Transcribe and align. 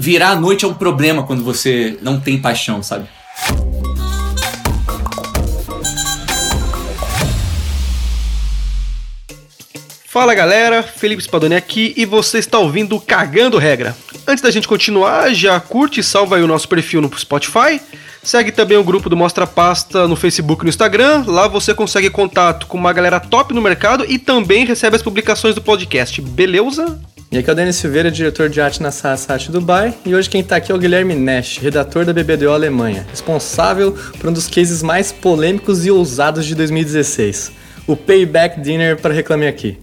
virar 0.00 0.30
a 0.30 0.36
noite 0.36 0.64
é 0.64 0.68
um 0.68 0.72
problema 0.72 1.22
quando 1.24 1.44
você 1.44 1.98
não 2.00 2.18
tem 2.18 2.40
paixão, 2.40 2.82
sabe? 2.82 3.06
Fala 10.06 10.34
galera, 10.34 10.82
Felipe 10.82 11.22
Spadoni 11.22 11.54
aqui 11.54 11.92
e 11.96 12.06
você 12.06 12.38
está 12.38 12.58
ouvindo 12.58 12.98
Cagando 12.98 13.58
Regra. 13.58 13.94
Antes 14.26 14.42
da 14.42 14.50
gente 14.50 14.66
continuar, 14.66 15.32
já 15.34 15.60
curte 15.60 16.00
e 16.00 16.02
salva 16.02 16.36
aí 16.36 16.42
o 16.42 16.48
nosso 16.48 16.66
perfil 16.66 17.02
no 17.02 17.18
Spotify. 17.18 17.80
Segue 18.22 18.52
também 18.52 18.76
o 18.76 18.84
grupo 18.84 19.08
do 19.08 19.16
Mostra 19.16 19.46
Pasta 19.46 20.08
no 20.08 20.16
Facebook 20.16 20.62
e 20.62 20.64
no 20.64 20.70
Instagram. 20.70 21.24
Lá 21.26 21.46
você 21.46 21.74
consegue 21.74 22.10
contato 22.10 22.66
com 22.66 22.76
uma 22.76 22.92
galera 22.92 23.20
top 23.20 23.54
no 23.54 23.62
mercado 23.62 24.04
e 24.08 24.18
também 24.18 24.64
recebe 24.64 24.96
as 24.96 25.02
publicações 25.02 25.54
do 25.54 25.60
podcast. 25.60 26.20
Beleza? 26.20 26.98
E 27.32 27.38
aqui 27.38 27.48
é 27.48 27.52
o 27.52 27.54
Denis 27.54 27.76
Silveira, 27.76 28.10
diretor 28.10 28.48
de 28.48 28.60
arte 28.60 28.82
na 28.82 28.90
Sasat 28.90 29.52
Dubai, 29.52 29.94
e 30.04 30.16
hoje 30.16 30.28
quem 30.28 30.40
está 30.40 30.56
aqui 30.56 30.72
é 30.72 30.74
o 30.74 30.78
Guilherme 30.78 31.14
Nash, 31.14 31.58
redator 31.58 32.04
da 32.04 32.12
BBDO 32.12 32.50
Alemanha, 32.50 33.06
responsável 33.08 33.96
por 34.18 34.28
um 34.28 34.32
dos 34.32 34.48
cases 34.48 34.82
mais 34.82 35.12
polêmicos 35.12 35.86
e 35.86 35.92
ousados 35.92 36.44
de 36.44 36.56
2016, 36.56 37.52
o 37.86 37.94
Payback 37.94 38.60
Dinner 38.60 39.00
para 39.00 39.14
Reclame 39.14 39.46
Aqui. 39.46 39.78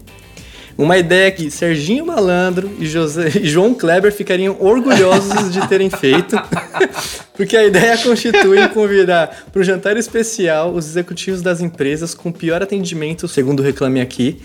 Uma 0.76 0.98
ideia 0.98 1.32
que 1.32 1.50
Serginho 1.50 2.04
Malandro 2.04 2.70
e, 2.78 2.86
José, 2.86 3.32
e 3.40 3.48
João 3.48 3.72
Kleber 3.72 4.12
ficariam 4.12 4.54
orgulhosos 4.60 5.50
de 5.50 5.66
terem 5.68 5.88
feito, 5.88 6.36
porque 7.34 7.56
a 7.56 7.64
ideia 7.64 7.96
constitui 7.96 8.68
convidar 8.68 9.46
para 9.50 9.60
o 9.62 9.64
jantar 9.64 9.96
especial 9.96 10.74
os 10.74 10.86
executivos 10.86 11.40
das 11.40 11.62
empresas 11.62 12.12
com 12.12 12.30
pior 12.30 12.62
atendimento, 12.62 13.26
segundo 13.26 13.62
Reclame 13.62 14.02
Aqui, 14.02 14.38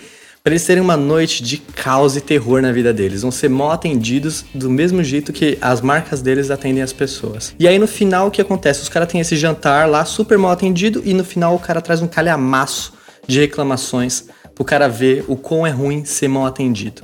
para 0.44 0.52
eles 0.52 0.66
terem 0.66 0.84
uma 0.84 0.98
noite 0.98 1.42
de 1.42 1.58
caos 1.58 2.18
e 2.18 2.22
terror 2.22 2.62
na 2.62 2.70
vida 2.74 2.94
deles. 2.94 3.22
Vão 3.22 3.32
ser 3.32 3.50
mal 3.50 3.72
atendidos 3.72 4.44
do 4.54 4.70
mesmo 4.70 5.02
jeito 5.02 5.32
que 5.32 5.58
as 5.62 5.80
marcas 5.80 6.22
deles 6.22 6.52
atendem 6.52 6.84
as 6.84 6.92
pessoas. 6.92 7.56
E 7.58 7.66
aí 7.66 7.80
no 7.80 7.88
final 7.88 8.28
o 8.28 8.32
que 8.32 8.42
acontece? 8.42 8.82
Os 8.82 8.90
caras 8.90 9.08
têm 9.08 9.22
esse 9.22 9.38
jantar 9.38 9.88
lá 9.88 10.04
super 10.04 10.38
mal 10.38 10.52
atendido 10.52 11.02
e 11.06 11.14
no 11.14 11.24
final 11.24 11.56
o 11.56 11.60
cara 11.60 11.80
traz 11.80 12.02
um 12.02 12.08
calhamaço 12.08 12.92
de 13.26 13.40
reclamações 13.40 14.26
pro 14.54 14.66
cara 14.66 14.90
ver 14.90 15.24
o 15.30 15.38
quão 15.38 15.66
é 15.66 15.70
ruim 15.70 16.04
ser 16.04 16.28
mal 16.28 16.46
atendido. 16.46 17.04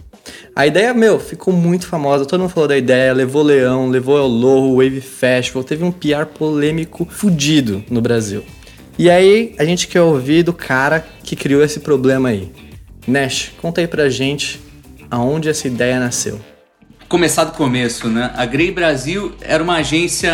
A 0.54 0.68
ideia, 0.68 0.94
meu, 0.94 1.18
ficou 1.18 1.54
muito 1.54 1.88
famosa, 1.88 2.26
todo 2.26 2.42
mundo 2.42 2.50
falou 2.50 2.68
da 2.68 2.78
ideia, 2.78 3.14
levou 3.14 3.42
Leão, 3.42 3.88
levou 3.88 4.18
El 4.18 4.28
Louro, 4.28 4.84
Wave 4.84 5.00
Festival, 5.00 5.64
teve 5.64 5.86
um 5.86 5.94
PR 5.94 6.26
polêmico 6.38 7.08
fudido 7.10 7.86
no 7.90 8.02
Brasil. 8.02 8.44
E 8.98 9.10
aí, 9.10 9.56
a 9.58 9.64
gente 9.64 9.88
quer 9.88 10.02
ouvir 10.02 10.44
do 10.44 10.52
cara 10.52 11.08
que 11.24 11.38
criou 11.38 11.64
esse 11.64 11.80
problema 11.80 12.28
aí. 12.28 12.52
Nash, 13.10 13.52
conta 13.62 13.82
aí 13.82 13.88
pra 13.88 14.10
gente 14.10 14.60
aonde 15.12 15.50
essa 15.50 15.68
ideia 15.68 16.00
nasceu 16.00 16.40
começar 17.10 17.44
do 17.44 17.54
começo, 17.54 18.08
né? 18.08 18.32
A 18.36 18.46
Grey 18.46 18.72
Brasil 18.72 19.34
era 19.42 19.64
uma 19.64 19.78
agência 19.78 20.32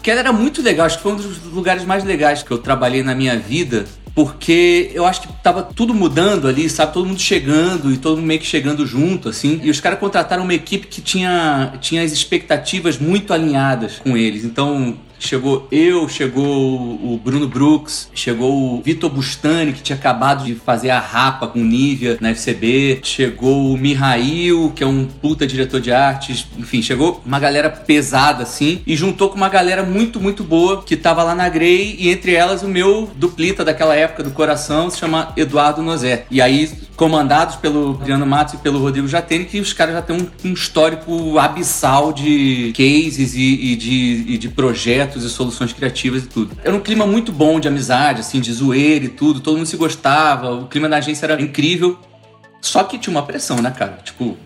que 0.00 0.08
era 0.08 0.32
muito 0.32 0.62
legal, 0.62 0.86
acho 0.86 0.98
que 0.98 1.02
foi 1.02 1.12
um 1.12 1.16
dos 1.16 1.42
lugares 1.46 1.84
mais 1.84 2.04
legais 2.04 2.44
que 2.44 2.50
eu 2.52 2.58
trabalhei 2.58 3.02
na 3.02 3.12
minha 3.12 3.36
vida 3.36 3.84
porque 4.16 4.90
eu 4.94 5.04
acho 5.04 5.20
que 5.20 5.28
tava 5.42 5.62
tudo 5.62 5.92
mudando 5.92 6.48
ali, 6.48 6.70
sabe? 6.70 6.94
Todo 6.94 7.04
mundo 7.04 7.20
chegando 7.20 7.92
e 7.92 7.98
todo 7.98 8.16
mundo 8.16 8.26
meio 8.26 8.40
que 8.40 8.46
chegando 8.46 8.86
junto, 8.86 9.28
assim. 9.28 9.60
E 9.62 9.68
os 9.68 9.78
caras 9.78 9.98
contrataram 9.98 10.42
uma 10.42 10.54
equipe 10.54 10.86
que 10.86 11.02
tinha, 11.02 11.74
tinha 11.82 12.02
as 12.02 12.12
expectativas 12.12 12.96
muito 12.98 13.34
alinhadas 13.34 13.98
com 13.98 14.16
eles. 14.16 14.42
Então, 14.42 14.96
Chegou 15.18 15.66
eu, 15.70 16.08
chegou 16.08 16.44
o 16.44 17.20
Bruno 17.22 17.48
Brooks, 17.48 18.08
chegou 18.14 18.78
o 18.78 18.82
Vitor 18.82 19.10
Bustani, 19.10 19.72
que 19.72 19.82
tinha 19.82 19.96
acabado 19.96 20.44
de 20.44 20.54
fazer 20.54 20.90
a 20.90 21.00
rapa 21.00 21.46
com 21.46 21.58
Nívia 21.58 22.18
na 22.20 22.30
FCB, 22.30 23.00
chegou 23.02 23.72
o 23.72 23.78
Mihail, 23.78 24.72
que 24.74 24.84
é 24.84 24.86
um 24.86 25.06
puta 25.06 25.46
diretor 25.46 25.80
de 25.80 25.92
artes, 25.92 26.46
enfim, 26.58 26.82
chegou 26.82 27.22
uma 27.24 27.38
galera 27.38 27.70
pesada 27.70 28.42
assim 28.42 28.82
e 28.86 28.96
juntou 28.96 29.30
com 29.30 29.36
uma 29.36 29.48
galera 29.48 29.82
muito, 29.82 30.20
muito 30.20 30.44
boa 30.44 30.82
que 30.82 30.96
tava 30.96 31.22
lá 31.22 31.34
na 31.34 31.48
Grey 31.48 31.96
e 31.98 32.10
entre 32.10 32.34
elas 32.34 32.62
o 32.62 32.68
meu 32.68 33.10
duplita 33.16 33.64
daquela 33.64 33.94
época 33.94 34.22
do 34.22 34.30
coração 34.30 34.90
se 34.90 34.98
chama 34.98 35.32
Eduardo 35.36 35.82
Nozé. 35.82 36.26
E 36.30 36.40
aí, 36.40 36.70
comandados 36.96 37.56
pelo 37.56 37.98
Adriano 38.00 38.26
Matos 38.26 38.54
e 38.54 38.58
pelo 38.58 38.78
Rodrigo 38.78 39.08
Jatene, 39.08 39.44
que 39.44 39.60
os 39.60 39.72
caras 39.72 39.94
já 39.94 40.02
têm 40.02 40.16
um, 40.16 40.48
um 40.48 40.52
histórico 40.52 41.38
abissal 41.38 42.12
de 42.12 42.72
cases 42.76 43.34
e, 43.34 43.72
e 43.72 43.76
de, 43.76 44.24
e 44.28 44.38
de 44.38 44.48
projetos 44.48 45.05
projetos 45.06 45.24
e 45.24 45.30
soluções 45.30 45.72
criativas 45.72 46.24
e 46.24 46.26
tudo. 46.26 46.56
Era 46.62 46.74
um 46.74 46.80
clima 46.80 47.06
muito 47.06 47.32
bom 47.32 47.58
de 47.58 47.68
amizade, 47.68 48.20
assim, 48.20 48.40
de 48.40 48.52
zoeira 48.52 49.04
e 49.04 49.08
tudo, 49.08 49.40
todo 49.40 49.56
mundo 49.56 49.66
se 49.66 49.76
gostava, 49.76 50.50
o 50.50 50.66
clima 50.66 50.88
da 50.88 50.96
agência 50.96 51.26
era 51.26 51.40
incrível. 51.40 51.98
Só 52.60 52.84
que 52.84 52.98
tinha 52.98 53.12
uma 53.14 53.22
pressão, 53.22 53.58
né, 53.62 53.70
cara? 53.70 53.98
Tipo, 54.04 54.36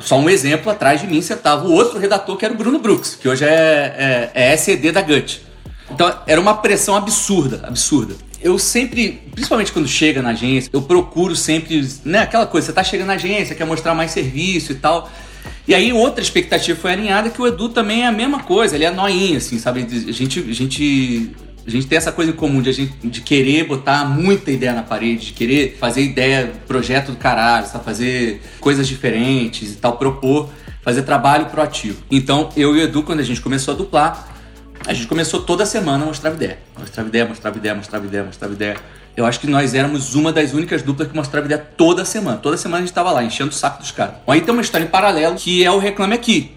só 0.00 0.18
um 0.18 0.28
exemplo, 0.28 0.70
atrás 0.70 1.00
de 1.00 1.06
mim 1.06 1.22
sentava 1.22 1.66
o 1.66 1.72
outro 1.72 1.98
redator, 1.98 2.36
que 2.36 2.44
era 2.44 2.52
o 2.52 2.56
Bruno 2.56 2.78
Brooks, 2.78 3.14
que 3.14 3.28
hoje 3.28 3.44
é, 3.44 4.30
é, 4.34 4.52
é 4.52 4.56
SED 4.56 4.92
da 4.92 5.02
Gut. 5.02 5.42
Então 5.90 6.12
era 6.26 6.40
uma 6.40 6.54
pressão 6.54 6.96
absurda, 6.96 7.60
absurda. 7.66 8.14
Eu 8.42 8.58
sempre, 8.58 9.22
principalmente 9.32 9.70
quando 9.70 9.86
chega 9.86 10.22
na 10.22 10.30
agência, 10.30 10.70
eu 10.72 10.82
procuro 10.82 11.36
sempre, 11.36 11.86
né, 12.04 12.20
aquela 12.20 12.46
coisa, 12.46 12.68
você 12.68 12.72
tá 12.72 12.82
chegando 12.82 13.08
na 13.08 13.14
agência, 13.14 13.54
quer 13.54 13.66
mostrar 13.66 13.94
mais 13.94 14.10
serviço 14.10 14.72
e 14.72 14.76
tal. 14.76 15.10
E 15.70 15.74
aí 15.74 15.92
outra 15.92 16.20
expectativa 16.20 16.76
foi 16.76 16.90
alinhada 16.90 17.30
que 17.30 17.40
o 17.40 17.46
Edu 17.46 17.68
também 17.68 18.02
é 18.02 18.08
a 18.08 18.10
mesma 18.10 18.42
coisa, 18.42 18.74
ele 18.74 18.84
é 18.84 18.90
noinha, 18.90 19.38
assim, 19.38 19.56
sabe? 19.56 19.86
A 19.86 20.12
gente, 20.12 20.40
a 20.40 20.52
gente, 20.52 21.30
a 21.64 21.70
gente 21.70 21.86
tem 21.86 21.96
essa 21.96 22.10
coisa 22.10 22.32
em 22.32 22.34
comum 22.34 22.60
de, 22.60 22.72
gente, 22.72 22.92
de 23.04 23.20
querer 23.20 23.68
botar 23.68 24.04
muita 24.04 24.50
ideia 24.50 24.72
na 24.72 24.82
parede, 24.82 25.26
de 25.26 25.32
querer 25.32 25.76
fazer 25.78 26.02
ideia, 26.02 26.50
projeto 26.66 27.12
do 27.12 27.18
caralho, 27.18 27.68
sabe? 27.68 27.84
Fazer 27.84 28.42
coisas 28.58 28.88
diferentes 28.88 29.72
e 29.74 29.76
tal, 29.76 29.96
propor, 29.96 30.50
fazer 30.82 31.02
trabalho 31.02 31.46
proativo. 31.46 32.02
Então, 32.10 32.48
eu 32.56 32.74
e 32.74 32.80
o 32.80 32.82
Edu, 32.82 33.04
quando 33.04 33.20
a 33.20 33.24
gente 33.24 33.40
começou 33.40 33.72
a 33.72 33.76
duplar, 33.76 34.28
a 34.84 34.92
gente 34.92 35.06
começou 35.06 35.40
toda 35.40 35.64
semana 35.64 36.02
a 36.02 36.06
mostrar 36.08 36.32
ideia. 36.32 36.58
Mostrava 36.76 37.08
ideia, 37.08 37.26
mostrava 37.26 37.56
ideia, 37.56 37.74
mostrava 37.76 38.06
ideia, 38.06 38.24
mostrava 38.24 38.54
ideia. 38.54 38.76
Eu 39.16 39.26
acho 39.26 39.40
que 39.40 39.46
nós 39.46 39.74
éramos 39.74 40.14
uma 40.14 40.32
das 40.32 40.52
únicas 40.52 40.82
duplas 40.82 41.08
que 41.08 41.16
mostrava 41.16 41.46
ideia 41.46 41.60
toda 41.60 42.04
semana. 42.04 42.38
Toda 42.38 42.56
semana 42.56 42.78
a 42.78 42.80
gente 42.80 42.90
estava 42.90 43.10
lá, 43.10 43.22
enchendo 43.22 43.50
o 43.50 43.54
saco 43.54 43.80
dos 43.80 43.90
caras. 43.90 44.14
Aí 44.26 44.40
tem 44.40 44.52
uma 44.52 44.62
história 44.62 44.84
em 44.84 44.88
paralelo 44.88 45.36
que 45.36 45.64
é 45.64 45.70
o 45.70 45.78
Reclame 45.78 46.14
Aqui. 46.14 46.52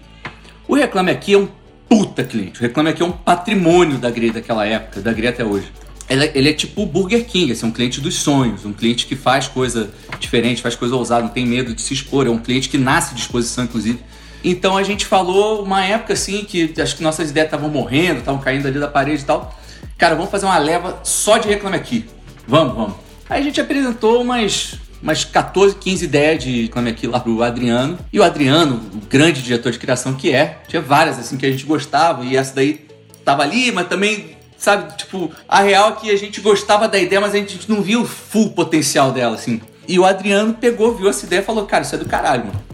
O 0.66 0.74
Reclame 0.74 1.10
Aqui 1.10 1.34
é 1.34 1.38
um 1.38 1.48
puta 1.88 2.24
cliente. 2.24 2.60
O 2.60 2.62
Reclame 2.62 2.90
Aqui 2.90 3.02
é 3.02 3.04
um 3.04 3.12
patrimônio 3.12 3.98
da 3.98 4.10
Grey 4.10 4.30
daquela 4.30 4.66
época, 4.66 5.00
da 5.00 5.12
Grey 5.12 5.28
até 5.28 5.44
hoje. 5.44 5.70
Ele, 6.08 6.30
ele, 6.34 6.50
é 6.50 6.52
tipo 6.52 6.82
o 6.82 6.86
Burger 6.86 7.24
King, 7.24 7.52
assim, 7.52 7.66
um 7.66 7.70
cliente 7.70 8.00
dos 8.00 8.16
sonhos, 8.16 8.64
um 8.64 8.72
cliente 8.72 9.06
que 9.06 9.16
faz 9.16 9.48
coisa 9.48 9.90
diferente, 10.20 10.60
faz 10.60 10.76
coisa 10.76 10.94
ousada, 10.94 11.22
não 11.22 11.30
tem 11.30 11.46
medo 11.46 11.74
de 11.74 11.80
se 11.80 11.94
expor, 11.94 12.26
é 12.26 12.30
um 12.30 12.38
cliente 12.38 12.68
que 12.68 12.76
nasce 12.76 13.14
de 13.14 13.22
exposição, 13.22 13.64
inclusive. 13.64 13.98
Então 14.42 14.76
a 14.76 14.82
gente 14.82 15.06
falou 15.06 15.62
uma 15.62 15.82
época 15.82 16.12
assim 16.12 16.44
que 16.44 16.74
acho 16.78 16.96
que 16.96 17.02
nossas 17.02 17.30
ideias 17.30 17.46
estavam 17.46 17.70
morrendo, 17.70 18.18
estavam 18.18 18.40
caindo 18.40 18.68
ali 18.68 18.78
da 18.78 18.88
parede 18.88 19.22
e 19.22 19.24
tal. 19.24 19.58
Cara, 19.96 20.14
vamos 20.14 20.30
fazer 20.30 20.44
uma 20.44 20.58
leva 20.58 21.00
só 21.02 21.38
de 21.38 21.48
Reclame 21.48 21.76
Aqui. 21.76 22.04
Vamos, 22.46 22.74
vamos. 22.74 22.94
Aí 23.28 23.40
a 23.40 23.44
gente 23.44 23.60
apresentou 23.60 24.20
umas, 24.20 24.74
umas 25.02 25.24
14, 25.24 25.76
15 25.76 26.04
ideias 26.04 26.44
de 26.44 26.62
Reclame 26.62 26.90
Aqui 26.90 27.06
lá 27.06 27.20
pro 27.20 27.42
Adriano. 27.42 27.98
E 28.12 28.20
o 28.20 28.22
Adriano, 28.22 28.80
o 28.94 29.06
grande 29.06 29.42
diretor 29.42 29.72
de 29.72 29.78
criação 29.78 30.14
que 30.14 30.32
é, 30.32 30.58
tinha 30.68 30.82
várias 30.82 31.18
assim 31.18 31.36
que 31.36 31.46
a 31.46 31.50
gente 31.50 31.64
gostava 31.64 32.24
e 32.24 32.36
essa 32.36 32.54
daí 32.54 32.86
tava 33.24 33.42
ali, 33.42 33.72
mas 33.72 33.88
também 33.88 34.36
sabe, 34.56 34.96
tipo, 34.96 35.30
a 35.48 35.60
real 35.60 35.90
é 35.90 35.92
que 35.92 36.10
a 36.10 36.16
gente 36.16 36.40
gostava 36.40 36.88
da 36.88 36.98
ideia, 36.98 37.20
mas 37.20 37.34
a 37.34 37.38
gente 37.38 37.68
não 37.70 37.82
via 37.82 38.00
o 38.00 38.04
full 38.04 38.50
potencial 38.50 39.12
dela, 39.12 39.34
assim. 39.34 39.60
E 39.86 39.98
o 39.98 40.04
Adriano 40.04 40.54
pegou, 40.54 40.94
viu 40.94 41.08
essa 41.08 41.26
ideia 41.26 41.40
e 41.40 41.44
falou, 41.44 41.66
cara, 41.66 41.82
isso 41.82 41.94
é 41.94 41.98
do 41.98 42.06
caralho, 42.06 42.46
mano. 42.46 42.64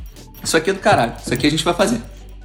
Isso 0.43 0.57
aqui 0.57 0.71
é 0.71 0.73
do 0.73 0.79
caralho, 0.79 1.15
isso 1.21 1.33
aqui 1.33 1.47
a 1.47 1.51
gente 1.51 1.65
vai 1.65 1.75
fazer. 1.75 2.01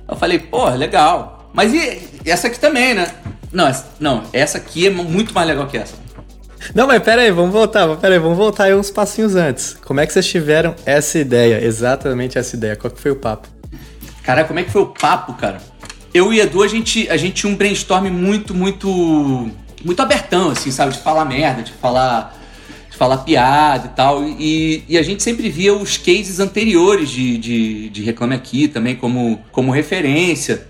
Eu 0.07 0.15
falei, 0.15 0.39
porra, 0.39 0.75
legal. 0.75 1.49
Mas 1.53 1.73
e 1.73 2.01
essa 2.25 2.47
aqui 2.47 2.59
também, 2.59 2.93
né? 2.93 3.07
Não, 3.51 3.67
essa, 3.67 3.87
não, 3.99 4.23
essa 4.33 4.57
aqui 4.57 4.87
é 4.87 4.89
muito 4.89 5.33
mais 5.33 5.47
legal 5.47 5.67
que 5.67 5.77
essa. 5.77 6.04
Não, 6.73 6.87
mas 6.87 7.01
pera 7.03 7.21
aí, 7.21 7.31
vamos 7.31 7.51
voltar, 7.51 7.95
pera 7.97 8.15
aí, 8.15 8.19
vamos 8.19 8.37
voltar 8.37 8.65
aí 8.65 8.75
uns 8.75 8.89
passinhos 8.89 9.35
antes. 9.35 9.77
Como 9.85 9.99
é 9.99 10.07
que 10.07 10.13
vocês 10.13 10.25
tiveram 10.25 10.75
essa 10.85 11.19
ideia, 11.19 11.63
exatamente 11.63 12.37
essa 12.37 12.55
ideia? 12.55 12.75
Qual 12.75 12.91
que 12.91 12.99
foi 12.99 13.11
o 13.11 13.15
papo? 13.15 13.47
Cara, 14.23 14.43
como 14.43 14.59
é 14.59 14.63
que 14.63 14.71
foi 14.71 14.81
o 14.81 14.87
papo, 14.87 15.33
cara? 15.33 15.61
Eu 16.13 16.33
e 16.33 16.39
Edu, 16.39 16.63
a 16.63 16.67
gente, 16.67 17.09
a 17.09 17.17
gente 17.17 17.33
tinha 17.35 17.51
um 17.51 17.55
brainstorm 17.55 18.09
muito, 18.09 18.53
muito, 18.53 19.51
muito 19.83 20.01
abertão, 20.01 20.49
assim, 20.49 20.71
sabe? 20.71 20.93
De 20.93 20.99
falar 20.99 21.25
merda, 21.25 21.61
de 21.61 21.73
falar 21.73 22.35
de 22.95 22.97
falar 22.97 23.17
piada 23.17 23.87
e 23.87 23.89
tal. 23.89 24.23
E, 24.23 24.83
e 24.87 24.97
a 24.97 25.03
gente 25.03 25.21
sempre 25.21 25.49
via 25.49 25.73
os 25.73 25.97
cases 25.97 26.39
anteriores 26.39 27.09
de, 27.09 27.37
de, 27.37 27.89
de 27.89 28.01
Reclame 28.01 28.33
Aqui 28.33 28.69
também 28.69 28.95
como, 28.95 29.41
como 29.51 29.71
referência. 29.71 30.65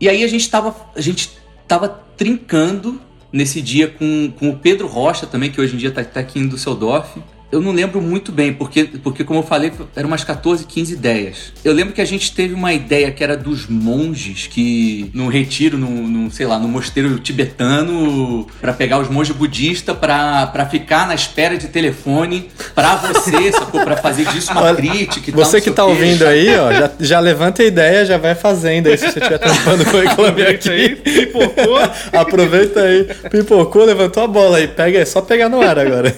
E 0.00 0.08
aí 0.08 0.24
a 0.24 0.28
gente 0.28 0.50
tava, 0.50 0.74
a 0.94 1.00
gente 1.00 1.38
tava 1.68 1.88
trincando 2.16 3.00
nesse 3.32 3.60
dia 3.60 3.88
com, 3.88 4.32
com 4.38 4.50
o 4.50 4.56
Pedro 4.56 4.86
Rocha 4.86 5.26
também, 5.26 5.50
que 5.50 5.60
hoje 5.60 5.74
em 5.74 5.78
dia 5.78 5.90
tá, 5.90 6.04
tá 6.04 6.20
aqui 6.20 6.38
em 6.38 6.48
Düsseldorf. 6.48 7.18
Eu 7.50 7.60
não 7.62 7.72
lembro 7.72 8.00
muito 8.02 8.30
bem, 8.30 8.52
porque, 8.52 8.84
porque 9.02 9.24
como 9.24 9.40
eu 9.40 9.42
falei, 9.42 9.72
eram 9.96 10.08
umas 10.08 10.22
14, 10.22 10.66
15 10.66 10.92
ideias. 10.92 11.52
Eu 11.64 11.72
lembro 11.72 11.94
que 11.94 12.00
a 12.00 12.04
gente 12.04 12.34
teve 12.34 12.52
uma 12.52 12.74
ideia 12.74 13.10
que 13.10 13.24
era 13.24 13.36
dos 13.36 13.66
monges 13.66 14.46
que, 14.46 15.10
num 15.14 15.28
retiro, 15.28 15.78
num, 15.78 16.06
num 16.06 16.30
sei 16.30 16.46
lá, 16.46 16.58
no 16.58 16.68
mosteiro 16.68 17.18
tibetano, 17.18 18.46
para 18.60 18.74
pegar 18.74 18.98
os 18.98 19.08
monges 19.08 19.34
budistas 19.34 19.96
para 19.96 20.68
ficar 20.70 21.06
na 21.06 21.14
espera 21.14 21.56
de 21.56 21.68
telefone 21.68 22.50
para 22.74 22.96
você, 22.96 23.50
sacou? 23.52 23.80
Pra 23.80 23.96
fazer 23.96 24.26
disso 24.26 24.52
uma 24.52 24.64
Olha, 24.64 24.76
crítica 24.76 25.30
e 25.30 25.32
Você 25.32 25.58
tal, 25.58 25.60
que 25.62 25.70
tá 25.70 25.84
ouvindo 25.86 26.26
aí, 26.26 26.54
ó, 26.54 26.70
já, 26.72 26.90
já 27.00 27.20
levanta 27.20 27.62
a 27.62 27.66
ideia, 27.66 28.04
já 28.04 28.18
vai 28.18 28.34
fazendo 28.34 28.88
aí 28.88 28.98
se 28.98 29.10
você 29.10 29.18
estiver 29.18 29.38
tampando 29.38 29.82
o 29.82 29.84
reclame 30.00 30.42
aqui. 30.42 30.68
Aí, 30.68 30.96
pipocou. 30.96 31.78
Aproveita 32.12 32.82
aí. 32.82 33.04
Pipocou, 33.30 33.84
levantou 33.84 34.22
a 34.22 34.26
bola 34.26 34.58
aí. 34.58 34.68
Pega, 34.68 34.98
é 34.98 35.04
só 35.06 35.22
pegar 35.22 35.48
no 35.48 35.62
ar 35.62 35.78
agora. 35.78 36.14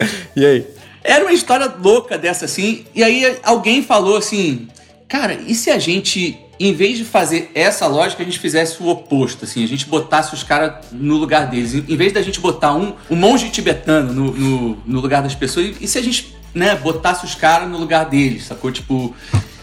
e 0.34 0.44
aí? 0.44 0.66
Era 1.02 1.24
uma 1.24 1.32
história 1.32 1.72
louca 1.82 2.18
dessa 2.18 2.44
assim, 2.44 2.84
e 2.94 3.02
aí 3.02 3.38
alguém 3.42 3.82
falou 3.82 4.16
assim: 4.16 4.68
"Cara, 5.08 5.34
e 5.46 5.54
se 5.54 5.70
a 5.70 5.78
gente 5.78 6.38
em 6.60 6.74
vez 6.74 6.98
de 6.98 7.06
fazer 7.06 7.50
essa 7.54 7.86
lógica, 7.86 8.22
a 8.22 8.26
gente 8.26 8.38
fizesse 8.38 8.82
o 8.82 8.88
oposto, 8.88 9.46
assim, 9.46 9.64
a 9.64 9.66
gente 9.66 9.86
botasse 9.86 10.34
os 10.34 10.42
caras 10.42 10.74
no 10.92 11.16
lugar 11.16 11.46
deles. 11.46 11.72
Em 11.72 11.96
vez 11.96 12.12
da 12.12 12.20
gente 12.20 12.38
botar 12.38 12.74
um, 12.74 12.92
um 13.08 13.16
monge 13.16 13.48
tibetano 13.48 14.12
no, 14.12 14.32
no, 14.32 14.82
no 14.84 15.00
lugar 15.00 15.22
das 15.22 15.34
pessoas, 15.34 15.74
e 15.80 15.88
se 15.88 15.96
a 15.96 16.02
gente, 16.02 16.36
né, 16.54 16.74
botasse 16.74 17.24
os 17.24 17.34
caras 17.34 17.66
no 17.66 17.78
lugar 17.78 18.04
deles, 18.04 18.44
sacou? 18.44 18.70
Tipo, 18.70 19.14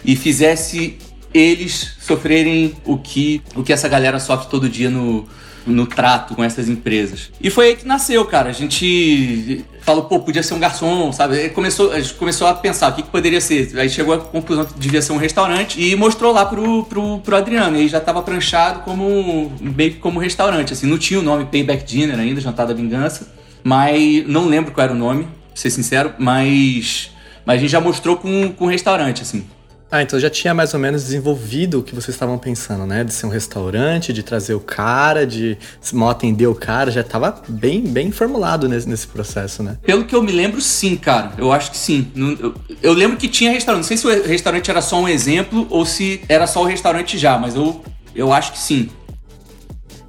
e 0.04 0.16
fizesse 0.16 0.98
eles 1.32 1.92
sofrerem 2.00 2.74
o 2.84 2.98
que, 2.98 3.42
o 3.54 3.62
que 3.62 3.72
essa 3.72 3.88
galera 3.88 4.18
sofre 4.18 4.48
todo 4.48 4.68
dia 4.68 4.90
no, 4.90 5.24
no 5.68 5.86
trato 5.86 6.34
com 6.34 6.42
essas 6.42 6.68
empresas. 6.68 7.30
E 7.40 7.50
foi 7.50 7.68
aí 7.68 7.76
que 7.76 7.86
nasceu, 7.86 8.24
cara. 8.24 8.50
A 8.50 8.52
gente 8.52 9.64
falou, 9.82 10.04
pô, 10.04 10.20
podia 10.20 10.42
ser 10.42 10.54
um 10.54 10.58
garçom, 10.58 11.12
sabe? 11.12 11.38
Aí 11.38 11.50
começou, 11.50 11.92
a 11.92 12.00
gente 12.00 12.14
começou 12.14 12.46
a 12.46 12.54
pensar 12.54 12.90
o 12.90 12.94
que, 12.94 13.02
que 13.02 13.10
poderia 13.10 13.40
ser. 13.40 13.78
Aí 13.78 13.88
chegou 13.88 14.14
à 14.14 14.18
conclusão 14.18 14.64
que 14.64 14.78
devia 14.78 15.00
ser 15.00 15.12
um 15.12 15.16
restaurante 15.16 15.80
e 15.80 15.96
mostrou 15.96 16.32
lá 16.32 16.44
pro, 16.44 16.84
pro, 16.84 17.18
pro 17.20 17.36
Adriano. 17.36 17.76
E 17.76 17.80
aí 17.80 17.88
já 17.88 18.00
tava 18.00 18.22
pranchado 18.22 18.80
como 18.80 19.52
meio 19.60 19.92
que 19.92 19.98
como 19.98 20.18
restaurante. 20.18 20.72
Assim, 20.72 20.86
não 20.86 20.98
tinha 20.98 21.18
o 21.20 21.22
nome 21.22 21.46
Payback 21.46 21.84
Dinner 21.84 22.18
ainda, 22.18 22.40
Jantar 22.40 22.66
da 22.66 22.74
Vingança. 22.74 23.32
Mas 23.62 24.26
não 24.26 24.46
lembro 24.46 24.72
qual 24.72 24.84
era 24.84 24.92
o 24.92 24.96
nome, 24.96 25.24
pra 25.24 25.32
ser 25.54 25.70
sincero, 25.70 26.14
mas. 26.18 27.10
Mas 27.44 27.56
a 27.56 27.60
gente 27.60 27.70
já 27.70 27.80
mostrou 27.80 28.16
com, 28.16 28.52
com 28.52 28.66
restaurante, 28.66 29.22
assim. 29.22 29.44
Ah, 29.90 30.02
então 30.02 30.20
já 30.20 30.28
tinha 30.28 30.52
mais 30.52 30.74
ou 30.74 30.80
menos 30.80 31.04
desenvolvido 31.04 31.78
o 31.78 31.82
que 31.82 31.94
vocês 31.94 32.14
estavam 32.14 32.36
pensando, 32.36 32.86
né? 32.86 33.02
De 33.02 33.12
ser 33.12 33.24
um 33.24 33.30
restaurante, 33.30 34.12
de 34.12 34.22
trazer 34.22 34.52
o 34.52 34.60
cara, 34.60 35.26
de 35.26 35.56
mal 35.92 36.10
atender 36.10 36.46
o 36.46 36.54
cara, 36.54 36.90
já 36.90 37.00
estava 37.00 37.42
bem, 37.48 37.82
bem 37.82 38.10
formulado 38.10 38.68
nesse, 38.68 38.86
nesse 38.86 39.06
processo, 39.06 39.62
né? 39.62 39.78
Pelo 39.82 40.04
que 40.04 40.14
eu 40.14 40.22
me 40.22 40.30
lembro, 40.30 40.60
sim, 40.60 40.94
cara. 40.94 41.32
Eu 41.38 41.50
acho 41.50 41.70
que 41.70 41.78
sim. 41.78 42.12
Eu, 42.14 42.54
eu 42.82 42.92
lembro 42.92 43.16
que 43.16 43.28
tinha 43.28 43.50
restaurante. 43.50 43.82
Não 43.82 43.88
sei 43.88 43.96
se 43.96 44.06
o 44.06 44.22
restaurante 44.24 44.70
era 44.70 44.82
só 44.82 45.00
um 45.00 45.08
exemplo 45.08 45.66
ou 45.70 45.86
se 45.86 46.20
era 46.28 46.46
só 46.46 46.62
o 46.62 46.66
restaurante 46.66 47.16
já, 47.16 47.38
mas 47.38 47.54
eu, 47.54 47.82
eu 48.14 48.30
acho 48.30 48.52
que 48.52 48.58
sim. 48.58 48.90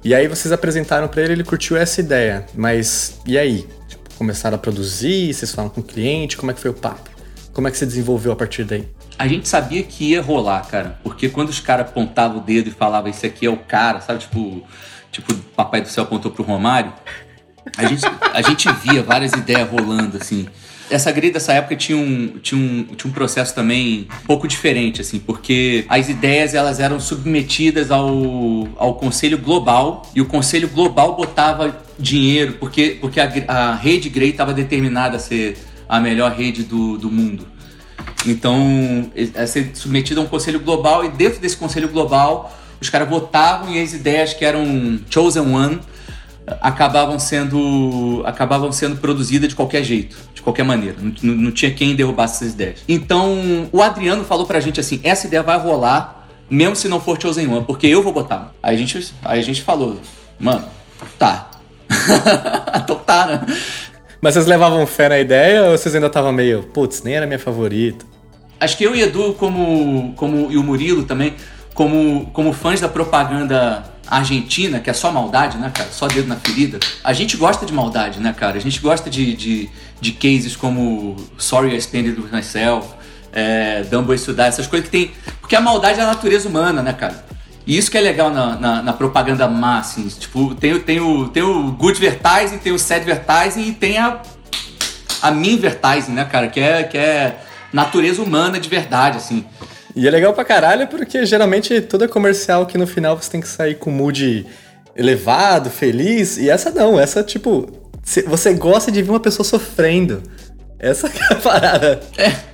E 0.04 0.14
aí 0.14 0.28
vocês 0.28 0.52
apresentaram 0.52 1.08
para 1.08 1.22
ele, 1.22 1.32
ele 1.32 1.44
curtiu 1.44 1.78
essa 1.78 2.00
ideia. 2.00 2.44
Mas 2.54 3.18
e 3.26 3.38
aí? 3.38 3.66
Tipo, 3.88 4.14
começaram 4.18 4.56
a 4.56 4.58
produzir, 4.58 5.32
vocês 5.32 5.50
falaram 5.52 5.74
com 5.74 5.80
o 5.80 5.84
cliente, 5.84 6.36
como 6.36 6.50
é 6.50 6.54
que 6.54 6.60
foi 6.60 6.70
o 6.70 6.74
papo? 6.74 7.08
Como 7.54 7.66
é 7.66 7.70
que 7.70 7.78
você 7.78 7.86
desenvolveu 7.86 8.32
a 8.32 8.36
partir 8.36 8.64
daí? 8.64 8.86
A 9.20 9.26
gente 9.26 9.46
sabia 9.46 9.82
que 9.82 10.12
ia 10.12 10.22
rolar, 10.22 10.66
cara. 10.66 10.98
Porque 11.04 11.28
quando 11.28 11.50
os 11.50 11.60
caras 11.60 11.86
apontavam 11.86 12.38
o 12.38 12.40
dedo 12.40 12.68
e 12.68 12.70
falavam, 12.70 13.10
esse 13.10 13.26
aqui 13.26 13.44
é 13.44 13.50
o 13.50 13.56
cara, 13.58 14.00
sabe? 14.00 14.20
Tipo, 14.20 14.62
tipo 15.12 15.34
Papai 15.54 15.82
do 15.82 15.88
Céu 15.88 16.04
apontou 16.04 16.30
pro 16.30 16.42
Romário. 16.42 16.90
A 17.76 17.84
gente, 17.84 18.00
a 18.32 18.40
gente 18.40 18.72
via 18.82 19.02
várias 19.02 19.32
ideias 19.34 19.68
rolando, 19.68 20.16
assim. 20.16 20.48
Essa 20.90 21.12
grade 21.12 21.34
dessa 21.34 21.52
época 21.52 21.76
tinha 21.76 21.98
um, 21.98 22.38
tinha, 22.42 22.58
um, 22.58 22.84
tinha 22.96 23.10
um 23.10 23.12
processo 23.12 23.54
também 23.54 24.08
um 24.22 24.26
pouco 24.26 24.48
diferente, 24.48 25.02
assim, 25.02 25.18
porque 25.18 25.84
as 25.90 26.08
ideias 26.08 26.54
elas 26.54 26.80
eram 26.80 26.98
submetidas 26.98 27.90
ao, 27.90 28.08
ao 28.76 28.94
Conselho 28.94 29.36
Global 29.36 30.00
e 30.16 30.22
o 30.22 30.24
Conselho 30.24 30.66
Global 30.68 31.14
botava 31.14 31.76
dinheiro, 31.98 32.54
porque, 32.54 32.96
porque 32.98 33.20
a, 33.20 33.30
a 33.46 33.74
rede 33.74 34.08
Grey 34.08 34.30
estava 34.30 34.54
determinada 34.54 35.18
a 35.18 35.20
ser 35.20 35.58
a 35.86 36.00
melhor 36.00 36.32
rede 36.32 36.62
do, 36.62 36.96
do 36.96 37.10
mundo. 37.10 37.59
Então, 38.26 39.10
é 39.14 39.46
ser 39.46 39.70
submetido 39.74 40.20
a 40.20 40.24
um 40.24 40.26
conselho 40.26 40.60
global 40.60 41.04
e 41.04 41.08
dentro 41.08 41.40
desse 41.40 41.56
conselho 41.56 41.88
global, 41.88 42.56
os 42.80 42.88
caras 42.88 43.08
votavam 43.08 43.72
e 43.72 43.80
as 43.80 43.92
ideias 43.92 44.34
que 44.34 44.44
eram 44.44 45.00
chosen 45.08 45.42
one 45.42 45.80
acabavam 46.60 47.18
sendo 47.18 48.22
acabavam 48.24 48.72
sendo 48.72 48.96
produzidas 48.96 49.48
de 49.48 49.54
qualquer 49.54 49.84
jeito, 49.84 50.16
de 50.34 50.42
qualquer 50.42 50.64
maneira. 50.64 50.96
Não, 51.22 51.34
não 51.34 51.50
tinha 51.50 51.70
quem 51.70 51.94
derrubasse 51.94 52.44
essas 52.44 52.54
ideias. 52.54 52.80
Então, 52.88 53.68
o 53.72 53.82
Adriano 53.82 54.24
falou 54.24 54.46
pra 54.46 54.60
gente 54.60 54.80
assim: 54.80 55.00
essa 55.02 55.26
ideia 55.26 55.42
vai 55.42 55.58
rolar, 55.58 56.28
mesmo 56.48 56.74
se 56.74 56.88
não 56.88 57.00
for 57.00 57.20
chosen 57.20 57.46
one, 57.46 57.64
porque 57.64 57.86
eu 57.86 58.02
vou 58.02 58.12
botar. 58.12 58.52
Aí 58.62 58.74
a 58.74 58.78
gente, 58.78 59.14
aí 59.24 59.38
a 59.38 59.42
gente 59.42 59.62
falou, 59.62 60.00
mano, 60.38 60.64
tá. 61.18 61.50
então 62.82 62.96
tá, 62.96 63.26
né? 63.26 63.56
Mas 64.20 64.34
vocês 64.34 64.46
levavam 64.46 64.86
fé 64.86 65.08
na 65.08 65.18
ideia 65.18 65.64
ou 65.64 65.78
vocês 65.78 65.94
ainda 65.94 66.08
estavam 66.08 66.32
meio, 66.32 66.62
putz, 66.62 67.02
nem 67.02 67.14
era 67.14 67.26
minha 67.26 67.38
favorita? 67.38 68.04
Acho 68.60 68.76
que 68.76 68.84
eu 68.84 68.94
e 68.94 69.00
Edu, 69.00 69.32
como, 69.34 70.12
como 70.14 70.50
e 70.50 70.58
o 70.58 70.62
Murilo 70.62 71.04
também, 71.04 71.34
como, 71.72 72.26
como 72.34 72.52
fãs 72.52 72.80
da 72.80 72.88
propaganda 72.88 73.82
argentina, 74.06 74.80
que 74.80 74.90
é 74.90 74.92
só 74.92 75.10
maldade, 75.10 75.56
né, 75.56 75.70
cara? 75.72 75.88
Só 75.90 76.06
dedo 76.06 76.28
na 76.28 76.36
ferida. 76.36 76.78
A 77.02 77.14
gente 77.14 77.38
gosta 77.38 77.64
de 77.64 77.72
maldade, 77.72 78.20
né, 78.20 78.34
cara? 78.36 78.58
A 78.58 78.60
gente 78.60 78.78
gosta 78.80 79.08
de, 79.08 79.34
de, 79.34 79.70
de 79.98 80.12
cases 80.12 80.54
como 80.54 81.16
Sorry 81.38 81.74
I 81.74 81.80
Spent 81.80 82.08
It 82.08 82.20
With 82.20 82.30
Myself, 82.30 82.88
é, 83.32 83.84
Dumbo 83.84 84.12
Estudar, 84.12 84.48
essas 84.48 84.66
coisas 84.66 84.90
que 84.90 84.92
tem... 84.92 85.12
Porque 85.40 85.56
a 85.56 85.60
maldade 85.60 85.98
é 85.98 86.02
a 86.02 86.06
natureza 86.06 86.46
humana, 86.46 86.82
né, 86.82 86.92
cara? 86.92 87.24
E 87.70 87.78
isso 87.78 87.88
que 87.88 87.96
é 87.96 88.00
legal 88.00 88.30
na, 88.30 88.56
na, 88.56 88.82
na, 88.82 88.92
propaganda 88.92 89.46
má, 89.46 89.78
assim, 89.78 90.08
tipo, 90.08 90.56
tem, 90.56 90.76
tem, 90.80 90.98
o, 90.98 91.28
tem 91.28 91.44
o 91.44 91.70
good 91.70 92.04
advertising, 92.04 92.58
tem 92.58 92.72
o 92.72 92.78
sad 92.80 93.08
advertising 93.08 93.68
e 93.68 93.72
tem 93.72 93.96
a, 93.96 94.20
a 95.22 95.30
mean 95.30 95.52
advertising, 95.52 96.10
né, 96.10 96.24
cara? 96.24 96.48
Que 96.48 96.58
é, 96.58 96.82
que 96.82 96.98
é 96.98 97.36
natureza 97.72 98.20
humana 98.20 98.58
de 98.58 98.68
verdade, 98.68 99.18
assim. 99.18 99.44
E 99.94 100.08
é 100.08 100.10
legal 100.10 100.32
pra 100.32 100.44
caralho 100.44 100.88
porque 100.88 101.24
geralmente 101.24 101.80
tudo 101.82 102.06
é 102.06 102.08
comercial 102.08 102.66
que 102.66 102.76
no 102.76 102.88
final 102.88 103.16
você 103.16 103.30
tem 103.30 103.40
que 103.40 103.46
sair 103.46 103.76
com 103.76 103.92
mood 103.92 104.44
elevado, 104.96 105.70
feliz. 105.70 106.38
E 106.38 106.50
essa 106.50 106.72
não, 106.72 106.98
essa 106.98 107.22
tipo, 107.22 107.70
você 108.26 108.52
gosta 108.52 108.90
de 108.90 109.00
ver 109.00 109.10
uma 109.10 109.20
pessoa 109.20 109.46
sofrendo. 109.46 110.24
Essa 110.76 111.06
é 111.06 111.32
a 111.34 111.36
parada. 111.36 112.00
É. 112.18 112.49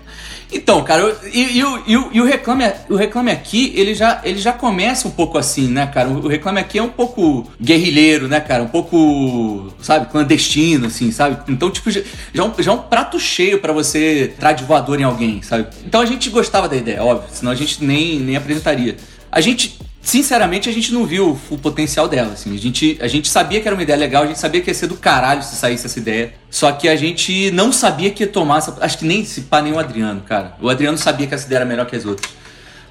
Então, 0.52 0.82
cara, 0.84 1.16
e, 1.32 1.58
e, 1.58 1.96
o, 1.96 2.25
reclame, 2.25 2.64
o 2.88 2.94
Reclame 2.94 3.32
Aqui, 3.32 3.72
ele 3.75 3.94
já, 3.94 4.20
ele 4.25 4.38
já 4.38 4.52
começa 4.52 5.08
um 5.08 5.10
pouco 5.10 5.37
assim, 5.37 5.69
né, 5.69 5.87
cara? 5.87 6.08
O 6.08 6.28
Reclame 6.28 6.60
Aqui 6.60 6.78
é 6.78 6.82
um 6.82 6.88
pouco 6.88 7.50
guerrilheiro, 7.60 8.28
né, 8.28 8.38
cara? 8.38 8.62
Um 8.62 8.69
pouco, 8.69 9.72
sabe, 9.81 10.06
clandestino, 10.06 10.87
assim, 10.87 11.10
sabe? 11.10 11.38
Então, 11.48 11.70
tipo, 11.70 11.90
já, 11.90 12.00
já, 12.32 12.44
um, 12.44 12.52
já 12.58 12.72
um 12.72 12.78
prato 12.78 13.19
cheio 13.19 13.60
para 13.60 13.72
você 13.72 14.32
entrar 14.34 14.52
de 14.52 14.64
voador 14.64 15.00
em 15.00 15.04
alguém, 15.04 15.43
sabe? 15.43 15.66
Então 15.84 16.00
a 16.00 16.06
gente 16.06 16.31
gostava 16.31 16.69
da 16.69 16.76
ideia, 16.76 17.02
óbvio, 17.02 17.28
senão 17.32 17.50
a 17.50 17.56
gente 17.56 17.82
nem, 17.84 18.20
nem 18.20 18.37
apresentaria. 18.37 18.96
A 19.31 19.40
gente 19.40 19.78
sinceramente, 20.06 20.69
a 20.69 20.73
gente 20.73 20.94
não 20.94 21.05
viu 21.05 21.37
o 21.50 21.58
potencial 21.58 22.06
dela. 22.06 22.32
Assim. 22.32 22.55
A, 22.55 22.58
gente, 22.58 22.96
a 23.01 23.08
gente 23.08 23.29
sabia 23.29 23.60
que 23.60 23.67
era 23.67 23.75
uma 23.75 23.82
ideia 23.82 23.98
legal, 23.98 24.22
a 24.22 24.27
gente 24.27 24.39
sabia 24.39 24.60
que 24.60 24.70
ia 24.70 24.75
ser 24.75 24.86
do 24.86 24.96
caralho 24.96 25.43
se 25.43 25.56
saísse 25.56 25.84
essa 25.84 25.98
ideia. 25.98 26.32
Só 26.48 26.70
que 26.70 26.89
a 26.89 26.94
gente 26.94 27.51
não 27.51 27.72
sabia 27.72 28.10
que 28.10 28.22
ia 28.22 28.29
tomar 28.29 28.58
essa. 28.58 28.77
Acho 28.81 28.98
que 28.98 29.05
nem 29.05 29.25
se 29.25 29.43
pá, 29.43 29.60
nem 29.60 29.72
o 29.72 29.79
Adriano, 29.79 30.20
cara. 30.22 30.56
O 30.63 30.69
Adriano 30.69 30.96
sabia 30.96 31.27
que 31.27 31.34
essa 31.34 31.46
ideia 31.46 31.58
era 31.58 31.67
melhor 31.67 31.86
que 31.86 31.96
as 31.96 32.05
outras. 32.05 32.31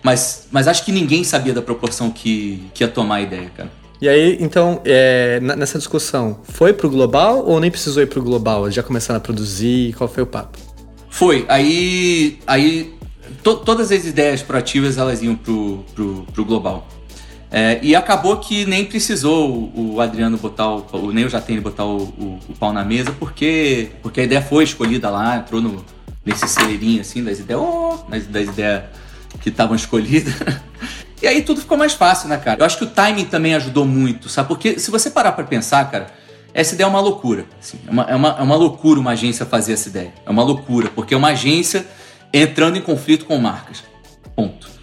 Mas, 0.03 0.47
mas 0.51 0.67
acho 0.67 0.83
que 0.83 0.91
ninguém 0.91 1.23
sabia 1.23 1.53
da 1.53 1.61
proporção 1.61 2.11
que, 2.11 2.61
que 2.73 2.83
ia 2.83 2.87
tomar 2.87 3.15
a 3.15 3.21
ideia, 3.21 3.49
cara. 3.55 3.71
E 4.01 4.09
aí, 4.09 4.37
então, 4.41 4.81
é, 4.83 5.39
nessa 5.39 5.77
discussão, 5.77 6.41
foi 6.43 6.73
pro 6.73 6.89
global 6.89 7.45
ou 7.45 7.61
nem 7.61 7.71
precisou 7.71 8.03
ir 8.03 8.07
pro 8.07 8.21
global? 8.21 8.69
Já 8.69 8.83
começaram 8.83 9.17
a 9.17 9.21
produzir? 9.21 9.93
Qual 9.93 10.09
foi 10.09 10.21
o 10.21 10.27
papo? 10.27 10.59
Foi. 11.09 11.45
Aí, 11.47 12.39
aí 12.45 12.93
to, 13.41 13.55
todas 13.55 13.89
as 13.91 14.05
ideias 14.05 14.41
proativas 14.41 14.97
elas 14.97 15.23
iam 15.23 15.33
pro, 15.33 15.85
pro, 15.95 16.27
pro 16.33 16.43
global. 16.43 16.85
É, 17.57 17.79
e 17.81 17.95
acabou 17.95 18.35
que 18.35 18.65
nem 18.65 18.83
precisou 18.83 19.71
o 19.73 20.01
Adriano 20.01 20.37
botar 20.37 20.67
o, 20.67 21.13
nem 21.13 21.23
o 21.23 21.29
Jatene 21.29 21.61
botar 21.61 21.85
o, 21.85 22.01
o, 22.01 22.39
o, 22.49 22.53
pau 22.53 22.73
na 22.73 22.83
mesa, 22.83 23.15
porque, 23.17 23.91
porque 24.01 24.19
a 24.19 24.23
ideia 24.25 24.41
foi 24.41 24.65
escolhida 24.65 25.09
lá, 25.09 25.37
entrou 25.37 25.61
no, 25.61 25.85
nesse 26.25 26.49
celeirinho 26.49 26.99
assim 26.99 27.23
das 27.23 27.39
ideias, 27.39 27.61
oh, 27.61 27.97
das, 28.09 28.27
das 28.27 28.49
ideias 28.49 28.83
que 29.39 29.47
estavam 29.47 29.73
escolhidas. 29.73 30.33
e 31.23 31.27
aí 31.27 31.43
tudo 31.43 31.61
ficou 31.61 31.77
mais 31.77 31.93
fácil, 31.93 32.27
né, 32.27 32.35
cara? 32.35 32.59
Eu 32.59 32.65
acho 32.65 32.77
que 32.77 32.83
o 32.83 32.89
timing 32.89 33.23
também 33.23 33.55
ajudou 33.55 33.85
muito, 33.85 34.27
sabe? 34.27 34.49
Porque 34.49 34.77
se 34.77 34.91
você 34.91 35.09
parar 35.09 35.31
para 35.31 35.45
pensar, 35.45 35.89
cara, 35.89 36.07
essa 36.53 36.75
ideia 36.75 36.87
é 36.87 36.89
uma 36.89 36.99
loucura. 36.99 37.45
Assim, 37.57 37.79
é, 37.87 37.89
uma, 37.89 38.03
é, 38.03 38.15
uma, 38.15 38.35
é 38.37 38.41
uma 38.41 38.55
loucura 38.57 38.99
uma 38.99 39.11
agência 39.11 39.45
fazer 39.45 39.71
essa 39.71 39.87
ideia. 39.87 40.13
É 40.25 40.29
uma 40.29 40.43
loucura, 40.43 40.89
porque 40.93 41.13
é 41.13 41.17
uma 41.17 41.29
agência 41.29 41.87
entrando 42.33 42.77
em 42.77 42.81
conflito 42.81 43.23
com 43.23 43.37
marcas. 43.37 43.81
Ponto 44.35 44.74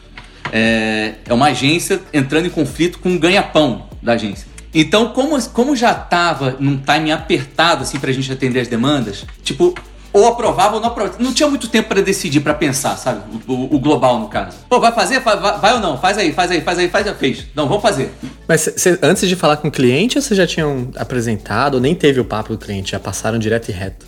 é, 0.53 1.15
é 1.27 1.33
uma 1.33 1.47
agência 1.47 2.01
entrando 2.13 2.47
em 2.47 2.51
conflito 2.51 2.99
com 2.99 3.15
o 3.15 3.19
ganha-pão 3.19 3.87
da 4.03 4.13
agência. 4.13 4.47
Então, 4.75 5.09
como, 5.09 5.41
como 5.51 5.75
já 5.75 5.93
estava 5.93 6.57
num 6.61 6.77
time 6.79 7.11
apertado 7.11 7.83
assim 7.83 7.99
pra 7.99 8.13
gente 8.13 8.31
atender 8.31 8.61
as 8.61 8.69
demandas, 8.69 9.25
tipo, 9.43 9.75
ou 10.13 10.27
aprovava 10.27 10.77
ou 10.77 10.81
não 10.81 10.89
aprovava. 10.89 11.23
Não 11.23 11.33
tinha 11.33 11.49
muito 11.49 11.69
tempo 11.69 11.89
para 11.89 12.03
decidir, 12.03 12.41
para 12.41 12.55
pensar, 12.55 12.97
sabe? 12.97 13.23
O, 13.47 13.53
o, 13.53 13.77
o, 13.77 13.79
global, 13.79 14.19
no 14.19 14.29
caso. 14.29 14.59
Pô, 14.69 14.79
vai 14.79 14.93
fazer? 14.93 15.21
Vai, 15.21 15.37
vai, 15.39 15.75
ou 15.75 15.81
não? 15.81 15.97
Faz 15.99 16.19
aí, 16.19 16.33
faz 16.33 16.51
aí, 16.51 16.61
faz 16.61 16.79
aí, 16.79 16.89
faz, 16.89 17.07
já 17.07 17.15
fez. 17.15 17.47
Não, 17.55 17.67
vamos 17.67 17.83
fazer. 17.83 18.13
Mas 18.47 18.69
cê, 18.77 18.99
antes 19.03 19.27
de 19.29 19.37
falar 19.37 19.57
com 19.57 19.69
o 19.69 19.71
cliente, 19.71 20.19
ou 20.19 20.23
vocês 20.23 20.37
já 20.37 20.47
tinham 20.47 20.91
apresentado, 20.97 21.75
ou 21.75 21.81
nem 21.81 21.95
teve 21.95 22.21
o 22.21 22.25
papo 22.25 22.53
do 22.53 22.59
cliente, 22.59 22.93
já 22.93 23.01
passaram 23.01 23.39
direto 23.39 23.71
e 23.71 23.73
reto? 23.73 24.07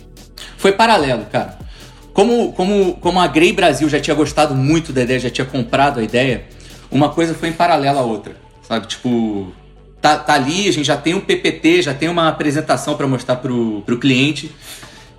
Foi 0.57 0.71
paralelo, 0.71 1.25
cara. 1.31 1.57
Como, 2.15 2.53
como, 2.53 2.93
como 2.93 3.19
a 3.19 3.27
Grey 3.27 3.51
Brasil 3.51 3.89
já 3.89 3.99
tinha 3.99 4.15
gostado 4.15 4.55
muito 4.55 4.93
da 4.93 5.03
ideia, 5.03 5.19
já 5.19 5.29
tinha 5.29 5.43
comprado 5.43 5.99
a 5.99 6.03
ideia, 6.03 6.45
uma 6.89 7.09
coisa 7.09 7.33
foi 7.33 7.49
em 7.49 7.51
paralelo 7.51 7.99
à 7.99 8.03
outra, 8.03 8.37
sabe? 8.65 8.87
Tipo, 8.87 9.51
tá, 10.01 10.17
tá 10.17 10.33
ali, 10.33 10.69
a 10.69 10.71
gente 10.71 10.85
já 10.85 10.95
tem 10.95 11.13
um 11.13 11.19
PPT, 11.19 11.81
já 11.81 11.93
tem 11.93 12.07
uma 12.07 12.29
apresentação 12.29 12.95
para 12.95 13.05
mostrar 13.05 13.35
pro, 13.35 13.81
pro 13.85 13.99
cliente 13.99 14.49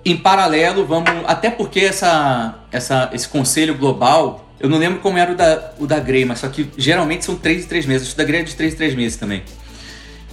em 0.06 0.16
paralelo, 0.16 0.86
vamos. 0.86 1.10
Até 1.26 1.50
porque 1.50 1.80
essa, 1.80 2.60
essa, 2.72 3.10
esse 3.12 3.28
conselho 3.28 3.76
global, 3.76 4.48
eu 4.58 4.66
não 4.66 4.78
lembro 4.78 5.00
como 5.00 5.18
era 5.18 5.32
o 5.32 5.34
da, 5.34 5.74
o 5.78 5.86
da 5.86 6.00
Grey, 6.00 6.24
mas 6.24 6.38
só 6.38 6.48
que 6.48 6.70
geralmente 6.78 7.26
são 7.26 7.36
três 7.36 7.66
em 7.66 7.68
três 7.68 7.84
meses. 7.84 8.10
O 8.10 8.16
da 8.16 8.24
Grey 8.24 8.40
é 8.40 8.44
de 8.44 8.54
três 8.54 8.72
em 8.72 8.76
três 8.78 8.94
meses 8.94 9.18
também. 9.18 9.42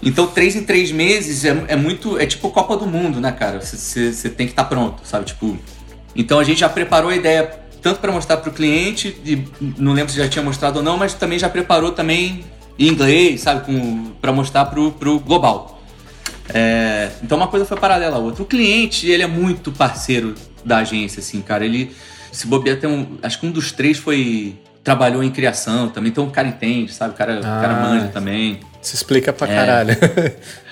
Então, 0.02 0.28
três 0.28 0.56
em 0.56 0.64
três 0.64 0.94
meses 0.94 1.44
é, 1.44 1.66
é 1.68 1.76
muito. 1.76 2.18
É 2.18 2.26
tipo 2.26 2.50
Copa 2.52 2.78
do 2.78 2.88
Mundo, 2.88 3.20
né, 3.20 3.34
cara? 3.34 3.60
Você 3.60 4.30
tem 4.30 4.48
que 4.48 4.54
estar 4.54 4.64
tá 4.64 4.70
pronto, 4.70 5.06
sabe? 5.06 5.26
Tipo. 5.26 5.60
Então 6.16 6.40
a 6.40 6.44
gente 6.44 6.60
já 6.60 6.70
preparou 6.70 7.10
a 7.10 7.16
ideia 7.16 7.64
tanto 7.82 8.00
para 8.00 8.12
mostrar 8.14 8.38
para 8.38 8.50
o 8.50 8.54
cliente, 8.54 9.18
e 9.26 9.46
não 9.78 9.92
lembro 9.92 10.12
se 10.12 10.18
já 10.18 10.28
tinha 10.28 10.44
mostrado 10.44 10.78
ou 10.78 10.84
não, 10.84 10.98
mas 10.98 11.14
também 11.14 11.38
já 11.38 11.50
preparou 11.50 11.92
também 11.92 12.46
em 12.80 12.88
inglês, 12.88 13.42
sabe? 13.42 13.62
Para 14.22 14.32
mostrar 14.32 14.66
para 14.66 14.80
o 14.80 15.20
global. 15.20 15.82
É, 16.54 17.10
então 17.22 17.38
uma 17.38 17.48
coisa 17.48 17.66
foi 17.66 17.78
paralela 17.78 18.16
à 18.16 18.20
outra. 18.20 18.42
O 18.42 18.46
cliente, 18.46 19.08
ele 19.08 19.22
é 19.24 19.28
muito 19.28 19.72
parceiro 19.72 20.34
da 20.64 20.78
agência, 20.78 21.20
assim, 21.20 21.42
cara. 21.42 21.66
Ele, 21.66 21.96
se 22.32 22.48
bobear, 22.48 22.80
tem 22.80 22.90
um. 22.90 23.18
Acho 23.22 23.40
que 23.40 23.46
um 23.46 23.52
dos 23.52 23.72
três 23.72 23.98
foi. 23.98 24.56
Trabalhou 24.84 25.24
em 25.24 25.32
criação 25.32 25.88
também, 25.88 26.10
então 26.10 26.26
o 26.26 26.30
cara 26.30 26.46
entende, 26.46 26.94
sabe? 26.94 27.14
O 27.14 27.18
cara, 27.18 27.36
ah, 27.36 27.40
o 27.40 27.42
cara 27.62 27.74
ah, 27.74 27.82
manja 27.88 28.08
também. 28.10 28.60
Se 28.82 28.96
explica 28.96 29.32
pra 29.32 29.48
é. 29.48 29.56
caralho. 29.56 29.98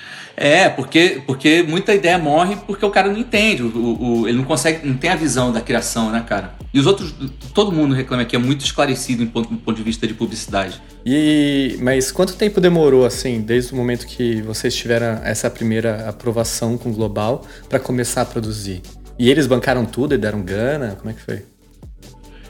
É, 0.42 0.68
porque, 0.70 1.22
porque 1.28 1.62
muita 1.62 1.94
ideia 1.94 2.18
morre 2.18 2.56
porque 2.66 2.84
o 2.84 2.90
cara 2.90 3.12
não 3.12 3.18
entende, 3.20 3.62
o, 3.62 3.68
o, 3.68 4.28
ele 4.28 4.40
não 4.40 4.44
consegue, 4.44 4.88
não 4.88 4.98
tem 4.98 5.12
a 5.12 5.16
visão 5.16 5.52
da 5.52 5.62
criação, 5.62 6.10
né, 6.10 6.26
cara? 6.28 6.56
E 6.74 6.80
os 6.80 6.88
outros, 6.88 7.14
todo 7.54 7.72
mundo 7.72 7.94
reclama 7.94 8.26
que 8.26 8.36
é 8.36 8.40
muito 8.40 8.66
esclarecido 8.66 9.22
em 9.22 9.28
ponto, 9.28 9.54
do 9.54 9.58
ponto 9.58 9.78
de 9.78 9.84
vista 9.84 10.08
de 10.08 10.16
publicidade. 10.16 10.82
E, 11.06 11.78
mas 11.80 12.12
quanto 12.12 12.34
tempo 12.34 12.60
demorou, 12.60 13.06
assim, 13.06 13.40
desde 13.40 13.72
o 13.72 13.76
momento 13.76 14.08
que 14.08 14.42
vocês 14.42 14.76
tiveram 14.76 15.22
essa 15.24 15.48
primeira 15.48 16.10
aprovação 16.10 16.76
com 16.76 16.90
o 16.90 16.94
Global 16.94 17.46
para 17.70 17.80
começar 17.80 18.24
a 18.24 18.26
produzir? 18.26 18.82
E 19.20 19.30
eles 19.30 19.46
bancaram 19.46 19.86
tudo 19.86 20.16
e 20.16 20.18
deram 20.18 20.42
gana? 20.42 20.96
Como 20.96 21.12
é 21.12 21.14
que 21.14 21.22
foi? 21.22 21.46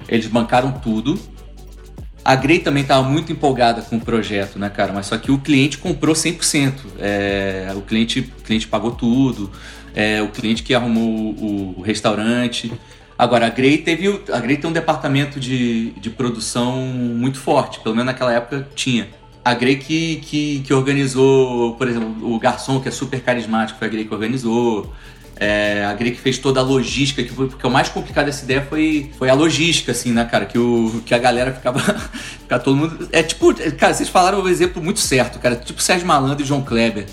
Eles 0.07 0.27
bancaram 0.27 0.71
tudo. 0.71 1.19
A 2.23 2.35
Grey 2.35 2.59
também 2.59 2.83
estava 2.83 3.07
muito 3.07 3.31
empolgada 3.31 3.81
com 3.81 3.97
o 3.97 3.99
projeto, 3.99 4.59
né, 4.59 4.69
cara? 4.69 4.93
Mas 4.93 5.07
só 5.07 5.17
que 5.17 5.31
o 5.31 5.39
cliente 5.39 5.77
comprou 5.77 6.13
100%. 6.13 6.73
É, 6.99 7.71
o, 7.75 7.81
cliente, 7.81 8.19
o 8.19 8.43
cliente 8.43 8.67
pagou 8.67 8.91
tudo. 8.91 9.51
É, 9.95 10.21
o 10.21 10.29
cliente 10.29 10.61
que 10.61 10.73
arrumou 10.73 11.03
o, 11.03 11.75
o, 11.79 11.81
restaurante. 11.81 12.71
Agora, 13.17 13.47
a 13.47 13.49
Grey, 13.49 13.79
teve, 13.79 14.21
a 14.31 14.39
Grey 14.39 14.57
tem 14.57 14.69
um 14.69 14.73
departamento 14.73 15.39
de, 15.39 15.91
de 15.91 16.09
produção 16.11 16.77
muito 16.77 17.39
forte. 17.39 17.79
Pelo 17.79 17.95
menos 17.95 18.05
naquela 18.05 18.33
época 18.33 18.67
tinha. 18.75 19.09
A 19.43 19.55
Grey 19.55 19.77
que, 19.77 20.17
que, 20.17 20.59
que 20.59 20.73
organizou, 20.73 21.75
por 21.75 21.87
exemplo, 21.87 22.33
o 22.33 22.37
garçom, 22.37 22.79
que 22.79 22.87
é 22.87 22.91
super 22.91 23.19
carismático, 23.21 23.79
foi 23.79 23.87
a 23.87 23.91
Grey 23.91 24.05
que 24.05 24.13
organizou. 24.13 24.93
É, 25.43 25.83
a 25.85 25.93
Grey 25.95 26.11
que 26.11 26.21
fez 26.21 26.37
toda 26.37 26.59
a 26.59 26.63
logística, 26.63 27.23
que 27.23 27.31
foi, 27.31 27.47
porque 27.47 27.65
o 27.65 27.69
mais 27.71 27.89
complicado 27.89 28.27
dessa 28.27 28.43
ideia 28.43 28.61
foi, 28.61 29.09
foi 29.17 29.27
a 29.27 29.33
logística, 29.33 29.91
assim, 29.91 30.11
né, 30.11 30.23
cara? 30.23 30.45
Que, 30.45 30.59
o, 30.59 31.01
que 31.03 31.15
a 31.15 31.17
galera 31.17 31.51
ficava. 31.51 31.79
ficava 32.41 32.63
todo 32.63 32.77
mundo. 32.77 33.09
É 33.11 33.23
tipo, 33.23 33.51
cara, 33.75 33.91
vocês 33.91 34.07
falaram 34.07 34.39
o 34.39 34.43
um 34.43 34.47
exemplo 34.47 34.83
muito 34.83 34.99
certo, 34.99 35.39
cara. 35.39 35.55
Tipo 35.55 35.81
Sérgio 35.81 36.05
Malandro 36.05 36.43
e 36.43 36.47
João 36.47 36.61
Kleber 36.61 37.07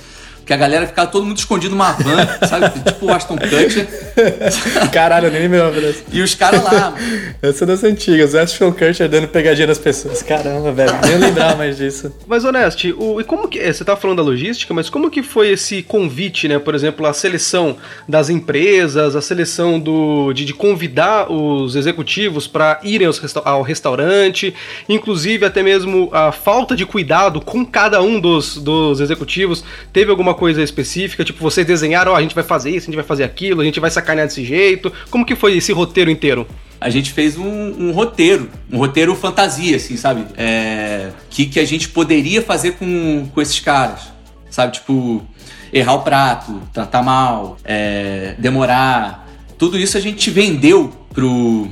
que 0.48 0.54
a 0.54 0.56
galera 0.56 0.86
ficava 0.86 1.10
todo 1.10 1.26
mundo 1.26 1.36
escondido 1.36 1.72
numa 1.72 1.92
van, 1.92 2.26
sabe? 2.48 2.70
Tipo 2.80 3.04
o 3.04 3.12
Aston 3.12 3.36
Kutcher. 3.36 3.86
Caralho, 4.90 5.26
eu 5.26 5.30
nem 5.30 5.46
me 5.46 5.60
lembro 5.60 5.78
dessa. 5.78 6.02
E 6.10 6.22
os 6.22 6.34
caras 6.34 6.64
lá. 6.64 6.94
Essa 7.42 7.64
é 7.64 7.66
das 7.66 7.84
antigas, 7.84 8.32
o 8.32 8.38
Aston 8.38 8.72
Kutcher 8.72 9.10
dando 9.10 9.28
pegadinha 9.28 9.66
nas 9.66 9.76
pessoas. 9.76 10.22
Caramba, 10.22 10.72
velho, 10.72 10.90
nem 11.06 11.18
lembrar 11.18 11.54
mais 11.54 11.76
disso. 11.76 12.10
Mas, 12.26 12.46
Honest, 12.46 12.94
o, 12.96 13.20
e 13.20 13.24
como 13.24 13.46
que. 13.46 13.58
Você 13.58 13.84
tá 13.84 13.94
falando 13.94 14.16
da 14.16 14.22
logística, 14.22 14.72
mas 14.72 14.88
como 14.88 15.10
que 15.10 15.22
foi 15.22 15.50
esse 15.50 15.82
convite, 15.82 16.48
né? 16.48 16.58
Por 16.58 16.74
exemplo, 16.74 17.04
a 17.04 17.12
seleção 17.12 17.76
das 18.08 18.30
empresas, 18.30 19.14
a 19.14 19.20
seleção 19.20 19.78
do, 19.78 20.32
de, 20.32 20.46
de 20.46 20.54
convidar 20.54 21.30
os 21.30 21.76
executivos 21.76 22.46
para 22.46 22.80
irem 22.82 23.06
aos, 23.06 23.20
ao 23.44 23.60
restaurante, 23.60 24.54
inclusive 24.88 25.44
até 25.44 25.62
mesmo 25.62 26.08
a 26.10 26.32
falta 26.32 26.74
de 26.74 26.86
cuidado 26.86 27.38
com 27.38 27.66
cada 27.66 28.00
um 28.00 28.18
dos, 28.18 28.56
dos 28.56 28.98
executivos. 28.98 29.62
Teve 29.92 30.10
alguma 30.10 30.37
coisa 30.38 30.62
específica? 30.62 31.24
Tipo, 31.24 31.40
vocês 31.42 31.66
desenharam, 31.66 32.12
oh, 32.12 32.16
a 32.16 32.22
gente 32.22 32.34
vai 32.34 32.44
fazer 32.44 32.70
isso, 32.70 32.84
a 32.84 32.88
gente 32.90 32.96
vai 32.96 33.04
fazer 33.04 33.24
aquilo, 33.24 33.60
a 33.60 33.64
gente 33.64 33.80
vai 33.80 33.90
sacanear 33.90 34.26
desse 34.26 34.44
jeito. 34.44 34.92
Como 35.10 35.26
que 35.26 35.34
foi 35.34 35.56
esse 35.56 35.72
roteiro 35.72 36.10
inteiro? 36.10 36.46
a 36.80 36.90
gente 36.90 37.12
fez 37.12 37.36
um, 37.36 37.44
um, 37.44 37.92
roteiro, 37.92 38.48
um 38.70 38.78
roteiro 38.78 39.14
fantasia, 39.16 39.76
assim, 39.76 39.96
sabe? 39.96 40.24
É, 40.36 41.10
que, 41.28 41.46
que 41.46 41.58
a 41.58 41.64
gente 41.64 41.88
poderia 41.88 42.40
fazer 42.40 42.72
com, 42.72 43.28
com 43.34 43.42
esses 43.42 43.58
caras, 43.58 44.12
sabe? 44.48 44.74
Tipo, 44.74 45.26
errar 45.72 45.94
o 45.94 46.02
prato, 46.02 46.62
tratar 46.72 47.02
mal, 47.02 47.56
é, 47.64 48.34
demorar. 48.38 49.28
Tudo 49.56 49.76
isso 49.76 49.98
a 49.98 50.00
gente 50.00 50.30
vendeu 50.30 50.92
pro, 51.12 51.68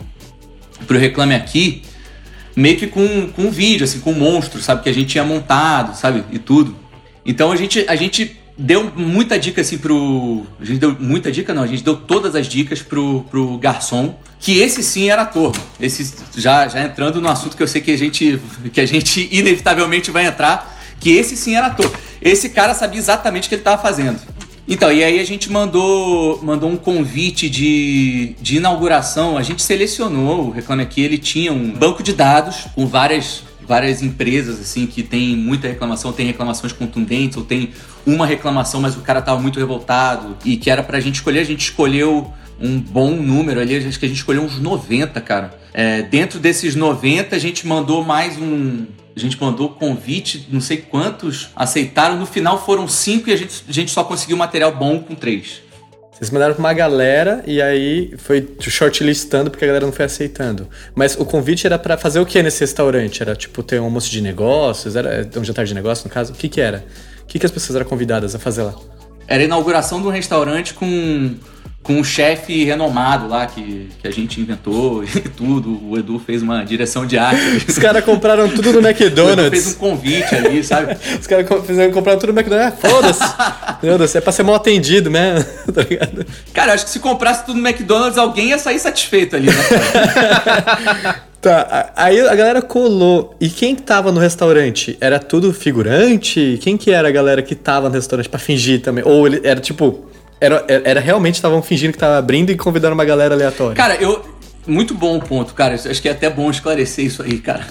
pro 0.87 0.99
Reclame 0.99 1.35
Aqui, 1.35 1.83
meio 2.57 2.77
que 2.77 2.89
com, 2.89 3.29
com 3.29 3.43
um 3.43 3.51
vídeo, 3.51 3.85
assim, 3.85 4.01
com 4.01 4.11
um 4.11 4.19
monstro, 4.19 4.61
sabe? 4.61 4.83
Que 4.83 4.89
a 4.89 4.95
gente 4.95 5.09
tinha 5.09 5.25
montado, 5.25 5.97
sabe? 5.97 6.25
E 6.33 6.39
tudo. 6.39 6.75
Então 7.25 7.53
a 7.53 7.57
gente, 7.57 7.85
a 7.89 7.95
gente 7.95 8.37
deu 8.57 8.91
muita 8.95 9.39
dica 9.39 9.61
assim 9.61 9.79
pro. 9.79 10.47
A 10.61 10.65
gente 10.65 10.79
deu 10.79 10.97
muita 10.99 11.31
dica, 11.31 11.53
não, 11.53 11.63
a 11.63 11.67
gente 11.67 11.83
deu 11.83 11.97
todas 11.97 12.35
as 12.35 12.47
dicas 12.47 12.83
pro, 12.83 13.25
pro 13.31 13.59
garçom, 13.59 14.19
que 14.39 14.59
esse 14.59 14.83
sim 14.83 15.11
era 15.11 15.23
ator. 15.23 15.55
Esse 15.81 16.15
já, 16.37 16.67
já 16.69 16.83
entrando 16.83 17.21
no 17.21 17.29
assunto 17.29 17.57
que 17.57 17.63
eu 17.63 17.69
sei 17.69 17.81
que 17.81 17.91
a 17.91 17.99
gente 17.99 18.41
que 18.73 18.81
a 18.81 18.87
gente 18.87 19.29
inevitavelmente 19.33 20.11
vai 20.11 20.27
entrar, 20.27 20.79
que 20.99 21.11
esse 21.11 21.37
sim 21.37 21.55
era 21.55 21.67
ator. 21.67 21.91
Esse 22.21 22.49
cara 22.49 22.75
sabia 22.75 22.99
exatamente 22.99 23.47
o 23.47 23.49
que 23.49 23.55
ele 23.55 23.61
estava 23.61 23.81
fazendo. 23.81 24.19
Então, 24.69 24.91
e 24.91 25.05
aí 25.05 25.21
a 25.21 25.25
gente 25.25 25.51
mandou, 25.51 26.43
mandou 26.43 26.69
um 26.69 26.77
convite 26.77 27.49
de, 27.49 28.35
de 28.41 28.57
inauguração. 28.57 29.39
A 29.39 29.43
gente 29.43 29.63
selecionou, 29.63 30.49
o 30.49 30.51
Reclame 30.51 30.83
Aqui, 30.83 31.03
ele 31.03 31.19
tinha 31.19 31.53
um 31.53 31.71
banco 31.71 32.03
de 32.03 32.13
dados 32.13 32.67
com 32.75 32.85
várias 32.85 33.45
várias 33.67 34.03
empresas 34.03 34.61
assim 34.61 34.87
que 34.87 35.03
tem 35.03 35.37
muita 35.37 35.69
reclamação, 35.69 36.13
tem 36.13 36.27
reclamações 36.27 36.73
contundentes, 36.73 37.37
ou 37.37 37.45
tem 37.45 37.71
uma 38.07 38.27
reclamação, 38.27 38.81
mas 38.81 38.97
o 38.97 39.01
cara 39.01 39.21
tava 39.21 39.41
muito 39.41 39.59
revoltado 39.59 40.37
e 40.45 40.57
que 40.57 40.71
era 40.71 40.83
pra 40.83 41.01
gente 41.01 41.17
escolher, 41.17 41.41
a 41.41 41.45
gente 41.45 41.61
escolheu 41.61 42.33
um 42.61 42.79
bom 42.79 43.11
número 43.11 43.61
ali, 43.61 43.77
acho 43.77 43.99
que 43.99 44.07
a 44.07 44.09
gente 44.09 44.19
escolheu 44.19 44.43
uns 44.43 44.59
90, 44.59 45.21
cara. 45.21 45.59
É, 45.75 46.03
dentro 46.03 46.39
desses 46.39 46.75
90, 46.75 47.37
a 47.37 47.39
gente 47.39 47.67
mandou 47.67 48.03
mais 48.05 48.39
um. 48.39 48.87
A 49.15 49.19
gente 49.19 49.41
mandou 49.41 49.71
convite, 49.71 50.47
não 50.51 50.61
sei 50.61 50.79
quantos 50.79 51.49
aceitaram. 51.57 52.19
No 52.19 52.27
final 52.27 52.65
foram 52.65 52.87
cinco 52.87 53.31
e 53.31 53.33
a 53.33 53.37
gente, 53.37 53.65
a 53.67 53.73
gente 53.73 53.91
só 53.91 54.05
conseguiu 54.05 54.37
material 54.37 54.75
bom 54.75 54.99
com 54.99 55.15
três. 55.15 55.63
Vocês 56.17 56.31
mandaram 56.31 56.55
pra 56.55 56.61
uma 56.61 56.73
galera 56.73 57.45
e 57.47 57.61
aí 57.61 58.15
foi 58.17 58.49
shortlistando 58.59 59.51
porque 59.51 59.67
a 59.67 59.69
galera 59.69 59.85
não 59.85 59.93
foi 59.93 60.07
aceitando. 60.07 60.67
Mas 60.95 61.15
o 61.15 61.27
convite 61.27 61.67
era 61.67 61.79
para 61.79 61.99
fazer 61.99 62.19
o 62.21 62.25
que 62.25 62.43
nesse 62.43 62.61
restaurante? 62.61 63.21
Era 63.21 63.37
tipo 63.37 63.63
ter 63.63 63.79
um 63.79 63.85
almoço 63.85 64.11
de 64.11 64.23
negócios? 64.23 64.97
Era 64.97 65.29
um 65.37 65.45
jantar 65.45 65.67
de 65.67 65.75
negócios, 65.75 66.07
no 66.07 66.11
caso? 66.11 66.33
O 66.33 66.35
que 66.35 66.49
que 66.49 66.59
era? 66.59 66.87
O 67.23 67.27
que, 67.27 67.39
que 67.39 67.45
as 67.45 67.53
pessoas 67.53 67.77
eram 67.77 67.85
convidadas 67.85 68.35
a 68.35 68.39
fazer 68.39 68.63
lá? 68.63 68.75
Era 69.29 69.43
a 69.43 69.45
inauguração 69.45 70.01
de 70.01 70.07
um 70.07 70.11
restaurante 70.11 70.73
com 70.73 71.35
com 71.87 71.95
um 71.95 72.05
chefe 72.05 72.65
renomado 72.65 73.29
lá 73.29 73.47
que, 73.47 73.89
que 74.03 74.09
a 74.09 74.11
gente 74.11 74.41
inventou 74.41 75.05
e 75.07 75.21
tudo. 75.21 75.81
O 75.89 75.97
Edu 75.97 76.19
fez 76.19 76.43
uma 76.43 76.65
direção 76.65 77.07
de 77.07 77.17
arte. 77.17 77.65
Os 77.69 77.79
caras 77.79 78.05
compraram 78.05 78.49
tudo 78.49 78.73
no 78.73 78.87
McDonald's. 78.87 79.17
O 79.27 79.33
Edu 79.33 79.51
fez 79.51 79.67
um 79.69 79.79
convite 79.79 80.35
ali, 80.35 80.65
sabe? 80.65 80.97
Os 81.21 81.27
caras 81.27 81.47
fizeram 81.67 81.93
comprar 81.93 82.17
tudo 82.17 82.33
no 82.33 82.39
McDonald's. 82.39 82.75
Ah, 83.21 83.79
foda-se. 83.81 84.19
É 84.19 84.21
pra 84.21 84.33
ser 84.33 84.43
mal 84.43 84.57
atendido 84.57 85.11
mesmo, 85.11 85.45
tá 85.73 85.83
ligado? 85.83 86.27
Cara, 86.53 86.71
eu 86.71 86.75
acho 86.75 86.85
que 86.85 86.91
se 86.91 86.99
comprasse 86.99 87.45
tudo 87.45 87.61
no 87.61 87.69
McDonald's, 87.69 88.19
alguém 88.19 88.49
ia 88.49 88.59
sair 88.59 88.79
satisfeito 88.79 89.37
ali, 89.37 89.47
né? 89.47 89.55
Tá, 91.41 91.93
aí 91.95 92.21
a 92.21 92.35
galera 92.35 92.61
colou. 92.63 93.37
E 93.41 93.49
quem 93.49 93.77
tava 93.77 94.11
no 94.11 94.19
restaurante? 94.19 94.97
Era 95.01 95.19
tudo 95.19 95.53
figurante? 95.53 96.59
Quem 96.61 96.77
que 96.77 96.91
era 96.91 97.07
a 97.07 97.11
galera 97.11 97.43
que 97.43 97.55
tava 97.55 97.89
no 97.89 97.95
restaurante 97.95 98.29
pra 98.29 98.39
fingir 98.39 98.81
também? 98.81 99.05
Ou 99.07 99.27
ele 99.27 99.41
era 99.45 99.61
tipo 99.61 100.07
era, 100.41 100.65
era 100.69 101.01
realmente 101.01 101.37
estavam 101.37 101.63
fingindo 101.63 101.93
que 101.93 101.99
tava 101.99 102.19
abrindo 102.19 102.51
e 102.51 102.57
convidando 102.57 102.95
uma 102.95 103.05
galera 103.05 103.35
aleatória. 103.35 103.75
Cara, 103.75 103.97
eu. 103.97 104.37
Muito 104.67 104.95
bom 104.95 105.17
o 105.17 105.21
ponto, 105.21 105.55
cara. 105.55 105.75
Acho 105.75 106.03
que 106.03 106.09
é 106.09 106.13
até 106.13 106.29
bom 106.29 106.51
esclarecer 106.51 107.05
isso 107.05 107.23
aí, 107.23 107.39
cara. 107.39 107.65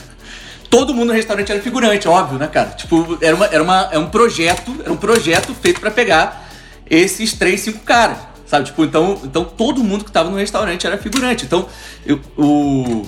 Todo 0.69 0.93
mundo 0.93 1.07
no 1.07 1.13
restaurante 1.13 1.51
era 1.51 1.61
figurante, 1.61 2.07
óbvio, 2.07 2.39
né, 2.39 2.47
cara? 2.47 2.69
Tipo, 2.69 3.17
era, 3.21 3.35
uma, 3.35 3.45
era, 3.47 3.63
uma, 3.63 3.89
era 3.91 3.99
um 3.99 4.07
projeto, 4.07 4.75
era 4.81 4.93
um 4.93 4.97
projeto 4.97 5.53
feito 5.53 5.81
para 5.81 5.91
pegar 5.91 6.49
esses 6.89 7.33
três, 7.33 7.61
cinco 7.61 7.79
caras. 7.79 8.17
Sabe? 8.45 8.65
Tipo, 8.65 8.85
então, 8.85 9.19
então 9.23 9.43
todo 9.43 9.83
mundo 9.83 10.05
que 10.05 10.11
tava 10.11 10.29
no 10.29 10.37
restaurante 10.37 10.87
era 10.87 10.97
figurante. 10.97 11.45
Então, 11.45 11.67
eu, 12.05 12.19
o. 12.37 13.05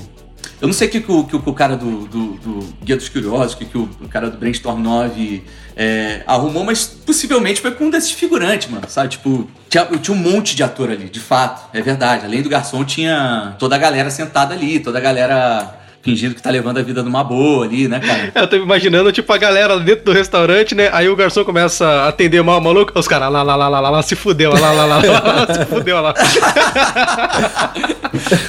Eu 0.59 0.67
não 0.67 0.73
sei 0.73 0.87
o 0.87 0.91
que, 0.91 1.01
que, 1.01 1.11
o, 1.11 1.23
que 1.23 1.35
o 1.35 1.53
cara 1.53 1.75
do, 1.75 2.07
do, 2.07 2.27
do 2.33 2.73
Guia 2.83 2.95
dos 2.95 3.09
Curiosos, 3.09 3.53
que, 3.53 3.65
que 3.65 3.77
o, 3.77 3.89
o 4.01 4.07
cara 4.07 4.29
do 4.29 4.37
Brainstorm 4.37 4.81
9 4.81 5.43
é, 5.75 6.23
arrumou, 6.25 6.63
mas 6.63 6.85
possivelmente 6.85 7.61
foi 7.61 7.71
com 7.71 7.85
um 7.85 7.89
desses 7.89 8.11
figurantes, 8.11 8.69
mano, 8.69 8.89
sabe? 8.89 9.09
Tipo, 9.09 9.47
tinha, 9.69 9.85
tinha 9.85 10.17
um 10.17 10.19
monte 10.19 10.55
de 10.55 10.63
ator 10.63 10.89
ali, 10.89 11.09
de 11.09 11.19
fato, 11.19 11.69
é 11.73 11.81
verdade. 11.81 12.25
Além 12.25 12.41
do 12.41 12.49
garçom, 12.49 12.83
tinha 12.83 13.55
toda 13.59 13.75
a 13.75 13.77
galera 13.77 14.09
sentada 14.09 14.53
ali, 14.53 14.79
toda 14.79 14.97
a 14.97 15.01
galera 15.01 15.77
fingindo 16.07 16.33
que 16.33 16.41
tá 16.41 16.49
levando 16.49 16.77
a 16.77 16.81
vida 16.81 17.03
numa 17.03 17.21
boa 17.21 17.65
ali, 17.65 17.85
né, 17.89 17.99
cara? 17.99 18.31
Eu 18.33 18.47
tô 18.47 18.55
imaginando, 18.55 19.11
tipo, 19.11 19.33
a 19.33 19.37
galera 19.37 19.77
dentro 19.77 20.05
do 20.05 20.13
restaurante, 20.13 20.73
né? 20.73 20.89
Aí 20.93 21.09
o 21.09 21.15
garçom 21.17 21.43
começa 21.43 21.85
a 21.85 22.07
atender 22.07 22.41
mal 22.41 22.61
maluco, 22.61 22.97
os 22.97 23.09
caras 23.09 23.29
lá, 23.29 23.43
lá, 23.43 23.57
lá, 23.57 23.67
lá, 23.67 23.79
lá, 23.81 23.89
lá, 23.89 24.01
se 24.01 24.15
fudeu, 24.15 24.53
lá, 24.53 24.71
lá, 24.71 24.85
lá, 24.85 24.85
lá, 24.85 25.01
lá, 25.01 25.53
se 25.53 25.65
fudeu 25.65 26.01
lá. 26.01 26.13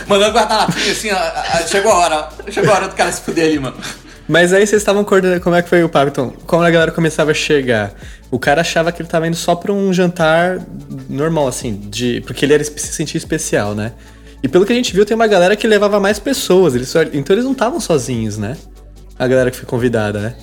Mandando 0.07 0.33
guardar 0.33 0.59
latinha 0.59 0.93
assim, 0.93 1.09
chegou 1.69 1.91
a 1.91 1.97
hora, 1.97 2.29
chegou 2.49 2.73
a 2.73 2.77
hora 2.77 2.89
do 2.89 2.95
cara 2.95 3.11
se 3.11 3.23
fuder 3.23 3.47
ali, 3.47 3.59
mano. 3.59 3.77
Mas 4.29 4.53
aí 4.53 4.65
vocês 4.65 4.81
estavam 4.81 5.03
coordenando, 5.03 5.41
como 5.41 5.57
é 5.57 5.63
que 5.63 5.69
foi 5.69 5.83
o 5.83 5.89
papo? 5.89 6.09
Então, 6.09 6.33
como 6.47 6.63
a 6.63 6.71
galera 6.71 6.93
começava 6.93 7.33
a 7.33 7.35
chegar, 7.35 7.93
o 8.31 8.39
cara 8.39 8.61
achava 8.61 8.93
que 8.93 9.03
ele 9.03 9.09
tava 9.09 9.27
indo 9.27 9.37
só 9.37 9.57
pra 9.57 9.73
um 9.73 9.93
jantar 9.93 10.61
normal, 11.11 11.49
assim, 11.49 11.75
de 11.75 12.21
porque 12.21 12.45
ele 12.45 12.55
era 12.55 12.63
se 12.63 12.79
sentir 12.79 13.17
especial, 13.17 13.75
né? 13.75 13.93
E 14.43 14.49
pelo 14.49 14.65
que 14.65 14.73
a 14.73 14.77
gente 14.77 14.93
viu, 14.93 15.05
tem 15.05 15.15
uma 15.15 15.27
galera 15.27 15.57
que 15.57 15.67
levava 15.67 15.99
mais 15.99 16.19
pessoas, 16.19 16.75
eles 16.75 16.89
só, 16.89 17.03
então 17.03 17.35
eles 17.35 17.45
não 17.45 17.53
estavam 17.53 17.81
sozinhos, 17.81 18.39
né? 18.39 18.57
A 19.19 19.27
galera 19.27 19.51
que 19.51 19.57
foi 19.57 19.67
convidada, 19.67 20.21
né? 20.21 20.37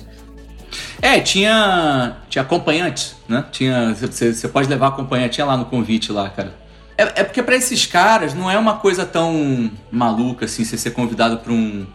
É, 1.00 1.20
tinha, 1.20 2.16
tinha 2.28 2.42
acompanhantes, 2.42 3.16
né? 3.28 3.44
Tinha, 3.50 3.94
você 3.94 4.48
pode 4.48 4.68
levar 4.68 4.88
acompanhante, 4.88 5.34
tinha 5.34 5.46
lá 5.46 5.56
no 5.56 5.64
convite 5.64 6.12
lá, 6.12 6.28
cara. 6.28 6.54
É, 6.98 7.20
é 7.20 7.24
porque 7.24 7.42
para 7.42 7.56
esses 7.56 7.86
caras 7.86 8.34
não 8.34 8.50
é 8.50 8.58
uma 8.58 8.76
coisa 8.76 9.04
tão 9.04 9.70
maluca 9.90 10.46
assim, 10.46 10.64
você 10.64 10.78
ser 10.78 10.90
convidado 10.90 11.38
pra 11.38 11.52
um 11.52 11.86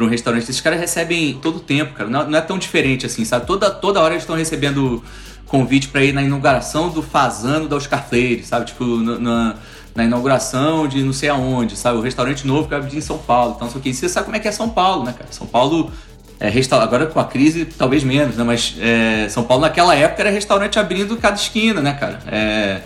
para 0.00 0.06
um 0.06 0.08
restaurante. 0.08 0.44
Esses 0.44 0.60
caras 0.60 0.80
recebem 0.80 1.34
todo 1.42 1.56
o 1.56 1.60
tempo, 1.60 1.92
cara. 1.92 2.08
Não, 2.08 2.30
não, 2.30 2.38
é 2.38 2.40
tão 2.40 2.58
diferente 2.58 3.04
assim, 3.04 3.24
sabe? 3.24 3.46
Toda, 3.46 3.70
toda 3.70 4.00
hora 4.00 4.14
eles 4.14 4.22
estão 4.22 4.34
recebendo 4.34 5.04
convite 5.46 5.88
para 5.88 6.02
ir 6.02 6.12
na 6.12 6.22
inauguração 6.22 6.88
do 6.88 7.02
Fazano 7.02 7.68
da 7.68 7.76
Oscar 7.76 8.08
Freire, 8.08 8.42
sabe? 8.42 8.66
Tipo, 8.66 8.84
na, 8.84 9.18
na, 9.18 9.56
inauguração 10.04 10.86
de 10.86 11.02
não 11.02 11.12
sei 11.12 11.28
aonde, 11.28 11.76
sabe? 11.76 11.98
O 11.98 12.00
restaurante 12.00 12.46
novo 12.46 12.64
que 12.64 12.70
vai 12.70 12.78
abrir 12.78 12.96
em 12.96 13.00
São 13.00 13.18
Paulo. 13.18 13.54
Então, 13.56 13.70
só 13.70 13.78
que 13.78 13.92
você 13.92 14.08
sabe 14.08 14.26
como 14.26 14.36
é 14.36 14.40
que 14.40 14.48
é 14.48 14.52
São 14.52 14.68
Paulo, 14.68 15.04
né, 15.04 15.12
cara? 15.12 15.30
São 15.30 15.46
Paulo 15.46 15.90
é 16.38 16.48
restaurante. 16.48 16.88
Agora 16.88 17.06
com 17.06 17.20
a 17.20 17.24
crise, 17.24 17.64
talvez 17.64 18.02
menos, 18.02 18.36
né? 18.36 18.44
Mas 18.44 18.74
é, 18.80 19.28
São 19.28 19.44
Paulo 19.44 19.62
naquela 19.62 19.94
época 19.94 20.22
era 20.22 20.30
restaurante 20.30 20.78
abrindo 20.78 21.16
cada 21.16 21.36
esquina, 21.36 21.80
né, 21.80 21.92
cara? 21.92 22.20
É, 22.26 22.80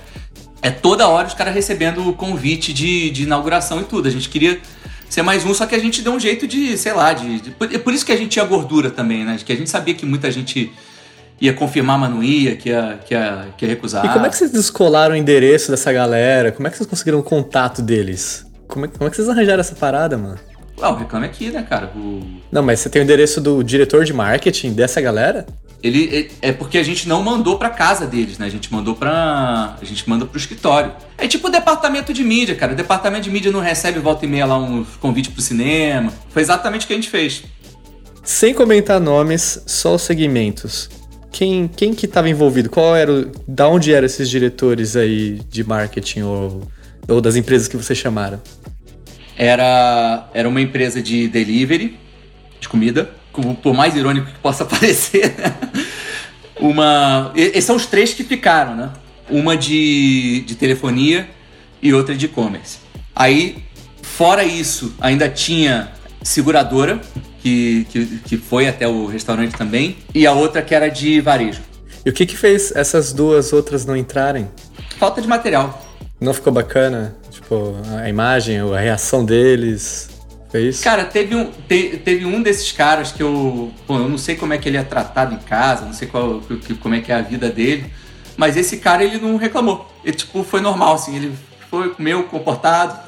é 0.62 0.70
toda 0.70 1.06
hora 1.08 1.26
os 1.26 1.34
caras 1.34 1.54
recebendo 1.54 2.08
o 2.08 2.12
convite 2.14 2.72
de, 2.72 3.10
de 3.10 3.22
inauguração 3.24 3.80
e 3.80 3.84
tudo. 3.84 4.08
A 4.08 4.10
gente 4.10 4.28
queria 4.28 4.60
ser 5.08 5.22
mais 5.22 5.44
um, 5.44 5.54
só 5.54 5.66
que 5.66 5.74
a 5.74 5.78
gente 5.78 6.02
deu 6.02 6.12
um 6.12 6.18
jeito 6.18 6.46
de, 6.46 6.76
sei 6.76 6.92
lá, 6.92 7.12
de, 7.12 7.54
é 7.72 7.78
por, 7.78 7.94
isso 7.94 8.04
que 8.04 8.10
a 8.10 8.16
gente 8.16 8.30
tinha 8.30 8.44
gordura 8.44 8.90
também, 8.90 9.24
né? 9.24 9.38
Que 9.44 9.52
a 9.52 9.56
gente 9.56 9.70
sabia 9.70 9.94
que 9.94 10.04
muita 10.04 10.30
gente 10.30 10.72
ia 11.40 11.52
confirmar, 11.52 11.98
mas 11.98 12.10
não 12.10 12.22
ia, 12.22 12.56
que 12.56 12.68
ia, 12.68 12.98
que 13.04 13.14
ia, 13.14 13.46
que 13.56 13.64
ia 13.64 13.68
recusar. 13.70 14.04
E 14.04 14.08
como 14.08 14.26
é 14.26 14.28
que 14.28 14.36
vocês 14.36 14.50
descolaram 14.50 15.14
o 15.14 15.16
endereço 15.16 15.70
dessa 15.70 15.92
galera? 15.92 16.52
Como 16.52 16.66
é 16.66 16.70
que 16.70 16.76
vocês 16.76 16.88
conseguiram 16.88 17.18
o 17.18 17.22
contato 17.22 17.82
deles? 17.82 18.46
Como 18.66 18.86
é, 18.86 18.88
como 18.88 19.06
é 19.06 19.10
que 19.10 19.16
vocês 19.16 19.28
arranjaram 19.28 19.60
essa 19.60 19.74
parada, 19.74 20.16
mano? 20.16 20.38
Ah, 20.80 20.90
o 20.90 20.96
reclame 20.96 21.26
aqui, 21.26 21.50
né, 21.50 21.62
cara? 21.62 21.90
O... 21.94 22.22
Não, 22.50 22.62
mas 22.62 22.80
você 22.80 22.90
tem 22.90 23.00
o 23.00 23.04
endereço 23.04 23.40
do 23.40 23.62
diretor 23.62 24.04
de 24.04 24.12
marketing 24.12 24.72
dessa 24.72 25.00
galera? 25.00 25.46
Ele, 25.82 26.30
é 26.40 26.50
porque 26.50 26.78
a 26.78 26.82
gente 26.82 27.06
não 27.06 27.22
mandou 27.22 27.58
para 27.58 27.68
casa 27.68 28.06
deles, 28.06 28.38
né? 28.38 28.46
A 28.46 28.50
gente 28.50 28.72
mandou 28.72 28.94
para 28.94 29.76
a 29.80 29.84
gente 29.84 30.08
manda 30.08 30.24
pro 30.24 30.38
escritório. 30.38 30.92
É 31.18 31.28
tipo 31.28 31.48
o 31.48 31.50
departamento 31.50 32.12
de 32.12 32.24
mídia, 32.24 32.54
cara. 32.54 32.72
O 32.72 32.76
departamento 32.76 33.24
de 33.24 33.30
mídia 33.30 33.52
não 33.52 33.60
recebe 33.60 33.98
volta 33.98 34.24
e 34.24 34.28
meia 34.28 34.46
lá 34.46 34.58
um 34.58 34.82
convite 34.98 35.30
pro 35.30 35.42
cinema. 35.42 36.10
Foi 36.30 36.40
exatamente 36.40 36.84
o 36.84 36.86
que 36.86 36.94
a 36.94 36.96
gente 36.96 37.10
fez. 37.10 37.44
Sem 38.22 38.54
comentar 38.54 38.98
nomes, 38.98 39.62
só 39.66 39.94
os 39.94 40.02
segmentos. 40.02 40.88
Quem, 41.34 41.66
quem 41.66 41.92
que 41.92 42.06
estava 42.06 42.28
envolvido? 42.30 42.70
Qual 42.70 42.94
era 42.94 43.12
o, 43.12 43.32
da 43.48 43.66
onde 43.68 43.92
eram 43.92 44.06
esses 44.06 44.30
diretores 44.30 44.94
aí 44.94 45.40
de 45.50 45.64
marketing 45.64 46.22
ou, 46.22 46.62
ou 47.08 47.20
das 47.20 47.34
empresas 47.34 47.66
que 47.66 47.76
vocês 47.76 47.98
chamaram? 47.98 48.40
Era 49.36 50.28
era 50.32 50.48
uma 50.48 50.60
empresa 50.60 51.02
de 51.02 51.26
delivery 51.26 51.98
de 52.60 52.68
comida 52.68 53.10
por 53.60 53.74
mais 53.74 53.96
irônico 53.96 54.28
que 54.28 54.38
possa 54.38 54.62
parecer, 54.64 55.34
né? 55.36 55.56
uma. 56.60 57.32
Esses 57.34 57.64
são 57.64 57.74
os 57.74 57.86
três 57.86 58.14
que 58.14 58.22
ficaram, 58.22 58.76
né? 58.76 58.92
Uma 59.28 59.56
de, 59.56 60.44
de 60.46 60.54
telefonia 60.54 61.28
e 61.82 61.92
outra 61.92 62.14
de 62.14 62.26
e-commerce. 62.26 62.78
Aí, 63.12 63.56
fora 64.02 64.44
isso, 64.44 64.94
ainda 65.00 65.28
tinha 65.28 65.90
seguradora, 66.24 67.00
que, 67.40 67.86
que, 67.90 68.06
que 68.18 68.36
foi 68.36 68.66
até 68.66 68.88
o 68.88 69.06
restaurante 69.06 69.52
também, 69.52 69.98
e 70.14 70.26
a 70.26 70.32
outra 70.32 70.62
que 70.62 70.74
era 70.74 70.88
de 70.88 71.20
varejo. 71.20 71.60
E 72.04 72.10
o 72.10 72.12
que 72.12 72.26
que 72.26 72.36
fez 72.36 72.72
essas 72.74 73.12
duas 73.12 73.52
outras 73.52 73.86
não 73.86 73.96
entrarem? 73.96 74.48
Falta 74.98 75.22
de 75.22 75.28
material. 75.28 75.82
Não 76.20 76.34
ficou 76.34 76.52
bacana? 76.52 77.14
Tipo, 77.30 77.74
a 78.02 78.08
imagem, 78.08 78.58
a 78.58 78.78
reação 78.78 79.24
deles? 79.24 80.08
É 80.52 80.60
isso? 80.60 80.84
Cara, 80.84 81.04
teve 81.04 81.34
um, 81.34 81.50
te, 81.68 82.00
teve 82.04 82.24
um 82.24 82.40
desses 82.40 82.70
caras 82.70 83.10
que 83.10 83.22
eu. 83.22 83.72
Pô, 83.86 83.96
eu 83.96 84.08
não 84.08 84.16
sei 84.16 84.36
como 84.36 84.52
é 84.52 84.58
que 84.58 84.68
ele 84.68 84.76
é 84.76 84.84
tratado 84.84 85.34
em 85.34 85.38
casa, 85.38 85.84
não 85.84 85.92
sei 85.92 86.06
qual, 86.06 86.40
como 86.80 86.94
é 86.94 87.00
que 87.00 87.10
é 87.10 87.16
a 87.16 87.22
vida 87.22 87.50
dele. 87.50 87.86
Mas 88.36 88.56
esse 88.56 88.76
cara, 88.78 89.02
ele 89.02 89.18
não 89.18 89.36
reclamou. 89.36 89.92
Ele, 90.04 90.16
tipo, 90.16 90.44
foi 90.44 90.60
normal, 90.60 90.94
assim. 90.94 91.16
Ele 91.16 91.34
foi, 91.68 91.90
comeu, 91.90 92.22
comportado, 92.24 92.98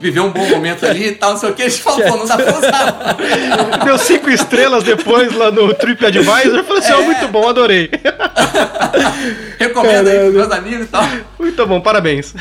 viveu 0.00 0.24
um 0.24 0.30
bom 0.30 0.46
momento 0.48 0.86
ali 0.86 1.08
e 1.08 1.12
tal, 1.12 1.32
não 1.32 1.38
sei 1.38 1.50
o 1.50 1.54
que. 1.54 1.62
Eles 1.62 1.78
falam, 1.78 2.00
pô, 2.08 2.16
não 2.16 2.26
dá 2.26 2.36
pra 2.36 2.58
usar. 2.58 3.16
Deu 3.84 3.98
cinco 3.98 4.30
estrelas 4.30 4.84
depois 4.84 5.34
lá 5.34 5.50
no 5.50 5.74
TripAdvisor. 5.74 6.58
Eu 6.58 6.64
falei 6.64 6.82
assim, 6.82 6.92
é. 6.92 6.96
oh, 6.96 7.02
muito 7.02 7.28
bom, 7.28 7.48
adorei. 7.48 7.90
Recomendo 9.58 10.04
Caramba. 10.04 10.10
aí 10.10 10.18
pros 10.20 10.34
meus 10.34 10.52
amigos 10.52 10.86
e 10.86 10.88
tal. 10.88 11.02
Muito 11.38 11.66
bom, 11.66 11.80
parabéns. 11.80 12.34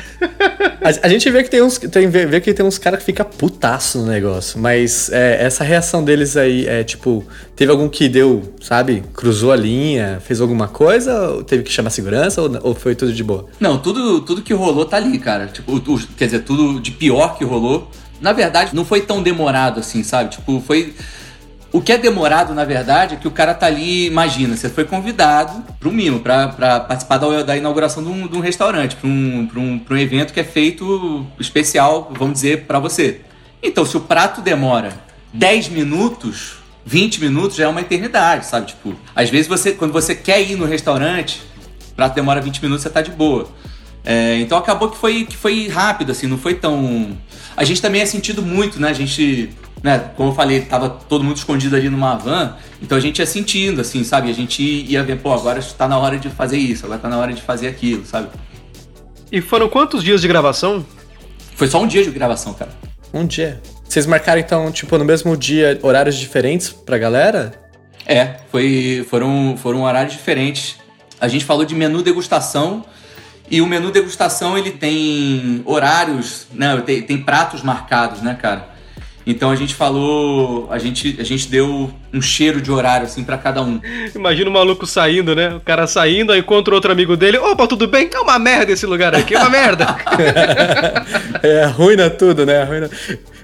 A, 0.82 1.08
a, 1.08 1.10
gente 1.10 1.30
vê 1.32 1.44
que 1.44 1.50
tem 1.50 1.62
uns, 1.62 1.78
tem, 1.78 2.08
vê, 2.08 2.26
vê 2.26 2.40
que 2.40 2.54
tem 2.54 2.66
uns 2.66 2.78
caras 2.78 3.00
que 3.00 3.06
fica 3.06 3.26
putaço 3.26 3.98
no 4.00 4.06
negócio, 4.06 4.60
mas 4.60 5.10
é, 5.12 5.44
essa 5.44 5.64
reação 5.64 6.04
deles 6.04 6.38
aí 6.38 6.68
é 6.68 6.84
tipo, 6.84 7.26
teve 7.56 7.72
algum 7.72 7.90
que 7.90 8.08
deu, 8.08 8.54
sabe, 8.62 9.04
cruzou 9.14 9.52
a 9.52 9.56
linha, 9.56 10.22
fez 10.24 10.40
alguma 10.40 10.68
coisa, 10.68 11.30
ou 11.32 11.44
teve 11.44 11.64
que 11.64 11.72
chamar 11.72 11.90
segurança, 11.90 12.42
ou, 12.42 12.52
ou 12.62 12.76
foi 12.76 12.94
tudo 12.94 13.12
de 13.12 13.24
boa? 13.24 13.48
Não, 13.60 13.80
tudo, 13.80 14.22
tudo 14.22 14.44
que 14.44 14.54
rolou 14.54 14.86
tá 14.86 14.98
ali, 14.98 15.18
cara. 15.18 15.48
Tipo, 15.48 15.76
o, 15.76 16.00
quer 16.16 16.26
dizer, 16.26 16.40
tudo 16.40 16.80
de 16.80 16.92
pior 16.92 17.38
que 17.38 17.44
rolou. 17.48 17.90
Na 18.22 18.34
verdade, 18.34 18.76
não 18.76 18.86
foi 18.86 19.02
tão 19.02 19.22
demorado 19.22 19.80
assim, 19.80 20.04
sabe? 20.04 20.32
Tipo, 20.32 20.62
foi 20.66 20.94
o 21.72 21.82
que 21.82 21.92
é 21.92 21.98
demorado, 21.98 22.54
na 22.54 22.64
verdade, 22.64 23.16
é 23.16 23.18
que 23.18 23.28
o 23.28 23.32
cara 23.32 23.54
tá 23.54 23.68
ali, 23.68 24.08
imagina, 24.08 24.56
você 24.56 24.70
foi 24.70 24.86
convidado 24.86 25.64
um 25.84 25.92
mimo, 25.92 26.20
para 26.20 26.80
participar 26.82 27.18
da, 27.18 27.44
da, 27.44 27.58
inauguração 27.58 28.04
de 28.04 28.10
um, 28.10 28.28
de 28.28 28.36
um 28.36 28.40
restaurante, 28.40 28.96
para 28.96 29.08
um, 29.08 29.48
um, 29.56 29.82
um 29.90 29.98
evento 29.98 30.34
que 30.34 30.40
é 30.40 30.44
feito 30.44 31.26
especial, 31.40 32.12
vamos 32.18 32.36
dizer, 32.36 32.66
para 32.66 32.80
você. 32.80 33.22
Então, 33.62 33.86
se 33.86 33.96
o 33.96 34.02
prato 34.02 34.42
demora 34.42 34.94
10 35.34 35.70
minutos, 35.70 36.58
20 36.86 37.22
minutos 37.22 37.58
já 37.58 37.66
é 37.66 37.68
uma 37.68 37.82
eternidade, 37.82 38.46
sabe? 38.46 38.68
Tipo, 38.68 38.96
às 39.16 39.30
vezes 39.30 39.48
você, 39.48 39.72
quando 39.74 39.92
você 39.92 40.16
quer 40.16 40.42
ir 40.42 40.56
no 40.56 40.66
restaurante, 40.66 41.42
o 41.92 41.96
prato 41.96 42.16
demora 42.16 42.42
20 42.42 42.62
minutos, 42.62 42.84
você 42.84 42.90
tá 42.90 43.02
de 43.02 43.12
boa. 43.12 43.48
É, 44.06 44.40
então 44.40 44.58
acabou 44.58 44.90
que 44.90 44.98
foi, 44.98 45.26
que 45.26 45.36
foi 45.36 45.68
rápido, 45.68 46.12
assim, 46.14 46.28
não 46.28 46.38
foi 46.38 46.54
tão. 46.54 47.18
A 47.58 47.66
gente 47.66 47.82
também 47.82 48.02
é 48.02 48.06
sentido 48.06 48.42
muito, 48.42 48.80
né? 48.80 48.90
A 48.90 48.94
gente 48.94 49.50
né, 49.84 50.12
como 50.16 50.30
eu 50.30 50.36
falei, 50.36 50.62
tava 50.62 50.90
todo 50.90 51.24
mundo 51.24 51.38
escondido 51.38 51.76
ali 51.76 51.90
numa 51.90 52.16
van, 52.16 52.56
então 52.82 52.98
a 52.98 53.02
gente 53.02 53.20
ia 53.20 53.26
sentindo, 53.26 53.82
assim, 53.82 54.04
sabe? 54.04 54.30
A 54.30 54.34
gente 54.34 54.62
ia 54.62 55.04
ver, 55.04 55.20
pô, 55.20 55.32
agora 55.32 55.60
está 55.60 55.88
na 55.88 55.98
hora 55.98 56.18
de 56.18 56.30
fazer 56.30 56.58
isso, 56.58 56.86
agora 56.86 56.98
está 56.98 57.10
na 57.10 57.18
hora 57.18 57.34
de 57.34 57.42
fazer 57.42 57.68
aquilo, 57.68 58.06
sabe? 58.06 58.30
E 59.32 59.42
foram 59.42 59.70
quantos 59.70 60.04
dias 60.04 60.22
de 60.22 60.28
gravação? 60.28 60.86
Foi 61.56 61.68
só 61.68 61.82
um 61.82 61.88
dia 61.88 62.04
de 62.04 62.12
gravação, 62.12 62.54
cara. 62.54 62.72
Um 63.14 63.26
dia. 63.26 63.62
Vocês 63.88 64.06
marcaram, 64.06 64.40
então, 64.40 64.72
tipo, 64.72 64.98
no 64.98 65.06
mesmo 65.06 65.36
dia, 65.36 65.80
horários 65.82 66.18
diferentes 66.18 66.70
pra 66.70 66.98
galera? 66.98 67.54
É, 68.06 68.38
foi, 68.52 69.06
foram, 69.10 69.56
foram 69.58 69.84
horários 69.84 70.14
diferentes. 70.14 70.78
A 71.20 71.28
gente 71.28 71.44
falou 71.46 71.66
de 71.66 71.76
menu 71.76 72.02
degustação, 72.02 72.86
e 73.50 73.62
o 73.62 73.66
menu 73.66 73.92
degustação, 73.92 74.58
ele 74.58 74.72
tem 74.72 75.62
horários, 75.66 76.48
né? 76.54 76.82
Tem, 76.86 77.02
tem 77.02 77.18
pratos 77.18 77.64
marcados, 77.64 78.22
né, 78.22 78.38
cara? 78.40 78.78
Então 79.26 79.52
a 79.52 79.56
gente 79.58 79.76
falou, 79.76 80.70
a 80.72 80.78
gente, 80.80 81.18
a 81.20 81.24
gente 81.24 81.50
deu 81.50 81.92
um 82.14 82.22
cheiro 82.22 82.62
de 82.62 82.72
horário, 82.72 83.06
assim, 83.06 83.26
para 83.26 83.38
cada 83.38 83.62
um. 83.62 83.82
Imagina 84.16 84.50
o 84.50 84.54
maluco 84.54 84.86
saindo, 84.86 85.36
né? 85.36 85.56
O 85.56 85.60
cara 85.60 85.86
saindo, 85.86 86.32
aí 86.32 86.40
encontra 86.40 86.74
outro 86.74 86.94
amigo 86.94 87.18
dele. 87.18 87.38
Opa, 87.38 87.68
tudo 87.68 87.88
bem? 87.88 88.10
É 88.14 88.20
uma 88.20 88.40
merda 88.40 88.72
esse 88.72 88.86
lugar 88.86 89.14
aqui, 89.14 89.36
é 89.36 89.40
uma 89.40 89.50
merda. 89.50 89.98
é, 91.44 91.64
arruina 91.64 92.10
tudo, 92.10 92.46
né? 92.46 92.62
Arruina... 92.62 92.90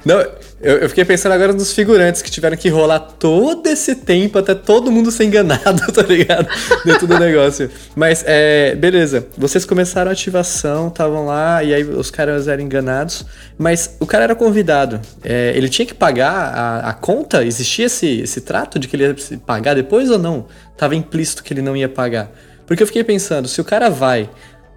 Não, 0.05 0.19
eu, 0.61 0.77
eu, 0.79 0.89
fiquei 0.89 1.05
pensando 1.05 1.31
agora 1.31 1.53
nos 1.53 1.71
figurantes 1.71 2.21
que 2.21 2.29
tiveram 2.29 2.57
que 2.57 2.67
rolar 2.67 2.99
todo 2.99 3.67
esse 3.67 3.95
tempo 3.95 4.37
até 4.37 4.53
todo 4.53 4.91
mundo 4.91 5.11
ser 5.11 5.25
enganado, 5.25 5.81
tá 5.91 6.01
ligado? 6.01 6.47
Dentro 6.83 7.07
do 7.07 7.17
negócio. 7.17 7.69
Mas, 7.95 8.23
é, 8.27 8.75
beleza. 8.75 9.25
Vocês 9.37 9.65
começaram 9.65 10.09
a 10.09 10.13
ativação, 10.13 10.89
estavam 10.89 11.25
lá, 11.25 11.63
e 11.63 11.73
aí 11.73 11.83
os 11.83 12.11
caras 12.11 12.47
eram 12.47 12.63
enganados. 12.63 13.25
Mas 13.57 13.95
o 13.99 14.05
cara 14.05 14.25
era 14.25 14.35
convidado. 14.35 14.99
É, 15.23 15.53
ele 15.55 15.69
tinha 15.69 15.85
que 15.85 15.93
pagar 15.93 16.31
a, 16.31 16.89
a, 16.89 16.93
conta? 16.93 17.43
Existia 17.43 17.85
esse, 17.85 18.21
esse 18.21 18.41
trato 18.41 18.77
de 18.77 18.87
que 18.87 18.95
ele 18.95 19.03
ia 19.03 19.15
pagar 19.45 19.73
depois 19.73 20.09
ou 20.09 20.19
não? 20.19 20.47
Tava 20.77 20.95
implícito 20.95 21.43
que 21.43 21.53
ele 21.53 21.61
não 21.61 21.77
ia 21.77 21.87
pagar. 21.87 22.29
Porque 22.65 22.81
eu 22.81 22.87
fiquei 22.87 23.03
pensando, 23.03 23.47
se 23.47 23.59
o 23.59 23.63
cara 23.63 23.89
vai 23.89 24.29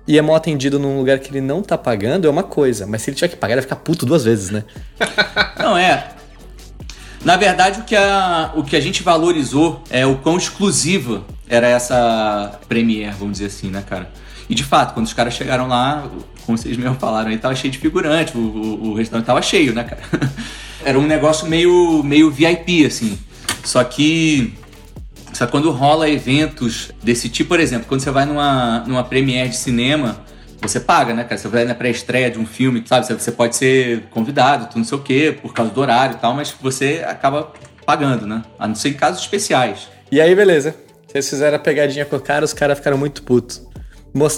e 0.06 0.18
é 0.18 0.22
mal 0.22 0.36
atendido 0.36 0.78
num 0.78 0.98
lugar 0.98 1.18
que 1.18 1.30
ele 1.30 1.40
não 1.40 1.62
tá 1.62 1.76
pagando, 1.76 2.26
é 2.26 2.30
uma 2.30 2.42
coisa. 2.42 2.86
Mas 2.86 3.02
se 3.02 3.10
ele 3.10 3.16
tiver 3.16 3.28
que 3.28 3.36
pagar, 3.36 3.54
ele 3.54 3.60
vai 3.60 3.68
ficar 3.68 3.76
puto 3.76 4.06
duas 4.06 4.24
vezes, 4.24 4.50
né? 4.50 4.64
não, 5.58 5.76
é. 5.76 6.10
Na 7.24 7.36
verdade, 7.36 7.80
o 7.80 7.84
que, 7.84 7.96
a, 7.96 8.52
o 8.54 8.62
que 8.62 8.76
a 8.76 8.80
gente 8.80 9.02
valorizou 9.02 9.82
é 9.90 10.06
o 10.06 10.16
quão 10.16 10.36
exclusiva 10.36 11.24
era 11.48 11.66
essa 11.66 12.58
Premiere, 12.68 13.14
vamos 13.18 13.38
dizer 13.38 13.46
assim, 13.46 13.68
né, 13.68 13.82
cara? 13.88 14.08
E 14.48 14.54
de 14.54 14.62
fato, 14.62 14.94
quando 14.94 15.06
os 15.06 15.12
caras 15.12 15.34
chegaram 15.34 15.66
lá, 15.66 16.08
como 16.44 16.56
vocês 16.56 16.76
mesmo 16.76 16.94
falaram, 16.94 17.30
aí 17.30 17.38
tava 17.38 17.56
cheio 17.56 17.72
de 17.72 17.78
figurante, 17.78 18.36
o, 18.36 18.40
o, 18.40 18.88
o 18.90 18.94
restaurante 18.94 19.26
tava 19.26 19.42
cheio, 19.42 19.74
né, 19.74 19.82
cara? 19.82 20.02
Era 20.84 20.96
um 20.98 21.06
negócio 21.06 21.48
meio, 21.48 22.00
meio 22.04 22.30
VIP, 22.30 22.86
assim. 22.86 23.18
Só 23.64 23.82
que 23.82 24.54
só 25.36 25.46
quando 25.46 25.70
rola 25.70 26.08
eventos 26.08 26.90
desse 27.02 27.28
tipo, 27.28 27.50
por 27.50 27.60
exemplo, 27.60 27.86
quando 27.86 28.00
você 28.00 28.10
vai 28.10 28.24
numa, 28.24 28.80
numa 28.86 29.04
premiere 29.04 29.50
de 29.50 29.56
cinema, 29.56 30.24
você 30.62 30.80
paga, 30.80 31.12
né, 31.12 31.24
cara? 31.24 31.36
Você 31.36 31.46
vai 31.46 31.66
na 31.66 31.74
pré-estreia 31.74 32.30
de 32.30 32.38
um 32.38 32.46
filme, 32.46 32.82
sabe? 32.86 33.06
Você 33.06 33.30
pode 33.30 33.54
ser 33.54 34.04
convidado, 34.10 34.70
tu 34.70 34.78
não 34.78 34.84
sei 34.84 34.96
o 34.96 35.02
quê, 35.02 35.38
por 35.40 35.52
causa 35.52 35.70
do 35.70 35.78
horário 35.78 36.16
e 36.16 36.18
tal, 36.18 36.32
mas 36.32 36.54
você 36.58 37.04
acaba 37.06 37.52
pagando, 37.84 38.26
né? 38.26 38.42
A 38.58 38.66
não 38.66 38.74
ser 38.74 38.88
em 38.88 38.94
casos 38.94 39.20
especiais. 39.20 39.88
E 40.10 40.22
aí, 40.22 40.34
beleza. 40.34 40.74
Vocês 41.06 41.28
fizeram 41.28 41.56
a 41.56 41.60
pegadinha 41.60 42.06
com 42.06 42.16
o 42.16 42.20
cara, 42.20 42.42
os 42.42 42.54
caras 42.54 42.78
ficaram 42.78 42.96
muito 42.96 43.22
putos. 43.22 43.62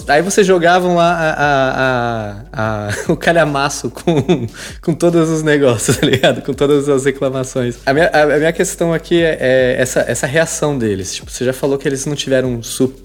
Aí 0.07 0.21
vocês 0.21 0.45
jogavam 0.45 0.95
lá 0.95 1.13
a, 1.13 2.45
a, 2.53 2.87
a, 2.87 2.89
o 3.11 3.15
calhamaço 3.15 3.89
com, 3.89 4.47
com 4.81 4.93
todos 4.93 5.29
os 5.29 5.41
negócios, 5.41 5.95
tá 5.97 6.05
ligado? 6.05 6.41
Com 6.41 6.53
todas 6.53 6.89
as 6.89 7.05
reclamações. 7.05 7.77
A 7.85 7.93
minha, 7.93 8.09
a, 8.09 8.37
minha 8.37 8.51
questão 8.51 8.93
aqui 8.93 9.21
é, 9.21 9.37
é, 9.39 9.75
essa, 9.79 10.01
essa 10.01 10.27
reação 10.27 10.77
deles. 10.77 11.15
Tipo, 11.15 11.31
você 11.31 11.45
já 11.45 11.53
falou 11.53 11.77
que 11.77 11.87
eles 11.87 12.05
não 12.05 12.15
tiveram. 12.15 12.59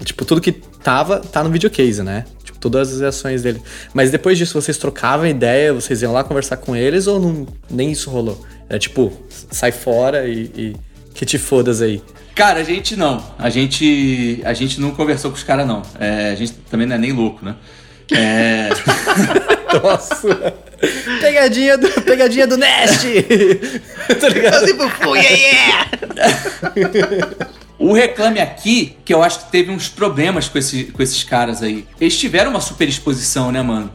Tipo, 0.05 0.25
tudo 0.25 0.41
que 0.41 0.53
tava, 0.53 1.21
tá 1.21 1.45
no 1.45 1.51
videocase, 1.51 2.03
né? 2.03 2.25
Tipo, 2.43 2.59
todas 2.59 2.93
as 2.93 3.01
reações 3.01 3.43
dele. 3.43 3.63
Mas 3.93 4.11
depois 4.11 4.37
disso, 4.37 4.61
vocês 4.61 4.77
trocavam 4.77 5.27
ideia, 5.27 5.73
vocês 5.73 6.03
iam 6.03 6.13
lá 6.13 6.25
conversar 6.25 6.57
com 6.57 6.75
eles 6.75 7.07
ou 7.07 7.21
não, 7.21 7.47
nem 7.71 7.93
isso 7.93 8.11
rolou? 8.11 8.45
Era 8.69 8.79
tipo, 8.79 9.13
sai 9.29 9.71
fora 9.71 10.27
e, 10.27 10.51
e 10.57 10.77
que 11.15 11.25
te 11.25 11.39
fodas 11.39 11.81
aí. 11.81 12.03
Cara, 12.35 12.61
a 12.61 12.65
gente 12.65 12.97
não. 12.97 13.25
A 13.39 13.49
gente, 13.49 14.41
a 14.45 14.53
gente 14.53 14.81
não 14.81 14.91
conversou 14.91 15.31
com 15.31 15.37
os 15.37 15.45
caras, 15.45 15.67
não. 15.67 15.83
É, 16.01 16.31
a 16.31 16.35
gente 16.35 16.53
também 16.71 16.87
não 16.87 16.97
é 16.97 16.99
nem 16.99 17.13
louco, 17.13 17.45
né? 17.45 17.55
É... 18.13 18.69
Nossa! 19.83 20.55
Pegadinha 21.21 21.79
do, 21.79 21.89
pegadinha 22.03 22.47
do 22.47 22.57
Nest! 22.57 23.07
tá 24.21 24.29
ligado? 24.29 24.67
Tipo, 24.67 24.89
fui, 24.89 25.19
yeah, 25.19 25.91
O 27.79 27.93
Reclame 27.93 28.41
Aqui, 28.41 28.97
que 29.05 29.15
eu 29.15 29.23
acho 29.23 29.47
que 29.47 29.51
teve 29.51 29.71
uns 29.71 29.89
problemas 29.89 30.49
com, 30.49 30.59
esse, 30.59 30.85
com 30.85 31.03
esses 31.03 31.23
caras 31.23 31.63
aí. 31.63 31.87
Eles 32.01 32.19
tiveram 32.19 32.51
uma 32.51 32.61
super 32.61 32.89
exposição, 32.89 33.53
né, 33.53 33.63
mano? 33.63 33.91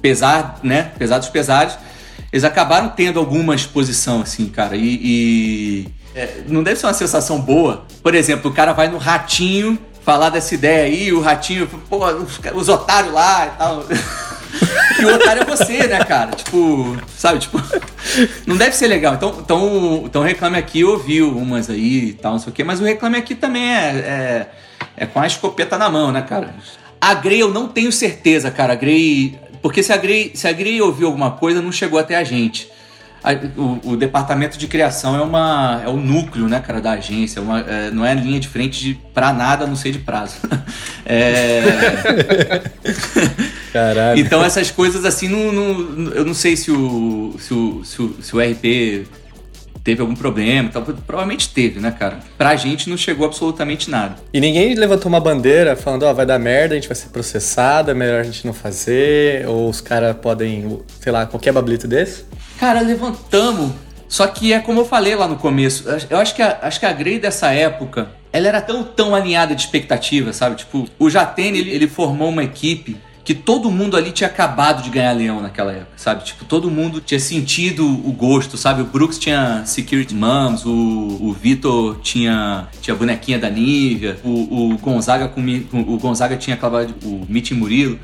Pesar, 0.00 0.60
né? 0.62 0.92
Pesar 0.98 1.18
dos 1.18 1.28
pesares. 1.28 1.76
Eles 2.32 2.44
acabaram 2.44 2.90
tendo 2.90 3.18
alguma 3.18 3.54
exposição, 3.54 4.22
assim, 4.22 4.46
cara. 4.46 4.76
E, 4.76 5.00
e 5.02 5.86
é, 6.16 6.40
não 6.48 6.62
deve 6.62 6.80
ser 6.80 6.86
uma 6.86 6.94
sensação 6.94 7.38
boa. 7.38 7.84
Por 8.02 8.14
exemplo, 8.14 8.50
o 8.50 8.54
cara 8.54 8.72
vai 8.72 8.88
no 8.88 8.96
ratinho 8.96 9.78
falar 10.02 10.30
dessa 10.30 10.54
ideia 10.54 10.84
aí, 10.84 11.12
o 11.12 11.20
ratinho, 11.20 11.68
pô, 11.90 12.06
os, 12.06 12.40
os 12.54 12.68
otários 12.70 13.12
lá 13.12 13.46
e 13.46 13.58
tal. 13.58 13.84
e 14.98 15.04
o 15.04 15.14
otário 15.14 15.42
é 15.42 15.44
você, 15.44 15.86
né, 15.86 16.02
cara? 16.04 16.30
Tipo, 16.30 16.96
sabe, 17.14 17.40
tipo, 17.40 17.60
não 18.46 18.56
deve 18.56 18.74
ser 18.74 18.86
legal. 18.86 19.14
Então, 19.14 19.36
então, 19.40 20.02
então 20.06 20.22
Reclame 20.22 20.56
Aqui 20.56 20.82
ouviu 20.82 21.36
umas 21.36 21.68
aí 21.68 22.08
e 22.08 22.12
tal, 22.14 22.32
não 22.32 22.38
sei 22.38 22.50
o 22.50 22.54
quê, 22.54 22.64
mas 22.64 22.80
o 22.80 22.84
Reclame 22.84 23.18
Aqui 23.18 23.34
também 23.34 23.68
é, 23.68 23.86
é, 23.86 24.46
é 24.96 25.06
com 25.06 25.20
a 25.20 25.26
escopeta 25.26 25.76
na 25.76 25.90
mão, 25.90 26.10
né, 26.10 26.22
cara? 26.22 26.54
A 26.98 27.12
Grey 27.12 27.40
eu 27.40 27.52
não 27.52 27.68
tenho 27.68 27.92
certeza, 27.92 28.50
cara. 28.50 28.72
A 28.72 28.76
Grey. 28.76 29.38
Porque 29.60 29.82
se 29.82 29.92
a 29.92 29.98
Grey, 29.98 30.32
se 30.34 30.48
a 30.48 30.52
Grey 30.52 30.80
ouviu 30.80 31.08
alguma 31.08 31.32
coisa, 31.32 31.60
não 31.60 31.70
chegou 31.70 31.98
até 31.98 32.16
a 32.16 32.24
gente 32.24 32.74
o, 33.56 33.92
o, 33.92 33.96
departamento 33.96 34.56
de 34.56 34.68
criação 34.68 35.16
é 35.16 35.20
uma 35.20 35.82
é 35.84 35.88
o 35.88 35.96
núcleo, 35.96 36.48
né, 36.48 36.60
cara, 36.60 36.80
da 36.80 36.92
agência. 36.92 37.40
É 37.40 37.42
uma, 37.42 37.60
é, 37.60 37.90
não 37.90 38.04
é 38.04 38.14
linha 38.14 38.38
de 38.38 38.46
frente 38.46 38.80
de 38.80 38.94
pra 39.12 39.32
nada, 39.32 39.66
não 39.66 39.76
sei 39.76 39.90
de 39.90 39.98
prazo. 39.98 40.36
é... 41.04 41.62
Caralho. 43.72 44.20
Então 44.20 44.44
essas 44.44 44.70
coisas 44.70 45.04
assim, 45.04 45.28
não, 45.28 45.52
não, 45.52 46.12
eu 46.12 46.24
não 46.24 46.34
sei 46.34 46.56
se 46.56 46.70
o, 46.70 47.34
se 47.38 47.52
o, 47.52 47.84
se 47.84 48.02
o, 48.02 48.16
se 48.22 48.36
o 48.36 48.40
RP 48.40 49.06
teve 49.86 50.00
algum 50.00 50.16
problema, 50.16 50.68
então, 50.68 50.82
provavelmente 50.82 51.50
teve, 51.50 51.78
né, 51.78 51.92
cara? 51.92 52.18
Pra 52.36 52.56
gente 52.56 52.90
não 52.90 52.96
chegou 52.96 53.24
absolutamente 53.24 53.88
nada. 53.88 54.16
E 54.32 54.40
ninguém 54.40 54.74
levantou 54.74 55.08
uma 55.08 55.20
bandeira 55.20 55.76
falando, 55.76 56.02
ó, 56.02 56.10
oh, 56.10 56.14
vai 56.14 56.26
dar 56.26 56.40
merda, 56.40 56.74
a 56.74 56.76
gente 56.76 56.88
vai 56.88 56.96
ser 56.96 57.10
processado, 57.10 57.92
é 57.92 57.94
melhor 57.94 58.20
a 58.20 58.24
gente 58.24 58.44
não 58.44 58.52
fazer, 58.52 59.46
ou 59.46 59.70
os 59.70 59.80
caras 59.80 60.16
podem, 60.16 60.80
sei 61.00 61.12
lá, 61.12 61.24
qualquer 61.24 61.52
bablito 61.52 61.86
desse? 61.86 62.24
Cara, 62.58 62.80
levantamos. 62.80 63.72
Só 64.08 64.26
que 64.26 64.52
é 64.52 64.60
como 64.60 64.80
eu 64.80 64.84
falei 64.84 65.14
lá 65.14 65.26
no 65.26 65.36
começo. 65.36 65.84
Eu 66.08 66.18
acho 66.18 66.34
que 66.34 66.42
a, 66.42 66.58
acho 66.62 66.78
que 66.78 66.86
a 66.86 66.92
Grey 66.92 67.18
dessa 67.18 67.52
época, 67.52 68.08
ela 68.32 68.46
era 68.46 68.60
tão, 68.60 68.84
tão 68.84 69.14
alinhada 69.14 69.54
de 69.54 69.62
expectativa, 69.62 70.32
sabe? 70.32 70.56
Tipo, 70.56 70.88
o 70.98 71.10
Jatene, 71.10 71.58
ele, 71.58 71.70
ele 71.70 71.88
formou 71.88 72.28
uma 72.28 72.44
equipe 72.44 72.96
que 73.26 73.34
todo 73.34 73.72
mundo 73.72 73.96
ali 73.96 74.12
tinha 74.12 74.28
acabado 74.28 74.84
de 74.84 74.88
ganhar 74.88 75.10
leão 75.10 75.42
naquela 75.42 75.72
época, 75.72 75.90
sabe? 75.96 76.22
Tipo, 76.22 76.44
todo 76.44 76.70
mundo 76.70 77.00
tinha 77.00 77.18
sentido 77.18 77.84
o 77.84 78.12
gosto, 78.12 78.56
sabe? 78.56 78.82
O 78.82 78.84
Brooks 78.84 79.18
tinha 79.18 79.64
Security 79.66 80.14
Moms, 80.14 80.64
o, 80.64 80.70
o 80.70 81.32
Vitor 81.32 81.98
tinha, 82.02 82.68
tinha 82.80 82.94
a 82.94 82.96
bonequinha 82.96 83.36
da 83.36 83.50
Nívia, 83.50 84.16
o, 84.22 84.70
o 84.70 84.78
Gonzaga 84.78 85.26
com, 85.26 85.40
o 85.40 85.98
Gonzaga 85.98 86.36
tinha 86.36 86.54
acabado 86.54 86.94
o 87.02 87.26
Mitch 87.28 87.50
Murilo. 87.50 87.98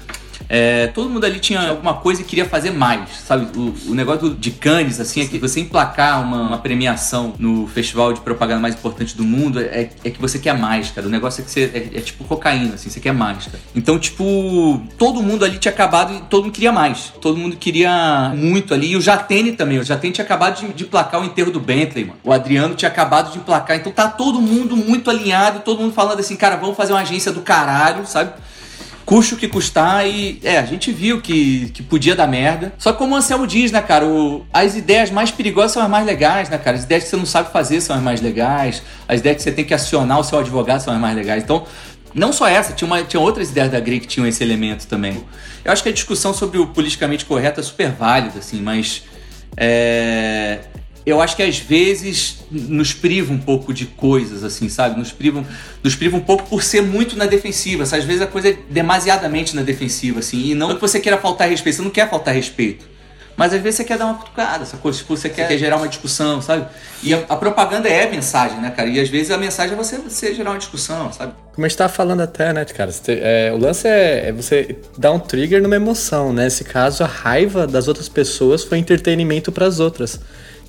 É, 0.49 0.89
todo 0.89 1.09
mundo 1.09 1.25
ali 1.25 1.39
tinha 1.41 1.71
alguma 1.71 1.95
coisa 1.95 2.21
e 2.21 2.25
queria 2.25 2.45
fazer 2.45 2.71
mais, 2.71 3.11
sabe? 3.27 3.47
O, 3.59 3.75
o 3.91 3.95
negócio 3.95 4.35
de 4.35 4.51
Cannes, 4.51 5.01
assim, 5.01 5.23
é 5.23 5.27
que 5.27 5.39
você 5.39 5.61
emplacar 5.61 6.23
uma, 6.23 6.43
uma, 6.43 6.59
premiação 6.59 7.35
no 7.39 7.67
festival 7.67 8.13
de 8.13 8.21
propaganda 8.21 8.61
mais 8.61 8.75
importante 8.75 9.17
do 9.17 9.25
mundo 9.25 9.61
é, 9.61 9.91
é 10.05 10.11
que 10.11 10.21
você 10.21 10.39
quer 10.39 10.57
mais, 10.57 10.91
cara. 10.91 11.07
O 11.07 11.11
negócio 11.11 11.41
é 11.41 11.45
que 11.45 11.51
você 11.51 11.71
é, 11.75 11.99
é, 11.99 12.01
tipo 12.01 12.25
cocaína, 12.25 12.75
assim, 12.75 12.91
você 12.91 13.01
quer 13.01 13.13
mais, 13.13 13.47
cara. 13.47 13.59
Então, 13.75 13.99
tipo, 13.99 14.81
todo 14.99 15.23
mundo 15.23 15.45
ali 15.45 15.59
tinha 15.59 15.73
acabado 15.73 16.15
e 16.15 16.21
todo 16.23 16.45
mundo 16.45 16.53
queria 16.53 16.73
mais. 16.73 17.13
Todo 17.21 17.37
mundo 17.37 17.57
queria 17.57 18.33
muito 18.37 18.75
ali. 18.75 18.93
E 18.93 18.97
o 18.97 19.01
Jatene 19.01 19.53
também. 19.53 19.79
O 19.79 19.85
Jatene 19.85 20.13
tinha 20.13 20.25
acabado 20.25 20.61
de, 20.61 20.73
de 20.73 20.85
o 20.85 21.25
enterro 21.25 21.51
do 21.51 21.61
Bentley, 21.61 22.05
mano. 22.05 22.19
O 22.23 22.33
Adriano 22.33 22.75
tinha 22.75 22.91
acabado 22.91 23.33
de 23.33 23.39
emplacar. 23.39 23.77
Então 23.77 23.93
tá 23.93 24.09
todo 24.09 24.41
mundo 24.41 24.77
muito 24.77 25.11
alinhado, 25.11 25.61
todo 25.61 25.81
mundo 25.81 25.93
falando 25.93 26.21
assim, 26.21 26.37
cara, 26.37 26.57
vamos 26.57 26.77
fazer 26.77 26.93
uma 26.93 27.01
agência 27.01 27.33
do 27.33 27.41
caralho, 27.41 28.07
sabe? 28.07 28.33
Custe 29.05 29.35
o 29.35 29.37
que 29.37 29.49
custar 29.49 30.07
e 30.07 30.41
é, 30.43 30.59
a 30.59 30.65
gente 30.65 30.93
viu 30.93 31.21
que, 31.21 31.71
que 31.71 31.83
podia 31.83 32.15
dar 32.15 32.27
merda. 32.27 32.73
Só 32.79 32.93
que 32.93 32.99
como 32.99 33.15
o 33.15 33.17
Anselmo 33.17 33.47
diz, 33.47 33.73
né, 33.73 33.83
cara, 33.83 34.07
o, 34.07 34.45
as 34.53 34.77
ideias 34.77 35.11
mais 35.11 35.31
perigosas 35.31 35.73
são 35.73 35.83
as 35.83 35.91
mais 35.91 36.07
legais, 36.07 36.49
né, 36.49 36.59
cara? 36.59 36.77
As 36.77 36.85
ideias 36.85 37.05
que 37.05 37.11
você 37.11 37.17
não 37.17 37.27
sabe 37.27 37.53
fazer 37.53 37.81
são 37.81 37.97
as 37.97 38.03
mais 38.03 38.21
legais, 38.21 38.83
as 39.09 39.21
ideias 39.21 39.39
que 39.39 39.43
você 39.43 39.53
tem 39.53 39.65
que 39.65 39.75
acionar 39.75 40.19
o 40.19 40.25
seu 40.25 40.39
advogado 40.39 40.81
são 40.81 40.95
as 40.95 41.01
mais 41.01 41.15
legais. 41.15 41.43
Então, 41.43 41.67
não 42.15 42.33
só 42.33 42.47
essa, 42.47 42.73
tinha, 42.73 42.87
uma, 42.87 43.03
tinha 43.03 43.21
outras 43.21 43.51
ideias 43.51 43.71
da 43.71 43.81
GRI 43.81 44.01
que 44.01 44.07
tinham 44.07 44.27
esse 44.27 44.43
elemento 44.43 44.87
também. 44.87 45.25
Eu 45.65 45.73
acho 45.73 45.83
que 45.83 45.89
a 45.89 45.93
discussão 45.93 46.35
sobre 46.35 46.59
o 46.59 46.67
politicamente 46.67 47.25
correto 47.25 47.61
é 47.61 47.63
super 47.63 47.91
válida, 47.91 48.39
assim, 48.39 48.61
mas 48.61 49.03
é, 49.57 50.61
eu 51.05 51.21
acho 51.21 51.35
que 51.35 51.43
às 51.43 51.59
vezes 51.59 52.39
nos 52.51 52.93
priva 52.93 53.33
um 53.33 53.39
pouco 53.39 53.75
de 53.75 53.87
coisas, 53.87 54.45
assim, 54.45 54.69
sabe? 54.69 54.99
Nos 54.99 55.11
priva, 55.11 55.45
nos 55.83 55.97
priva 55.97 56.17
um 56.17 56.21
pouco 56.21 56.45
por 56.45 56.63
ser 56.63 56.83
muito 56.83 57.17
na 57.17 57.27
defensiva. 57.27 57.83
Às 57.83 58.05
vezes 58.05 58.23
a 58.23 58.27
coisa 58.27 58.51
é 58.51 58.57
demasiadamente 58.71 59.57
na 59.57 59.63
defensiva, 59.63 60.21
assim. 60.21 60.51
E 60.51 60.55
não 60.55 60.75
que 60.75 60.81
você 60.81 61.01
queira 61.01 61.19
faltar 61.19 61.49
respeito, 61.49 61.77
você 61.77 61.83
não 61.83 61.91
quer 61.91 62.09
faltar 62.09 62.35
respeito. 62.35 62.93
Mas 63.37 63.53
às 63.55 63.63
vezes 63.63 63.77
você 63.77 63.85
quer 63.85 63.99
dar 63.99 64.07
uma 64.07 64.15
cutucada, 64.15 64.63
essa 64.63 64.77
coisa, 64.77 64.99
tipo, 64.99 65.17
você 65.17 65.29
quer, 65.29 65.49
quer 65.49 65.57
gerar 65.57 65.79
uma 65.79 65.89
discussão, 65.89 66.43
sabe? 66.43 66.67
E 67.03 67.15
a, 67.15 67.25
a, 67.29 67.37
propaganda 67.37 67.89
é 67.89 68.07
a 68.07 68.11
mensagem, 68.11 68.61
né, 68.61 68.71
cara? 68.71 68.89
E 68.89 69.01
às 69.01 69.09
vezes 69.09 69.31
a 69.31 69.39
mensagem 69.39 69.73
é 69.73 69.77
você, 69.77 69.97
você 69.97 70.35
gerar 70.35 70.51
uma 70.51 70.59
discussão, 70.59 71.11
sabe? 71.13 71.33
Como 71.55 71.65
a 71.65 71.69
gente 71.69 71.79
tava 71.79 71.93
falando 71.93 72.21
até, 72.21 72.53
né, 72.53 72.65
cara? 72.67 72.93
Você, 72.93 73.21
é, 73.23 73.51
o 73.53 73.57
lance 73.57 73.89
é, 73.89 74.29
é, 74.29 74.33
você 74.33 74.77
dar 74.99 75.13
um 75.13 75.19
trigger 75.19 75.63
numa 75.63 75.77
emoção, 75.77 76.33
né? 76.33 76.45
Nesse 76.45 76.63
caso, 76.63 77.03
a 77.03 77.07
raiva 77.07 77.67
das 77.67 77.89
outras 77.89 78.09
pessoas 78.09 78.65
foi 78.65 78.79
entretenimento 78.79 79.51
para 79.51 79.67
as 79.67 79.81
outras. 79.81 80.21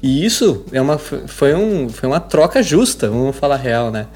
E 0.03 0.25
isso 0.25 0.65
é 0.73 0.81
uma, 0.81 0.97
foi, 0.97 1.55
um, 1.55 1.87
foi 1.87 2.09
uma 2.09 2.19
troca 2.19 2.61
justa, 2.61 3.09
vamos 3.09 3.37
falar 3.37 3.55
real, 3.55 3.89
né? 3.89 4.07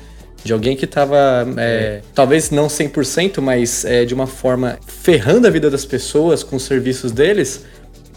De 0.44 0.52
alguém 0.52 0.76
que 0.76 0.86
tava, 0.86 1.48
é, 1.56 2.02
talvez 2.14 2.52
não 2.52 2.68
100%, 2.68 3.40
mas 3.40 3.86
é, 3.86 4.04
de 4.04 4.14
uma 4.14 4.28
forma 4.28 4.78
ferrando 4.86 5.48
a 5.48 5.50
vida 5.50 5.70
das 5.70 5.86
pessoas 5.86 6.44
com 6.44 6.58
os 6.58 6.64
serviços 6.64 7.14
deles. 7.14 7.66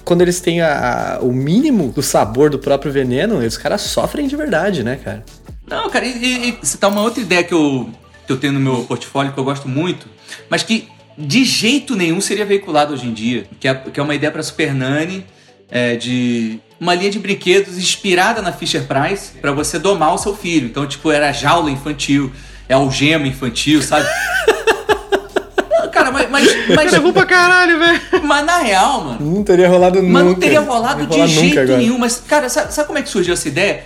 Quando 0.04 0.22
eles 0.22 0.40
têm 0.40 0.60
a, 0.60 1.18
a, 1.18 1.20
o 1.20 1.32
mínimo 1.32 1.92
do 1.92 2.02
sabor 2.02 2.50
do 2.50 2.58
próprio 2.58 2.90
veneno, 2.90 3.38
os 3.38 3.56
caras 3.56 3.82
sofrem 3.82 4.26
de 4.26 4.34
verdade, 4.34 4.82
né, 4.82 4.96
cara? 4.96 5.24
Não, 5.64 5.88
cara, 5.88 6.04
e, 6.04 6.50
e 6.50 6.66
citar 6.66 6.90
uma 6.90 7.02
outra 7.02 7.22
ideia 7.22 7.44
que 7.44 7.54
eu, 7.54 7.88
que 8.26 8.32
eu 8.32 8.36
tenho 8.36 8.52
no 8.52 8.58
meu 8.58 8.82
portfólio 8.82 9.32
que 9.32 9.38
eu 9.38 9.44
gosto 9.44 9.68
muito, 9.68 10.08
mas 10.48 10.64
que 10.64 10.88
de 11.16 11.44
jeito 11.44 11.94
nenhum 11.94 12.20
seria 12.20 12.44
veiculado 12.44 12.94
hoje 12.94 13.06
em 13.06 13.12
dia, 13.12 13.46
que 13.60 13.68
é, 13.68 13.74
que 13.74 14.00
é 14.00 14.02
uma 14.02 14.14
ideia 14.14 14.32
para 14.32 14.42
Super 14.42 14.74
Nani, 14.74 15.24
é, 15.70 15.94
de 15.94 16.58
uma 16.80 16.94
linha 16.94 17.10
de 17.10 17.18
brinquedos 17.18 17.76
inspirada 17.76 18.40
na 18.40 18.52
Fisher 18.52 18.84
Price 18.84 19.32
para 19.38 19.52
você 19.52 19.78
domar 19.78 20.14
o 20.14 20.18
seu 20.18 20.34
filho. 20.34 20.66
Então, 20.66 20.86
tipo, 20.86 21.10
era 21.10 21.30
jaula 21.30 21.70
infantil, 21.70 22.32
é 22.66 22.72
algema 22.72 23.26
infantil, 23.26 23.82
sabe? 23.82 24.08
Cara, 25.92 26.10
mas. 26.10 26.30
mas, 26.30 26.92
mas 26.92 27.12
pra 27.12 27.26
caralho, 27.26 27.78
velho. 27.78 28.00
Mas 28.22 28.46
na 28.46 28.58
real, 28.58 29.04
mano. 29.04 29.36
Não 29.36 29.42
teria 29.42 29.68
rolado 29.68 30.00
nunca. 30.00 30.12
Mas 30.12 30.24
não 30.24 30.34
teria 30.34 30.60
rolado 30.60 31.02
Não 31.02 31.08
de 31.08 31.26
jeito 31.26 31.60
agora. 31.60 31.76
nenhum. 31.76 31.98
Mas, 31.98 32.22
cara, 32.26 32.48
sabe, 32.48 32.72
sabe 32.72 32.86
como 32.86 32.98
é 32.98 33.02
que 33.02 33.08
surgiu 33.10 33.34
essa 33.34 33.48
ideia? 33.48 33.82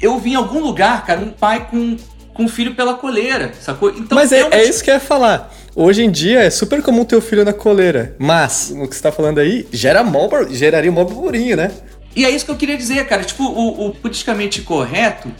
Eu 0.00 0.18
vi 0.20 0.32
em 0.32 0.34
algum 0.36 0.60
lugar, 0.60 1.04
cara, 1.04 1.18
um 1.20 1.30
pai 1.30 1.66
com, 1.68 1.96
com 2.32 2.44
um 2.44 2.48
filho 2.48 2.74
pela 2.74 2.94
coleira, 2.94 3.50
sacou? 3.60 3.90
Então, 3.90 4.14
Mas 4.14 4.30
é, 4.30 4.46
é 4.52 4.68
isso 4.68 4.84
que 4.84 4.90
eu 4.90 4.94
ia 4.94 5.00
falar. 5.00 5.52
Hoje 5.74 6.04
em 6.04 6.10
dia 6.10 6.40
é 6.40 6.50
super 6.50 6.82
comum 6.82 7.04
ter 7.04 7.16
o 7.16 7.20
filho 7.20 7.44
na 7.44 7.52
coleira. 7.52 8.14
Mas, 8.18 8.72
o 8.76 8.86
que 8.86 8.94
você 8.94 9.02
tá 9.02 9.10
falando 9.10 9.38
aí, 9.38 9.66
gera 9.72 10.04
mó, 10.04 10.28
geraria 10.50 10.90
um 10.90 10.94
mó 10.94 11.02
burburinho, 11.02 11.56
né? 11.56 11.72
E 12.16 12.24
é 12.24 12.30
isso 12.30 12.46
que 12.46 12.50
eu 12.50 12.56
queria 12.56 12.78
dizer, 12.78 13.06
cara. 13.06 13.22
Tipo, 13.22 13.44
o, 13.44 13.88
o 13.88 13.94
politicamente 13.94 14.62
correto 14.62 15.30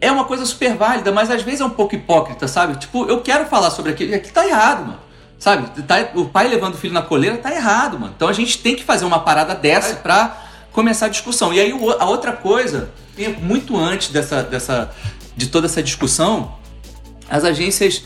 é 0.00 0.10
uma 0.10 0.24
coisa 0.24 0.46
super 0.46 0.74
válida, 0.74 1.12
mas 1.12 1.30
às 1.30 1.42
vezes 1.42 1.60
é 1.60 1.64
um 1.64 1.70
pouco 1.70 1.94
hipócrita, 1.94 2.48
sabe? 2.48 2.78
Tipo, 2.78 3.04
eu 3.06 3.20
quero 3.20 3.44
falar 3.44 3.70
sobre 3.70 3.92
aquilo, 3.92 4.12
e 4.12 4.14
aqui 4.14 4.32
tá 4.32 4.46
errado, 4.46 4.86
mano. 4.86 4.98
Sabe? 5.38 5.82
Tá- 5.82 6.08
o 6.14 6.24
pai 6.24 6.48
levando 6.48 6.74
o 6.74 6.76
filho 6.78 6.94
na 6.94 7.02
coleira 7.02 7.36
tá 7.36 7.54
errado, 7.54 7.98
mano. 8.00 8.12
Então 8.16 8.26
a 8.26 8.32
gente 8.32 8.58
tem 8.58 8.74
que 8.74 8.82
fazer 8.82 9.04
uma 9.04 9.20
parada 9.20 9.54
dessa 9.54 9.96
pra 9.96 10.48
começar 10.72 11.06
a 11.06 11.08
discussão. 11.10 11.52
E 11.52 11.60
aí 11.60 11.72
a 11.98 12.06
outra 12.06 12.32
coisa, 12.32 12.90
muito 13.42 13.76
antes 13.76 14.08
dessa, 14.08 14.42
dessa, 14.42 14.90
de 15.36 15.46
toda 15.48 15.66
essa 15.66 15.82
discussão, 15.82 16.54
as 17.28 17.44
agências 17.44 18.02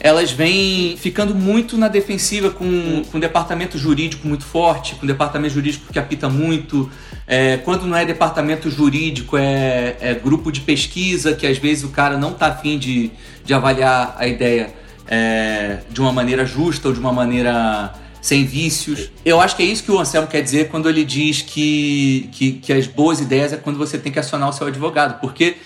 elas 0.00 0.30
vêm 0.30 0.96
ficando 0.96 1.34
muito 1.34 1.76
na 1.76 1.88
defensiva 1.88 2.50
com, 2.50 3.02
com 3.10 3.18
o 3.18 3.20
departamento 3.20 3.76
jurídico 3.76 4.28
muito 4.28 4.44
forte, 4.44 4.94
com 4.94 5.04
o 5.04 5.08
departamento 5.08 5.54
jurídico 5.54 5.92
que 5.92 5.98
apita 5.98 6.28
muito. 6.28 6.90
É, 7.30 7.58
quando 7.58 7.86
não 7.86 7.94
é 7.94 8.06
departamento 8.06 8.70
jurídico, 8.70 9.36
é, 9.36 9.96
é 10.00 10.14
grupo 10.14 10.50
de 10.50 10.62
pesquisa, 10.62 11.34
que 11.34 11.46
às 11.46 11.58
vezes 11.58 11.84
o 11.84 11.90
cara 11.90 12.16
não 12.16 12.32
tá 12.32 12.46
afim 12.46 12.78
de, 12.78 13.10
de 13.44 13.52
avaliar 13.52 14.16
a 14.18 14.26
ideia 14.26 14.72
é, 15.06 15.80
de 15.90 16.00
uma 16.00 16.10
maneira 16.10 16.46
justa 16.46 16.88
ou 16.88 16.94
de 16.94 17.00
uma 17.00 17.12
maneira 17.12 17.92
sem 18.22 18.46
vícios. 18.46 19.10
Eu 19.26 19.42
acho 19.42 19.54
que 19.56 19.62
é 19.62 19.66
isso 19.66 19.84
que 19.84 19.92
o 19.92 19.98
Anselmo 19.98 20.26
quer 20.26 20.40
dizer 20.40 20.68
quando 20.70 20.88
ele 20.88 21.04
diz 21.04 21.42
que, 21.42 22.30
que, 22.32 22.52
que 22.52 22.72
as 22.72 22.86
boas 22.86 23.20
ideias 23.20 23.52
é 23.52 23.58
quando 23.58 23.76
você 23.76 23.98
tem 23.98 24.10
que 24.10 24.18
acionar 24.18 24.48
o 24.48 24.52
seu 24.52 24.66
advogado, 24.66 25.20
porque 25.20 25.56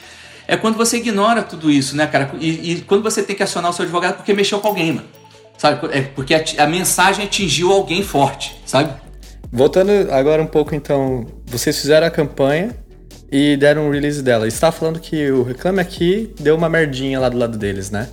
é 0.48 0.56
quando 0.56 0.76
você 0.76 0.96
ignora 0.96 1.42
tudo 1.42 1.70
isso, 1.70 1.96
né, 1.96 2.08
cara? 2.08 2.32
E, 2.40 2.72
e 2.72 2.80
quando 2.80 3.04
você 3.04 3.22
tem 3.22 3.36
que 3.36 3.42
acionar 3.42 3.70
o 3.70 3.74
seu 3.74 3.84
advogado 3.84 4.16
porque 4.16 4.32
mexeu 4.32 4.58
com 4.58 4.66
alguém, 4.66 4.94
mano. 4.94 5.08
Sabe? 5.56 5.88
É 5.92 6.02
porque 6.02 6.34
a, 6.34 6.42
a 6.58 6.66
mensagem 6.66 7.24
atingiu 7.24 7.70
alguém 7.70 8.02
forte, 8.02 8.52
sabe? 8.66 8.92
Voltando 9.50 9.90
agora 10.10 10.42
um 10.42 10.46
pouco, 10.46 10.74
então, 10.74 11.26
vocês 11.46 11.78
fizeram 11.78 12.06
a 12.06 12.10
campanha 12.10 12.70
e 13.30 13.56
deram 13.56 13.88
um 13.88 13.90
release 13.90 14.22
dela. 14.22 14.46
Estava 14.46 14.76
falando 14.76 15.00
que 15.00 15.30
o 15.30 15.42
Reclame 15.42 15.80
Aqui 15.80 16.34
deu 16.38 16.54
uma 16.54 16.68
merdinha 16.68 17.18
lá 17.18 17.28
do 17.28 17.38
lado 17.38 17.56
deles, 17.56 17.90
né? 17.90 18.08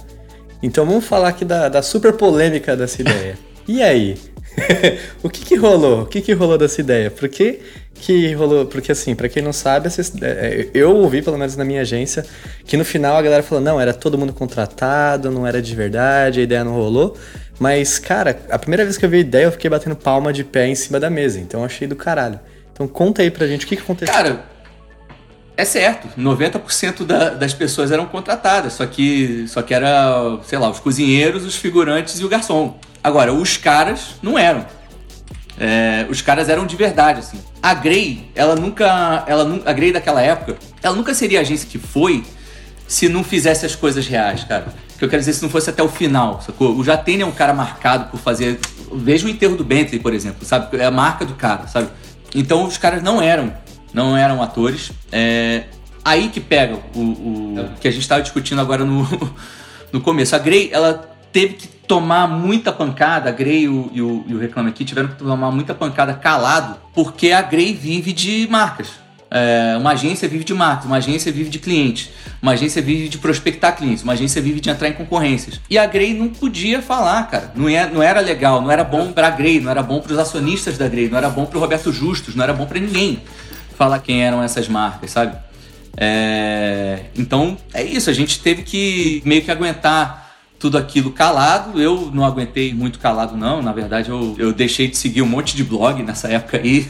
Então 0.64 0.86
vamos 0.86 1.06
falar 1.06 1.30
aqui 1.30 1.46
da, 1.46 1.70
da 1.70 1.82
super 1.82 2.14
polêmica 2.14 2.76
dessa 2.76 3.02
ideia. 3.04 3.38
E 3.68 3.84
aí? 3.84 4.18
o 5.24 5.30
que 5.30 5.46
que 5.46 5.56
rolou? 5.56 6.02
O 6.02 6.06
que 6.06 6.22
que 6.22 6.34
rolou 6.34 6.58
dessa 6.58 6.82
ideia? 6.82 7.10
Por 7.12 7.28
que 7.30 7.60
que 7.96 8.34
rolou? 8.34 8.66
Porque 8.66 8.92
assim, 8.92 9.14
pra 9.16 9.28
quem 9.30 9.44
não 9.44 9.52
sabe, 9.54 9.88
essa- 9.88 10.02
é, 10.22 10.68
eu 10.74 10.96
ouvi, 10.96 11.22
pelo 11.22 11.38
menos 11.38 11.56
na 11.56 11.66
minha 11.66 11.82
agência, 11.82 12.26
que 12.66 12.78
no 12.78 12.86
final 12.86 13.16
a 13.18 13.22
galera 13.22 13.44
falou, 13.44 13.64
não, 13.64 13.80
era 13.80 13.94
todo 13.94 14.18
mundo 14.18 14.34
contratado, 14.34 15.30
não 15.32 15.46
era 15.46 15.62
de 15.62 15.76
verdade, 15.76 16.40
a 16.40 16.44
ideia 16.44 16.64
não 16.64 16.74
rolou. 16.74 17.18
Mas, 17.60 18.00
cara, 18.00 18.40
a 18.50 18.58
primeira 18.58 18.84
vez 18.86 18.98
que 18.98 19.06
eu 19.06 19.10
vi 19.10 19.18
a 19.18 19.22
ideia, 19.22 19.44
eu 19.46 19.52
fiquei 19.52 19.70
batendo 19.70 19.96
palma 19.96 20.32
de 20.32 20.44
pé 20.44 20.68
em 20.68 20.76
cima 20.76 21.00
da 21.00 21.10
mesa. 21.10 21.40
Então 21.40 21.64
achei 21.66 21.88
do 21.88 21.96
caralho. 21.96 22.40
Então 22.72 22.88
conta 22.88 23.22
aí 23.22 23.30
pra 23.30 23.46
gente 23.48 23.66
o 23.66 23.68
que, 23.68 23.76
que 23.76 23.82
aconteceu. 23.82 24.14
Cara, 24.14 24.46
é 25.58 25.66
certo, 25.66 26.08
90% 26.18 27.06
da, 27.06 27.32
das 27.32 27.54
pessoas 27.54 27.92
eram 27.92 28.06
contratadas, 28.06 28.72
só 28.72 28.86
que, 28.86 29.44
só 29.50 29.62
que 29.62 29.74
era, 29.74 30.40
sei 30.46 30.58
lá, 30.58 30.70
os 30.70 30.80
cozinheiros, 30.80 31.44
os 31.44 31.58
figurantes 31.58 32.18
e 32.22 32.24
o 32.24 32.30
garçom. 32.30 32.80
Agora, 33.04 33.34
os 33.34 33.58
caras 33.58 34.16
não 34.22 34.38
eram. 34.38 34.66
É, 35.60 36.08
os 36.10 36.22
caras 36.22 36.48
eram 36.48 36.66
de 36.66 36.76
verdade, 36.76 37.20
assim. 37.20 37.40
A 37.62 37.74
Grey, 37.74 38.30
ela 38.34 38.56
nunca. 38.56 39.24
Ela, 39.28 39.62
a 39.66 39.74
Grey 39.74 39.92
daquela 39.92 40.22
época, 40.22 40.58
ela 40.82 40.96
nunca 40.96 41.14
seria 41.14 41.40
a 41.40 41.42
agência 41.42 41.68
que 41.70 41.78
foi 41.78 42.24
se 42.88 43.08
não 43.08 43.24
fizesse 43.24 43.66
as 43.66 43.76
coisas 43.76 44.08
reais, 44.08 44.44
cara. 44.46 44.68
Que 44.98 45.06
eu 45.06 45.10
quero 45.10 45.22
dizer, 45.22 45.34
se 45.34 45.44
não 45.44 45.50
fosse 45.50 45.70
até 45.70 45.84
o 45.84 45.88
final, 45.88 46.42
sacou? 46.42 46.76
O 46.76 46.84
Jatene 46.84 47.22
é 47.22 47.26
um 47.26 47.32
cara 47.32 47.54
marcado 47.54 48.10
por 48.10 48.20
fazer. 48.20 48.60
Veja 48.94 49.28
o 49.28 49.30
enterro 49.30 49.56
do 49.56 49.64
Bentley, 49.64 50.00
por 50.00 50.14
exemplo, 50.14 50.46
sabe? 50.46 50.78
É 50.78 50.86
a 50.86 50.92
marca 50.92 51.26
do 51.26 51.36
cara, 51.36 51.68
sabe? 51.68 51.90
Então 52.34 52.66
os 52.66 52.78
caras 52.78 53.04
não 53.04 53.22
eram. 53.22 53.54
Não 53.94 54.18
eram 54.18 54.42
atores. 54.42 54.92
É, 55.12 55.66
aí 56.04 56.30
que 56.30 56.40
pega 56.40 56.80
o, 56.96 57.00
o 57.00 57.70
que 57.80 57.88
a 57.88 57.92
gente 57.92 58.02
estava 58.02 58.22
discutindo 58.22 58.60
agora 58.60 58.84
no, 58.84 59.08
no 59.94 60.02
começo. 60.02 60.36
A 60.36 60.40
Grey, 60.40 60.70
ela 60.72 61.10
teve 61.32 61.56
que 61.56 61.68
tomar 61.68 62.28
muita 62.28 62.72
pancada, 62.72 63.30
a 63.30 63.32
Grey 63.32 63.64
e 63.64 63.68
o, 63.70 63.92
e 63.94 64.02
o, 64.02 64.24
e 64.28 64.36
o 64.36 64.40
Reclame 64.40 64.70
Aqui 64.70 64.86
tiveram 64.86 65.10
que 65.10 65.16
tomar 65.16 65.52
muita 65.52 65.74
pancada 65.74 66.14
calado, 66.14 66.78
porque 66.94 67.32
a 67.32 67.42
Grey 67.42 67.74
vive 67.74 68.14
de 68.14 68.48
marcas. 68.50 68.88
É, 69.32 69.78
uma 69.78 69.92
agência 69.92 70.28
vive 70.28 70.44
de 70.44 70.56
marcas, 70.56 70.86
uma 70.86 70.98
agência 70.98 71.32
vive 71.32 71.52
de 71.52 71.60
clientes, 71.60 72.10
uma 72.42 72.54
agência 72.54 72.82
vive 72.82 73.10
de 73.10 73.20
prospectar 73.20 73.76
clientes, 73.76 74.04
uma 74.04 74.14
agência 74.14 74.42
vive 74.42 74.60
de 74.60 74.70
entrar 74.70 74.88
em 74.88 74.94
concorrências. 74.94 75.62
E 75.70 75.78
a 75.78 75.86
Grey 75.86 76.16
não 76.16 76.30
podia 76.30 76.82
falar, 76.82 77.28
cara. 77.30 77.52
Não, 77.56 77.70
é, 77.70 77.88
não 77.88 78.02
era 78.02 78.22
legal, 78.22 78.60
não 78.62 78.72
era 78.72 78.84
bom 78.84 79.12
pra 79.12 79.30
Grey, 79.30 79.60
não 79.60 79.70
era 79.70 79.84
bom 79.84 80.00
pros 80.00 80.18
acionistas 80.18 80.78
da 80.78 80.88
Grey, 80.88 81.10
não 81.10 81.18
era 81.18 81.30
bom 81.30 81.46
pro 81.46 81.60
Roberto 81.60 81.92
Justus, 81.92 82.36
não 82.36 82.44
era 82.44 82.54
bom 82.54 82.66
pra 82.66 82.80
ninguém 82.80 83.22
falar 83.78 84.00
quem 84.00 84.24
eram 84.24 84.44
essas 84.44 84.68
marcas, 84.68 85.12
sabe? 85.12 85.38
É, 85.96 87.06
então 87.16 87.58
é 87.74 87.84
isso, 87.84 88.10
a 88.10 88.14
gente 88.14 88.40
teve 88.40 88.64
que 88.64 89.22
meio 89.26 89.42
que 89.42 89.52
aguentar 89.52 90.29
tudo 90.60 90.78
aquilo 90.78 91.12
calado. 91.12 91.82
Eu 91.82 92.12
não 92.14 92.26
aguentei 92.26 92.74
muito 92.74 93.00
calado, 93.00 93.36
não. 93.38 93.62
Na 93.62 93.72
verdade, 93.72 94.10
eu, 94.10 94.36
eu 94.38 94.52
deixei 94.54 94.88
de 94.90 94.98
seguir 94.98 95.22
um 95.22 95.26
monte 95.26 95.56
de 95.56 95.64
blog 95.64 96.04
nessa 96.04 96.28
época 96.28 96.58
aí. 96.58 96.86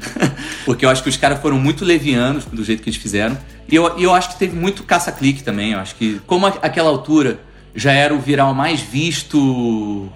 Porque 0.64 0.84
eu 0.84 0.88
acho 0.90 1.02
que 1.02 1.08
os 1.08 1.16
caras 1.16 1.40
foram 1.40 1.58
muito 1.58 1.84
levianos 1.84 2.44
do 2.46 2.64
jeito 2.64 2.82
que 2.82 2.88
eles 2.88 2.98
fizeram. 3.00 3.36
E 3.68 3.74
eu, 3.76 3.86
eu 3.98 4.14
acho 4.14 4.30
que 4.30 4.38
teve 4.38 4.56
muito 4.56 4.82
caça-clique 4.82 5.42
também. 5.42 5.72
Eu 5.72 5.78
acho 5.78 5.94
que, 5.94 6.20
como 6.26 6.46
a- 6.46 6.54
aquela 6.62 6.88
altura 6.88 7.38
já 7.74 7.92
era 7.92 8.14
o 8.14 8.18
viral 8.18 8.54
mais 8.54 8.80
visto, 8.80 10.08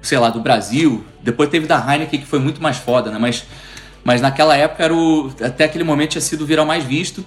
sei 0.00 0.18
lá, 0.18 0.30
do 0.30 0.40
Brasil. 0.40 1.04
Depois 1.22 1.48
teve 1.48 1.66
da 1.66 1.76
Heineken, 1.78 2.20
que 2.20 2.26
foi 2.26 2.38
muito 2.38 2.62
mais 2.62 2.76
foda, 2.76 3.10
né? 3.10 3.18
Mas, 3.18 3.44
mas 4.04 4.20
naquela 4.20 4.56
época, 4.56 4.82
era 4.84 4.94
o, 4.94 5.32
até 5.42 5.64
aquele 5.64 5.84
momento, 5.84 6.10
tinha 6.10 6.22
sido 6.22 6.42
o 6.42 6.46
viral 6.46 6.66
mais 6.66 6.84
visto. 6.84 7.24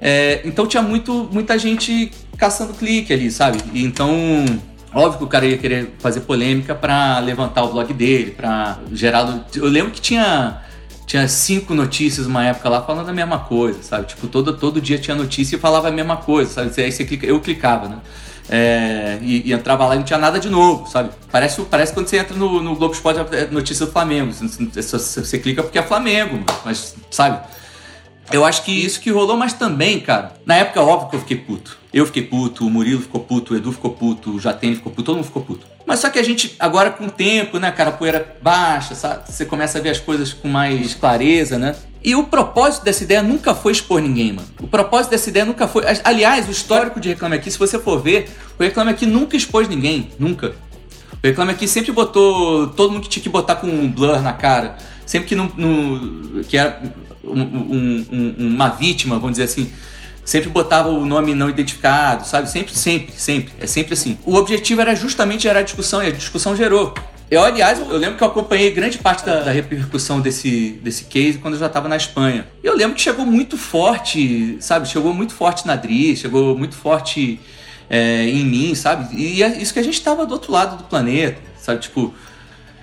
É, 0.00 0.40
então 0.44 0.66
tinha 0.66 0.82
muito, 0.82 1.28
muita 1.32 1.56
gente 1.58 2.10
caçando 2.36 2.74
clique 2.74 3.12
ali, 3.12 3.30
sabe? 3.30 3.58
Então, 3.74 4.10
óbvio 4.94 5.18
que 5.18 5.24
o 5.24 5.28
cara 5.28 5.46
ia 5.46 5.58
querer 5.58 5.94
fazer 5.98 6.20
polêmica 6.20 6.74
pra 6.74 7.18
levantar 7.18 7.62
o 7.64 7.72
blog 7.72 7.92
dele, 7.92 8.32
pra 8.32 8.78
gerar. 8.92 9.46
Eu 9.54 9.66
lembro 9.66 9.92
que 9.92 10.00
tinha 10.00 10.60
tinha 11.04 11.26
cinco 11.28 11.74
notícias 11.74 12.26
uma 12.26 12.44
época 12.44 12.68
lá 12.70 12.80
falando 12.82 13.08
a 13.08 13.12
mesma 13.12 13.40
coisa, 13.40 13.82
sabe? 13.82 14.06
Tipo, 14.06 14.28
todo, 14.28 14.56
todo 14.56 14.80
dia 14.80 14.98
tinha 14.98 15.14
notícia 15.16 15.56
e 15.56 15.58
falava 15.58 15.88
a 15.88 15.90
mesma 15.90 16.16
coisa, 16.16 16.50
sabe? 16.50 16.72
Aí 16.82 16.90
você 16.92 17.04
clica, 17.04 17.26
eu 17.26 17.38
clicava, 17.40 17.88
né? 17.88 17.98
É, 18.48 19.18
e, 19.20 19.48
e 19.48 19.52
entrava 19.52 19.86
lá 19.86 19.94
e 19.94 19.98
não 19.98 20.04
tinha 20.04 20.18
nada 20.18 20.38
de 20.40 20.48
novo, 20.48 20.88
sabe? 20.88 21.10
Parece, 21.30 21.60
parece 21.62 21.92
quando 21.92 22.06
você 22.08 22.18
entra 22.18 22.36
no, 22.36 22.62
no 22.62 22.74
Globo 22.76 22.94
Esporte, 22.94 23.20
é 23.34 23.46
notícia 23.50 23.84
do 23.86 23.92
Flamengo. 23.92 24.32
Você, 24.32 24.82
você- 24.82 25.24
você 25.24 25.38
clica 25.38 25.62
porque 25.62 25.78
é 25.78 25.82
Flamengo, 25.82 26.40
mas, 26.64 26.94
sabe? 27.10 27.40
Eu 28.32 28.44
acho 28.44 28.64
que 28.64 28.72
isso 28.72 29.00
que 29.00 29.10
rolou, 29.10 29.36
mas 29.36 29.52
também, 29.52 30.00
cara, 30.00 30.32
na 30.46 30.56
época, 30.56 30.80
óbvio 30.80 31.10
que 31.10 31.16
eu 31.16 31.20
fiquei 31.20 31.36
puto. 31.36 31.78
Eu 31.92 32.06
fiquei 32.06 32.22
puto, 32.22 32.66
o 32.66 32.70
Murilo 32.70 33.02
ficou 33.02 33.20
puto, 33.20 33.52
o 33.52 33.56
Edu 33.56 33.72
ficou 33.72 33.90
puto, 33.90 34.30
o 34.30 34.40
Jatene 34.40 34.76
ficou 34.76 34.90
puto, 34.90 35.04
todo 35.04 35.16
mundo 35.16 35.26
ficou 35.26 35.42
puto. 35.42 35.66
Mas 35.86 36.00
só 36.00 36.08
que 36.08 36.18
a 36.18 36.22
gente, 36.22 36.54
agora 36.58 36.90
com 36.90 37.06
o 37.06 37.10
tempo, 37.10 37.58
né, 37.58 37.70
cara, 37.70 37.90
a 37.90 37.92
poeira 37.92 38.36
baixa, 38.40 38.94
sabe? 38.94 39.30
Você 39.30 39.44
começa 39.44 39.78
a 39.78 39.80
ver 39.80 39.90
as 39.90 40.00
coisas 40.00 40.32
com 40.32 40.48
mais 40.48 40.94
clareza, 40.94 41.58
né? 41.58 41.74
E 42.04 42.14
o 42.14 42.24
propósito 42.24 42.84
dessa 42.84 43.04
ideia 43.04 43.22
nunca 43.22 43.54
foi 43.54 43.72
expor 43.72 44.00
ninguém, 44.00 44.32
mano. 44.32 44.48
O 44.60 44.66
propósito 44.66 45.10
dessa 45.10 45.28
ideia 45.28 45.44
nunca 45.44 45.68
foi. 45.68 45.84
Aliás, 46.02 46.48
o 46.48 46.50
histórico 46.50 46.98
de 46.98 47.10
Reclame 47.10 47.36
Aqui, 47.36 47.50
se 47.50 47.58
você 47.58 47.78
for 47.78 48.00
ver, 48.00 48.30
o 48.58 48.62
Reclame 48.62 48.90
Aqui 48.90 49.06
nunca 49.06 49.36
expôs 49.36 49.68
ninguém. 49.68 50.10
Nunca. 50.18 50.54
O 51.12 51.26
Reclame 51.26 51.52
Aqui 51.52 51.68
sempre 51.68 51.92
botou 51.92 52.68
todo 52.68 52.92
mundo 52.92 53.02
que 53.02 53.08
tinha 53.08 53.22
que 53.22 53.28
botar 53.28 53.56
com 53.56 53.68
um 53.68 53.90
blur 53.90 54.20
na 54.20 54.32
cara. 54.32 54.76
sempre 55.06 55.28
que, 55.28 55.36
no, 55.36 55.52
no 55.56 56.42
que 56.44 56.56
era 56.56 56.82
um, 57.24 57.40
um, 57.40 58.06
um, 58.10 58.34
uma 58.38 58.68
vítima, 58.68 59.16
vamos 59.16 59.32
dizer 59.32 59.44
assim, 59.44 59.70
sempre 60.24 60.48
botava 60.50 60.88
o 60.88 61.04
nome 61.04 61.34
não 61.34 61.50
identificado, 61.50 62.26
sabe? 62.26 62.48
Sempre, 62.50 62.74
sempre, 62.74 63.12
sempre. 63.16 63.52
É 63.60 63.66
sempre 63.66 63.94
assim. 63.94 64.18
O 64.24 64.34
objetivo 64.34 64.80
era 64.80 64.94
justamente 64.94 65.44
gerar 65.44 65.62
discussão 65.62 66.02
e 66.02 66.08
a 66.08 66.10
discussão 66.10 66.56
gerou. 66.56 66.94
Eu, 67.30 67.42
aliás, 67.42 67.78
eu 67.78 67.96
lembro 67.96 68.18
que 68.18 68.22
eu 68.22 68.28
acompanhei 68.28 68.70
grande 68.70 68.98
parte 68.98 69.24
da, 69.24 69.40
da 69.40 69.50
repercussão 69.50 70.20
desse, 70.20 70.78
desse 70.82 71.04
case 71.04 71.38
quando 71.38 71.54
eu 71.54 71.60
já 71.60 71.66
estava 71.66 71.88
na 71.88 71.96
Espanha. 71.96 72.46
E 72.62 72.66
eu 72.66 72.76
lembro 72.76 72.94
que 72.94 73.00
chegou 73.00 73.24
muito 73.24 73.56
forte, 73.56 74.58
sabe? 74.60 74.86
Chegou 74.86 75.14
muito 75.14 75.32
forte 75.32 75.66
na 75.66 75.74
Dri, 75.74 76.14
chegou 76.14 76.56
muito 76.58 76.74
forte 76.74 77.40
é, 77.88 78.24
em 78.28 78.44
mim, 78.44 78.74
sabe? 78.74 79.16
E 79.16 79.42
é 79.42 79.48
isso 79.56 79.72
que 79.72 79.78
a 79.78 79.82
gente 79.82 79.94
estava 79.94 80.26
do 80.26 80.32
outro 80.34 80.52
lado 80.52 80.76
do 80.76 80.84
planeta, 80.84 81.40
sabe? 81.58 81.80
Tipo, 81.80 82.12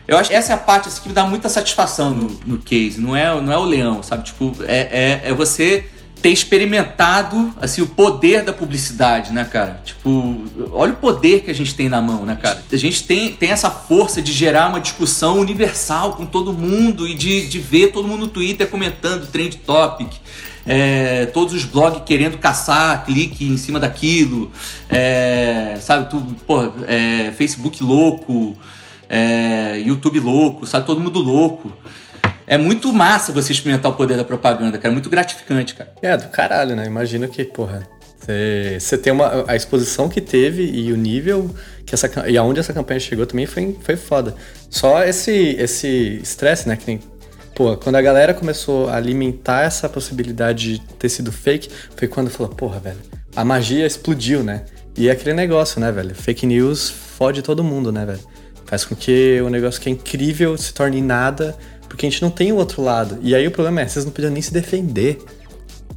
eu 0.09 0.17
acho 0.17 0.29
que 0.31 0.35
essa 0.35 0.53
é 0.53 0.55
a 0.55 0.57
parte 0.57 0.87
assim, 0.87 1.01
que 1.01 1.07
me 1.09 1.13
dá 1.13 1.23
muita 1.23 1.47
satisfação 1.47 2.09
no, 2.09 2.39
no 2.45 2.57
case. 2.57 2.99
Não 2.99 3.15
é, 3.15 3.39
não 3.39 3.53
é 3.53 3.57
o 3.57 3.63
leão, 3.63 4.01
sabe? 4.01 4.23
Tipo, 4.23 4.55
é, 4.67 5.21
é, 5.23 5.29
é 5.29 5.33
você 5.33 5.85
ter 6.19 6.29
experimentado 6.29 7.53
assim 7.61 7.83
o 7.83 7.87
poder 7.87 8.43
da 8.43 8.51
publicidade, 8.51 9.31
né, 9.31 9.45
cara? 9.45 9.81
Tipo, 9.85 10.43
olha 10.71 10.93
o 10.93 10.95
poder 10.95 11.41
que 11.41 11.51
a 11.51 11.53
gente 11.53 11.75
tem 11.75 11.87
na 11.87 12.01
mão, 12.01 12.25
né, 12.25 12.35
cara? 12.41 12.61
A 12.71 12.75
gente 12.75 13.03
tem, 13.03 13.31
tem 13.33 13.51
essa 13.51 13.69
força 13.69 14.19
de 14.19 14.33
gerar 14.33 14.69
uma 14.69 14.81
discussão 14.81 15.39
universal 15.39 16.13
com 16.13 16.25
todo 16.25 16.51
mundo 16.51 17.07
e 17.07 17.13
de, 17.13 17.47
de 17.47 17.59
ver 17.59 17.91
todo 17.91 18.07
mundo 18.07 18.21
no 18.21 18.27
Twitter 18.27 18.67
comentando 18.67 19.27
trend 19.27 19.57
topic. 19.57 20.11
É, 20.65 21.27
todos 21.27 21.53
os 21.53 21.65
blogs 21.65 22.01
querendo 22.05 22.37
caçar 22.37 23.05
clique 23.05 23.45
em 23.45 23.57
cima 23.57 23.79
daquilo, 23.79 24.51
é, 24.89 25.77
sabe? 25.81 26.09
Tu, 26.09 26.19
pô, 26.45 26.71
é, 26.87 27.31
Facebook 27.37 27.83
louco, 27.83 28.57
é, 29.09 29.79
YouTube 29.79 30.19
louco, 30.19 30.65
sabe? 30.67 30.85
Todo 30.85 31.01
mundo 31.01 31.19
louco 31.19 31.73
é 32.45 32.57
muito 32.57 32.93
massa 32.93 33.31
você 33.31 33.51
experimentar 33.51 33.91
o 33.91 33.95
poder 33.95 34.17
da 34.17 34.23
propaganda, 34.23 34.77
cara. 34.77 34.89
É 34.89 34.93
muito 34.93 35.09
gratificante, 35.09 35.75
cara. 35.75 35.91
É, 36.01 36.15
do 36.15 36.29
caralho, 36.29 36.75
né? 36.75 36.85
Imagina 36.85 37.27
que, 37.27 37.43
porra, 37.43 37.87
você 38.79 38.97
tem 38.97 39.13
uma, 39.13 39.45
a 39.47 39.55
exposição 39.55 40.09
que 40.09 40.21
teve 40.21 40.63
e 40.63 40.91
o 40.91 40.97
nível 40.97 41.53
que 41.85 41.95
essa, 41.95 42.29
e 42.29 42.37
aonde 42.37 42.59
essa 42.59 42.73
campanha 42.73 42.99
chegou 42.99 43.25
também 43.25 43.45
foi, 43.45 43.77
foi 43.81 43.95
foda. 43.95 44.35
Só 44.69 45.03
esse 45.03 45.55
esse 45.57 46.19
estresse, 46.21 46.67
né? 46.67 46.75
Que 46.75 46.85
tem, 46.85 46.99
pô, 47.55 47.75
quando 47.77 47.95
a 47.95 48.01
galera 48.01 48.33
começou 48.33 48.89
a 48.89 48.95
alimentar 48.95 49.63
essa 49.63 49.89
possibilidade 49.89 50.79
de 50.79 50.81
ter 50.95 51.09
sido 51.09 51.31
fake, 51.31 51.69
foi 51.95 52.07
quando 52.07 52.29
falou, 52.29 52.53
porra, 52.53 52.79
velho, 52.79 52.99
a 53.35 53.43
magia 53.45 53.85
explodiu, 53.85 54.43
né? 54.43 54.65
E 54.97 55.07
é 55.07 55.11
aquele 55.11 55.33
negócio, 55.33 55.79
né, 55.79 55.91
velho? 55.91 56.13
Fake 56.13 56.45
news 56.45 56.89
fode 56.89 57.41
todo 57.41 57.63
mundo, 57.63 57.91
né, 57.91 58.05
velho? 58.05 58.38
Faz 58.69 58.85
com 58.85 58.95
que 58.95 59.41
o 59.41 59.49
negócio 59.49 59.81
que 59.81 59.89
é 59.89 59.91
incrível 59.91 60.55
se 60.55 60.71
torne 60.71 61.01
nada 61.01 61.57
porque 61.89 62.05
a 62.05 62.09
gente 62.09 62.21
não 62.21 62.29
tem 62.29 62.51
o 62.51 62.55
outro 62.55 62.83
lado. 62.83 63.17
E 63.23 63.33
aí 63.33 63.47
o 63.47 63.51
problema 63.51 63.81
é, 63.81 63.87
vocês 63.87 64.05
não 64.05 64.11
podiam 64.11 64.31
nem 64.31 64.43
se 64.43 64.53
defender. 64.53 65.17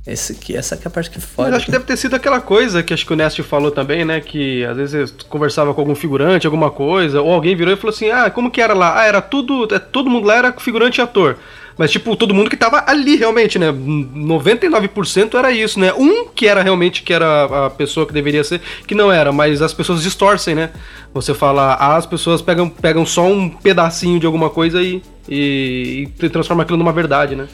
Esse 0.06 0.35
que, 0.35 0.56
essa 0.56 0.76
que 0.76 0.85
é 0.85 0.88
a 0.88 0.90
parte 0.90 1.11
que 1.11 1.20
foda. 1.20 1.50
Mas 1.50 1.58
acho 1.58 1.66
que 1.66 1.70
deve 1.70 1.85
ter 1.85 1.96
sido 1.96 2.16
aquela 2.16 2.40
coisa 2.40 2.82
que 2.82 2.92
acho 2.92 3.06
que 3.06 3.12
o 3.12 3.16
Nest 3.16 3.40
falou 3.42 3.70
também, 3.70 4.04
né? 4.04 4.20
Que 4.20 4.64
às 4.64 4.76
vezes 4.76 5.14
conversava 5.28 5.72
com 5.74 5.80
algum 5.82 5.94
figurante, 5.94 6.46
alguma 6.46 6.70
coisa, 6.70 7.20
ou 7.20 7.30
alguém 7.30 7.54
virou 7.54 7.74
e 7.74 7.76
falou 7.76 7.94
assim: 7.94 8.11
ah, 8.11 8.28
como 8.30 8.50
que 8.50 8.61
era 8.61 8.74
lá? 8.74 8.98
Ah, 9.00 9.04
era 9.04 9.20
tudo. 9.20 9.68
É, 9.72 9.78
todo 9.78 10.11
mundo 10.11 10.26
lá 10.26 10.37
era 10.37 10.52
figurante 10.54 10.98
e 10.98 11.02
ator. 11.02 11.37
Mas, 11.83 11.90
tipo, 11.90 12.14
todo 12.14 12.33
mundo 12.33 12.49
que 12.49 12.57
tava 12.57 12.85
ali 12.87 13.16
realmente, 13.16 13.59
né? 13.59 13.73
99% 13.73 15.37
era 15.37 15.51
isso, 15.51 15.81
né? 15.81 15.92
Um 15.92 16.29
que 16.29 16.47
era 16.47 16.62
realmente 16.62 17.03
que 17.03 17.12
era 17.12 17.66
a 17.66 17.71
pessoa 17.71 18.07
que 18.07 18.12
deveria 18.12 18.45
ser, 18.45 18.61
que 18.87 18.95
não 18.95 19.11
era, 19.11 19.33
mas 19.33 19.61
as 19.61 19.75
pessoas 19.75 20.01
distorcem, 20.01 20.55
né? 20.55 20.71
Você 21.12 21.35
fala, 21.35 21.75
ah, 21.75 21.97
as 21.97 22.07
pessoas 22.07 22.40
pegam, 22.40 22.68
pegam 22.68 23.05
só 23.05 23.27
um 23.27 23.49
pedacinho 23.49 24.21
de 24.21 24.27
alguma 24.27 24.49
coisa 24.49 24.81
e, 24.81 25.03
e, 25.29 26.09
e 26.23 26.29
transformam 26.29 26.62
aquilo 26.62 26.79
numa 26.79 26.92
verdade, 26.92 27.35
né? 27.35 27.49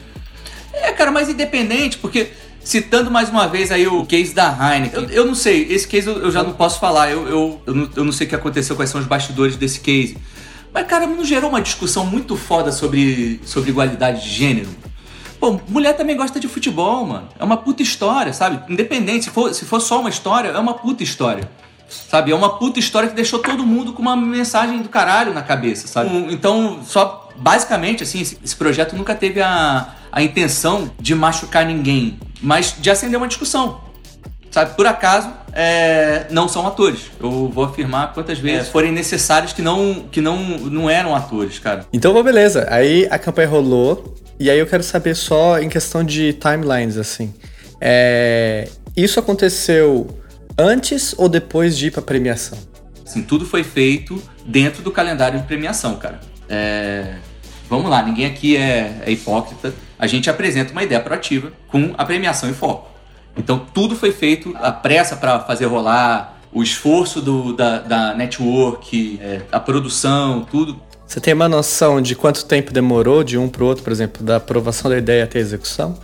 É, 0.73 0.91
cara, 0.91 1.09
mas 1.09 1.27
independente, 1.27 1.97
porque 1.97 2.27
citando 2.63 3.09
mais 3.09 3.29
uma 3.29 3.47
vez 3.47 3.71
aí 3.71 3.87
o 3.87 4.05
case 4.05 4.35
da 4.35 4.51
Heineken. 4.51 5.05
Eu, 5.05 5.09
eu 5.09 5.25
não 5.25 5.33
sei, 5.33 5.63
esse 5.71 5.87
case 5.87 6.05
eu, 6.05 6.19
eu 6.19 6.31
já 6.31 6.43
não 6.43 6.53
posso 6.53 6.79
falar. 6.79 7.09
Eu, 7.09 7.27
eu, 7.27 7.61
eu, 7.65 7.73
não, 7.73 7.89
eu 7.95 8.03
não 8.03 8.11
sei 8.11 8.27
o 8.27 8.29
que 8.29 8.35
aconteceu, 8.35 8.75
quais 8.75 8.91
são 8.91 9.01
os 9.01 9.07
bastidores 9.07 9.55
desse 9.55 9.79
case. 9.79 10.17
Mas, 10.73 10.85
cara, 10.87 11.07
não 11.07 11.23
gerou 11.23 11.49
uma 11.49 11.61
discussão 11.61 12.05
muito 12.05 12.37
foda 12.37 12.71
sobre, 12.71 13.39
sobre 13.43 13.71
igualdade 13.71 14.23
de 14.23 14.29
gênero? 14.29 14.69
Pô, 15.39 15.59
mulher 15.69 15.93
também 15.93 16.17
gosta 16.17 16.39
de 16.39 16.47
futebol, 16.47 17.05
mano. 17.05 17.29
É 17.39 17.43
uma 17.43 17.57
puta 17.57 17.81
história, 17.81 18.33
sabe? 18.33 18.71
Independente, 18.71 19.25
se 19.25 19.31
for, 19.31 19.53
se 19.53 19.65
for 19.65 19.79
só 19.79 19.99
uma 19.99 20.09
história, 20.09 20.49
é 20.49 20.59
uma 20.59 20.73
puta 20.73 21.01
história. 21.01 21.49
Sabe? 21.87 22.31
É 22.31 22.35
uma 22.35 22.57
puta 22.57 22.77
história 22.77 23.09
que 23.09 23.15
deixou 23.15 23.39
todo 23.39 23.65
mundo 23.65 23.93
com 23.93 24.01
uma 24.01 24.15
mensagem 24.15 24.81
do 24.81 24.89
caralho 24.89 25.33
na 25.33 25.41
cabeça, 25.41 25.87
sabe? 25.87 26.09
Então, 26.31 26.81
só 26.83 27.29
basicamente, 27.37 28.03
assim, 28.03 28.21
esse 28.21 28.55
projeto 28.55 28.95
nunca 28.95 29.15
teve 29.15 29.41
a, 29.41 29.95
a 30.11 30.21
intenção 30.21 30.91
de 30.99 31.15
machucar 31.15 31.65
ninguém, 31.65 32.19
mas 32.41 32.75
de 32.77 32.91
acender 32.91 33.17
uma 33.17 33.27
discussão. 33.27 33.81
Sabe, 34.51 34.75
por 34.75 34.85
acaso, 34.85 35.31
é, 35.53 36.27
não 36.29 36.47
são 36.47 36.65
atores. 36.67 37.11
Eu 37.19 37.49
vou 37.49 37.63
afirmar 37.63 38.13
quantas 38.13 38.39
vezes 38.39 38.67
é. 38.67 38.71
forem 38.71 38.91
necessários 38.91 39.53
que 39.53 39.61
não, 39.61 40.05
que 40.11 40.21
não, 40.21 40.37
não 40.59 40.89
eram 40.89 41.15
atores, 41.15 41.59
cara. 41.59 41.85
Então, 41.91 42.21
beleza. 42.23 42.67
Aí 42.69 43.07
a 43.09 43.17
campanha 43.17 43.47
rolou. 43.47 44.15
E 44.39 44.49
aí 44.49 44.57
eu 44.57 44.65
quero 44.65 44.83
saber 44.83 45.15
só 45.15 45.59
em 45.59 45.67
questão 45.67 46.03
de 46.03 46.33
timelines, 46.33 46.97
assim. 46.97 47.33
É, 47.81 48.69
isso 48.95 49.19
aconteceu 49.19 50.07
antes 50.57 51.13
ou 51.17 51.27
depois 51.27 51.77
de 51.77 51.87
ir 51.87 51.91
pra 51.91 52.01
premiação? 52.01 52.57
Assim, 53.05 53.21
tudo 53.21 53.45
foi 53.45 53.63
feito 53.63 54.21
dentro 54.45 54.83
do 54.83 54.91
calendário 54.91 55.39
de 55.39 55.45
premiação, 55.45 55.95
cara. 55.95 56.19
É, 56.47 57.15
vamos 57.69 57.89
lá, 57.89 58.03
ninguém 58.03 58.25
aqui 58.25 58.55
é, 58.55 59.01
é 59.05 59.11
hipócrita. 59.11 59.73
A 59.97 60.07
gente 60.07 60.29
apresenta 60.29 60.71
uma 60.71 60.83
ideia 60.83 61.01
proativa 61.01 61.51
com 61.67 61.93
a 61.97 62.05
premiação 62.05 62.49
em 62.49 62.53
foco. 62.53 62.89
Então 63.39 63.65
tudo 63.73 63.95
foi 63.95 64.11
feito, 64.11 64.53
a 64.61 64.71
pressa 64.71 65.15
para 65.15 65.39
fazer 65.39 65.65
rolar, 65.65 66.37
o 66.51 66.61
esforço 66.61 67.21
do, 67.21 67.53
da, 67.53 67.79
da 67.79 68.13
network, 68.13 69.17
é, 69.21 69.41
a 69.51 69.59
produção, 69.59 70.45
tudo. 70.51 70.79
Você 71.07 71.19
tem 71.19 71.33
uma 71.33 71.49
noção 71.49 72.01
de 72.01 72.15
quanto 72.15 72.45
tempo 72.45 72.71
demorou 72.71 73.23
de 73.23 73.37
um 73.37 73.47
pro 73.47 73.65
outro, 73.65 73.83
por 73.83 73.91
exemplo, 73.91 74.23
da 74.23 74.35
aprovação 74.35 74.91
da 74.91 74.97
ideia 74.97 75.23
até 75.23 75.39
a 75.39 75.41
execução? 75.41 75.97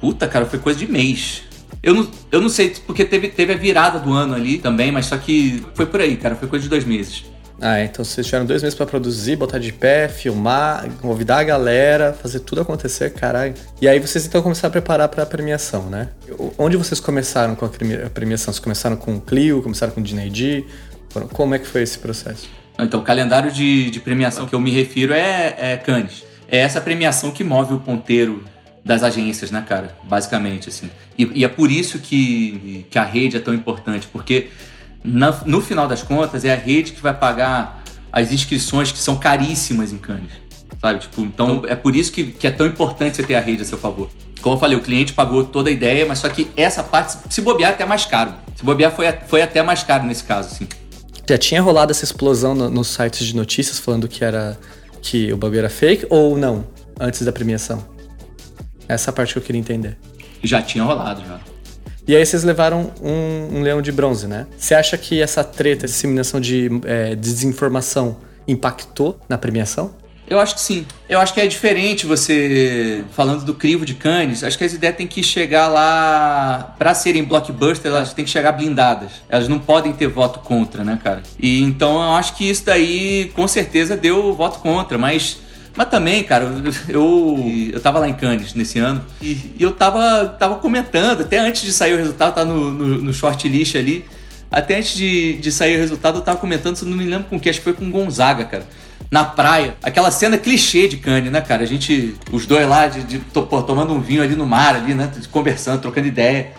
Puta, 0.00 0.28
cara, 0.28 0.46
foi 0.46 0.58
coisa 0.58 0.78
de 0.78 0.90
mês. 0.90 1.42
Eu 1.82 1.94
não, 1.94 2.08
eu 2.32 2.40
não 2.40 2.48
sei, 2.48 2.74
porque 2.86 3.04
teve, 3.04 3.28
teve 3.28 3.52
a 3.52 3.56
virada 3.56 3.98
do 3.98 4.12
ano 4.12 4.34
ali 4.34 4.58
também, 4.58 4.90
mas 4.90 5.06
só 5.06 5.16
que 5.16 5.64
foi 5.74 5.86
por 5.86 6.00
aí, 6.00 6.16
cara, 6.16 6.34
foi 6.36 6.48
coisa 6.48 6.62
de 6.62 6.68
dois 6.68 6.84
meses. 6.84 7.24
Ah, 7.60 7.82
então 7.82 8.04
vocês 8.04 8.26
tiveram 8.26 8.44
dois 8.44 8.62
meses 8.62 8.76
para 8.76 8.84
produzir, 8.84 9.36
botar 9.36 9.58
de 9.58 9.72
pé, 9.72 10.08
filmar, 10.08 10.86
convidar 11.00 11.38
a 11.38 11.42
galera, 11.42 12.12
fazer 12.12 12.40
tudo 12.40 12.60
acontecer, 12.60 13.10
caralho. 13.14 13.54
E 13.80 13.88
aí 13.88 13.98
vocês 13.98 14.26
então 14.26 14.42
começaram 14.42 14.68
a 14.68 14.72
preparar 14.72 15.08
para 15.08 15.22
a 15.22 15.26
premiação, 15.26 15.88
né? 15.88 16.10
Onde 16.58 16.76
vocês 16.76 17.00
começaram 17.00 17.54
com 17.54 17.64
a 17.64 17.70
premiação? 18.10 18.52
Vocês 18.52 18.62
começaram 18.62 18.96
com 18.96 19.16
o 19.16 19.20
Clio, 19.20 19.62
começaram 19.62 19.92
com 19.92 20.00
o 20.00 20.04
Dinei 20.04 20.66
Como 21.32 21.54
é 21.54 21.58
que 21.58 21.66
foi 21.66 21.82
esse 21.82 21.98
processo? 21.98 22.48
Então, 22.78 23.00
o 23.00 23.02
calendário 23.02 23.50
de, 23.50 23.90
de 23.90 24.00
premiação 24.00 24.46
que 24.46 24.54
eu 24.54 24.60
me 24.60 24.70
refiro 24.70 25.14
é, 25.14 25.54
é 25.58 25.76
Cannes. 25.78 26.24
É 26.48 26.58
essa 26.58 26.80
premiação 26.80 27.30
que 27.30 27.42
move 27.42 27.72
o 27.72 27.80
ponteiro 27.80 28.44
das 28.84 29.02
agências, 29.02 29.50
né, 29.50 29.64
cara? 29.66 29.96
Basicamente, 30.04 30.68
assim. 30.68 30.90
E, 31.18 31.40
e 31.40 31.44
é 31.44 31.48
por 31.48 31.70
isso 31.70 31.98
que, 31.98 32.86
que 32.90 32.98
a 32.98 33.04
rede 33.04 33.36
é 33.36 33.40
tão 33.40 33.54
importante, 33.54 34.06
porque 34.12 34.48
na, 35.04 35.32
no 35.44 35.60
final 35.60 35.86
das 35.86 36.02
contas, 36.02 36.44
é 36.44 36.52
a 36.52 36.56
rede 36.56 36.92
que 36.92 37.00
vai 37.00 37.14
pagar 37.14 37.82
as 38.12 38.32
inscrições 38.32 38.90
que 38.90 38.98
são 38.98 39.16
caríssimas 39.16 39.92
em 39.92 39.98
Cannes. 39.98 40.32
Sabe? 40.80 41.00
Tipo, 41.00 41.22
então 41.22 41.62
é 41.66 41.74
por 41.74 41.94
isso 41.94 42.12
que, 42.12 42.24
que 42.24 42.46
é 42.46 42.50
tão 42.50 42.66
importante 42.66 43.16
você 43.16 43.22
ter 43.22 43.34
a 43.34 43.40
rede 43.40 43.62
a 43.62 43.64
seu 43.64 43.78
favor. 43.78 44.08
Como 44.40 44.54
eu 44.54 44.60
falei, 44.60 44.76
o 44.76 44.80
cliente 44.80 45.12
pagou 45.12 45.44
toda 45.44 45.68
a 45.68 45.72
ideia, 45.72 46.06
mas 46.06 46.20
só 46.20 46.28
que 46.28 46.48
essa 46.56 46.82
parte, 46.82 47.16
se 47.28 47.40
bobear, 47.40 47.70
é 47.70 47.74
até 47.74 47.84
mais 47.84 48.04
caro. 48.04 48.32
Se 48.54 48.64
bobear, 48.64 48.92
foi, 48.92 49.06
foi 49.26 49.42
até 49.42 49.62
mais 49.62 49.82
caro 49.82 50.04
nesse 50.04 50.24
caso, 50.24 50.48
assim. 50.48 50.68
Já 51.28 51.36
tinha 51.36 51.60
rolado 51.60 51.90
essa 51.90 52.04
explosão 52.04 52.54
no, 52.54 52.70
nos 52.70 52.88
sites 52.88 53.26
de 53.26 53.34
notícias 53.34 53.78
falando 53.78 54.06
que 54.06 54.24
era 54.24 54.56
que 55.02 55.32
o 55.32 55.36
bagulho 55.36 55.60
era 55.60 55.70
fake 55.70 56.06
ou 56.08 56.38
não? 56.38 56.64
Antes 56.98 57.22
da 57.22 57.32
premiação? 57.32 57.84
Essa 58.88 59.12
parte 59.12 59.32
que 59.32 59.38
eu 59.38 59.42
queria 59.42 59.60
entender. 59.60 59.98
Já 60.42 60.62
tinha 60.62 60.84
rolado, 60.84 61.22
já. 61.26 61.40
E 62.06 62.14
aí 62.14 62.24
vocês 62.24 62.44
levaram 62.44 62.92
um, 63.02 63.58
um 63.58 63.62
leão 63.62 63.82
de 63.82 63.90
bronze, 63.90 64.28
né? 64.28 64.46
Você 64.56 64.74
acha 64.74 64.96
que 64.96 65.20
essa 65.20 65.42
treta, 65.42 65.86
essa 65.86 65.94
disseminação 65.94 66.40
de 66.40 66.70
é, 66.84 67.16
desinformação 67.16 68.18
impactou 68.46 69.18
na 69.28 69.36
premiação? 69.36 69.92
Eu 70.28 70.40
acho 70.40 70.56
que 70.56 70.60
sim. 70.60 70.86
Eu 71.08 71.20
acho 71.20 71.32
que 71.32 71.40
é 71.40 71.46
diferente 71.46 72.04
você 72.04 73.04
falando 73.12 73.44
do 73.44 73.54
crivo 73.54 73.84
de 73.86 73.94
Cannes. 73.94 74.42
Acho 74.42 74.58
que 74.58 74.64
as 74.64 74.72
ideias 74.72 74.96
têm 74.96 75.06
que 75.06 75.22
chegar 75.22 75.68
lá 75.68 76.74
para 76.78 76.94
serem 76.94 77.22
blockbuster, 77.22 77.90
elas 77.90 78.12
têm 78.12 78.24
que 78.24 78.30
chegar 78.30 78.52
blindadas. 78.52 79.12
Elas 79.28 79.46
não 79.46 79.58
podem 79.58 79.92
ter 79.92 80.08
voto 80.08 80.40
contra, 80.40 80.82
né, 80.82 80.98
cara? 81.02 81.22
E 81.38 81.62
então 81.62 81.94
eu 81.94 82.12
acho 82.12 82.34
que 82.34 82.48
isso 82.48 82.64
daí 82.64 83.30
com 83.34 83.46
certeza 83.46 83.96
deu 83.96 84.34
voto 84.34 84.58
contra, 84.58 84.98
mas 84.98 85.38
mas 85.76 85.88
também, 85.90 86.24
cara, 86.24 86.50
eu, 86.88 87.70
eu 87.72 87.80
tava 87.80 87.98
lá 87.98 88.08
em 88.08 88.14
Cannes 88.14 88.54
nesse 88.54 88.78
ano 88.78 89.04
e, 89.20 89.54
eu 89.60 89.72
tava, 89.72 90.26
tava 90.38 90.56
comentando, 90.56 91.20
até 91.20 91.38
antes 91.38 91.62
de 91.62 91.72
sair 91.72 91.94
o 91.94 91.98
resultado, 91.98 92.34
tá 92.34 92.44
no, 92.44 92.70
no, 92.70 92.86
no 93.02 93.12
short 93.12 93.46
list 93.48 93.76
ali. 93.76 94.04
Até 94.50 94.78
antes 94.78 94.96
de, 94.96 95.34
de 95.34 95.52
sair 95.52 95.76
o 95.76 95.78
resultado, 95.78 96.18
eu 96.18 96.22
tava 96.22 96.38
comentando, 96.38 96.76
se 96.76 96.84
não 96.84 96.96
me 96.96 97.04
lembro 97.04 97.26
com 97.28 97.38
que, 97.38 97.50
acho 97.50 97.58
que 97.58 97.64
foi 97.64 97.72
com 97.74 97.90
Gonzaga, 97.90 98.44
cara. 98.44 98.66
na 99.10 99.24
praia. 99.24 99.76
Aquela 99.82 100.10
cena 100.10 100.38
clichê 100.38 100.88
de 100.88 100.96
Cannes, 100.96 101.30
né, 101.30 101.40
cara? 101.40 101.62
A 101.62 101.66
gente, 101.66 102.14
os 102.32 102.46
dois 102.46 102.66
lá, 102.66 102.86
de, 102.86 103.02
de 103.02 103.18
pô, 103.18 103.62
tomando 103.62 103.92
um 103.92 104.00
vinho 104.00 104.22
ali 104.22 104.34
no 104.34 104.46
mar, 104.46 104.76
ali, 104.76 104.94
né? 104.94 105.10
Conversando, 105.30 105.80
trocando 105.80 106.06
ideia. 106.06 106.52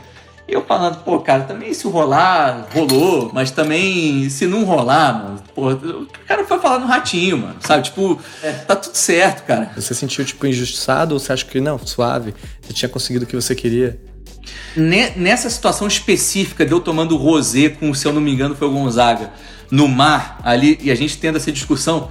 E 0.47 0.53
eu 0.53 0.63
falando, 0.63 1.03
pô, 1.03 1.19
cara, 1.19 1.43
também 1.43 1.73
se 1.73 1.85
rolar, 1.87 2.69
rolou, 2.73 3.29
mas 3.33 3.51
também 3.51 4.29
se 4.29 4.47
não 4.47 4.63
rolar, 4.63 5.13
mano, 5.13 5.43
pô, 5.53 5.71
o 5.71 6.07
cara 6.25 6.45
foi 6.45 6.57
falar 6.59 6.79
no 6.79 6.85
ratinho, 6.85 7.37
mano, 7.39 7.55
sabe? 7.59 7.83
Tipo, 7.83 8.17
é, 8.41 8.53
tá 8.53 8.75
tudo 8.75 8.95
certo, 8.95 9.45
cara. 9.45 9.71
Você 9.75 9.93
sentiu, 9.93 10.23
tipo, 10.23 10.47
injustiçado 10.47 11.13
ou 11.13 11.19
você 11.19 11.33
acha 11.33 11.43
que, 11.43 11.59
não, 11.59 11.77
suave, 11.77 12.33
você 12.61 12.71
tinha 12.71 12.87
conseguido 12.87 13.25
o 13.25 13.27
que 13.27 13.35
você 13.35 13.53
queria? 13.53 13.99
Nessa 15.17 15.49
situação 15.49 15.85
específica 15.85 16.65
de 16.65 16.71
eu 16.71 16.79
tomando 16.79 17.17
rosé 17.17 17.67
com, 17.67 17.93
se 17.93 18.07
eu 18.07 18.13
não 18.13 18.21
me 18.21 18.31
engano, 18.31 18.55
foi 18.55 18.69
o 18.69 18.71
Gonzaga, 18.71 19.31
no 19.69 19.85
mar 19.87 20.39
ali, 20.43 20.79
e 20.81 20.89
a 20.89 20.95
gente 20.95 21.17
tendo 21.17 21.35
essa 21.35 21.51
discussão, 21.51 22.09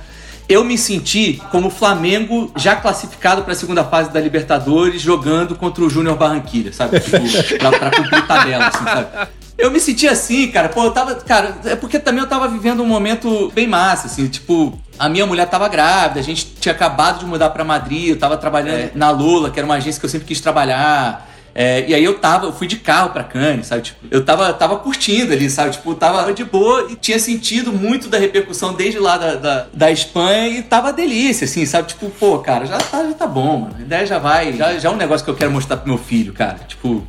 eu 0.48 0.64
me 0.64 0.78
senti 0.78 1.40
como 1.50 1.68
o 1.68 1.70
Flamengo 1.70 2.52
já 2.56 2.76
classificado 2.76 3.42
para 3.42 3.52
a 3.52 3.56
segunda 3.56 3.84
fase 3.84 4.10
da 4.10 4.20
Libertadores, 4.20 5.00
jogando 5.00 5.56
contra 5.56 5.82
o 5.82 5.90
Júnior 5.90 6.16
Barranquilla, 6.16 6.72
sabe? 6.72 7.00
Tipo, 7.06 7.58
pra, 7.58 7.70
pra 7.72 7.90
cumprir 7.90 8.26
tabela, 8.26 8.66
assim, 8.68 8.84
sabe? 8.84 9.28
Eu 9.58 9.70
me 9.70 9.80
senti 9.80 10.06
assim, 10.06 10.48
cara. 10.48 10.68
Pô, 10.68 10.84
eu 10.84 10.90
tava. 10.90 11.14
Cara, 11.14 11.56
é 11.64 11.74
porque 11.74 11.98
também 11.98 12.20
eu 12.20 12.28
tava 12.28 12.46
vivendo 12.46 12.82
um 12.82 12.86
momento 12.86 13.50
bem 13.54 13.66
massa, 13.66 14.06
assim. 14.06 14.28
Tipo, 14.28 14.78
a 14.98 15.08
minha 15.08 15.26
mulher 15.26 15.48
tava 15.48 15.66
grávida, 15.68 16.20
a 16.20 16.22
gente 16.22 16.46
tinha 16.60 16.74
acabado 16.74 17.20
de 17.20 17.26
mudar 17.26 17.50
para 17.50 17.64
Madrid, 17.64 18.10
eu 18.10 18.18
tava 18.18 18.36
trabalhando 18.36 18.78
é. 18.78 18.90
na 18.94 19.10
Lula, 19.10 19.50
que 19.50 19.58
era 19.58 19.64
uma 19.64 19.76
agência 19.76 19.98
que 19.98 20.04
eu 20.04 20.10
sempre 20.10 20.26
quis 20.26 20.40
trabalhar. 20.40 21.25
É, 21.58 21.88
e 21.88 21.94
aí 21.94 22.04
eu 22.04 22.18
tava, 22.18 22.44
eu 22.44 22.52
fui 22.52 22.66
de 22.66 22.76
carro 22.76 23.08
pra 23.08 23.24
Cannes, 23.24 23.68
sabe? 23.68 23.80
Tipo, 23.80 24.06
eu 24.10 24.22
tava, 24.22 24.52
tava 24.52 24.76
curtindo 24.76 25.32
ali, 25.32 25.48
sabe? 25.48 25.70
Tipo, 25.70 25.94
tava 25.94 26.30
de 26.34 26.44
boa 26.44 26.88
e 26.90 26.96
tinha 26.96 27.18
sentido 27.18 27.72
muito 27.72 28.10
da 28.10 28.18
repercussão 28.18 28.74
desde 28.74 28.98
lá 28.98 29.16
da, 29.16 29.34
da, 29.36 29.66
da 29.72 29.90
Espanha 29.90 30.48
e 30.48 30.62
tava 30.62 30.92
delícia, 30.92 31.46
assim, 31.46 31.64
sabe? 31.64 31.88
Tipo, 31.88 32.10
pô, 32.10 32.40
cara, 32.40 32.66
já 32.66 32.76
tá, 32.76 33.02
já 33.04 33.14
tá 33.14 33.26
bom, 33.26 33.60
mano. 33.60 33.74
A 33.78 33.80
ideia 33.80 34.04
já 34.04 34.18
vai, 34.18 34.52
já, 34.52 34.78
já 34.78 34.90
é 34.90 34.92
um 34.92 34.96
negócio 34.96 35.24
que 35.24 35.30
eu 35.30 35.34
quero 35.34 35.50
mostrar 35.50 35.78
pro 35.78 35.88
meu 35.88 35.96
filho, 35.96 36.34
cara. 36.34 36.58
Tipo, 36.68 37.02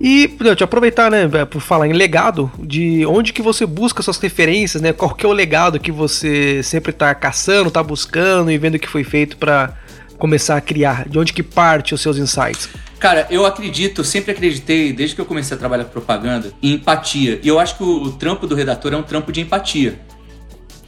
e, 0.00 0.28
te 0.56 0.64
aproveitar, 0.64 1.08
né, 1.08 1.28
por 1.44 1.60
falar 1.60 1.86
em 1.86 1.92
legado, 1.92 2.50
de 2.58 3.06
onde 3.06 3.32
que 3.32 3.40
você 3.40 3.64
busca 3.64 4.02
suas 4.02 4.18
referências, 4.18 4.82
né? 4.82 4.92
Qual 4.92 5.14
que 5.14 5.24
é 5.24 5.28
o 5.28 5.32
legado 5.32 5.78
que 5.78 5.92
você 5.92 6.60
sempre 6.60 6.92
tá 6.92 7.14
caçando, 7.14 7.70
tá 7.70 7.84
buscando 7.84 8.50
e 8.50 8.58
vendo 8.58 8.74
o 8.74 8.78
que 8.80 8.88
foi 8.88 9.04
feito 9.04 9.36
para 9.36 9.74
começar 10.16 10.56
a 10.56 10.60
criar? 10.60 11.08
De 11.08 11.18
onde 11.18 11.32
que 11.32 11.42
parte 11.42 11.94
os 11.94 12.00
seus 12.00 12.18
insights? 12.18 12.68
Cara, 12.98 13.26
eu 13.30 13.44
acredito, 13.44 14.02
sempre 14.02 14.32
acreditei, 14.32 14.92
desde 14.92 15.14
que 15.14 15.20
eu 15.20 15.26
comecei 15.26 15.54
a 15.54 15.58
trabalhar 15.58 15.84
com 15.84 15.90
propaganda, 15.90 16.52
em 16.62 16.72
empatia. 16.72 17.38
E 17.42 17.48
eu 17.48 17.58
acho 17.58 17.76
que 17.76 17.82
o, 17.82 18.10
trampo 18.12 18.46
do 18.46 18.54
redator 18.54 18.92
é 18.92 18.96
um 18.96 19.02
trampo 19.02 19.30
de 19.30 19.40
empatia. 19.40 20.00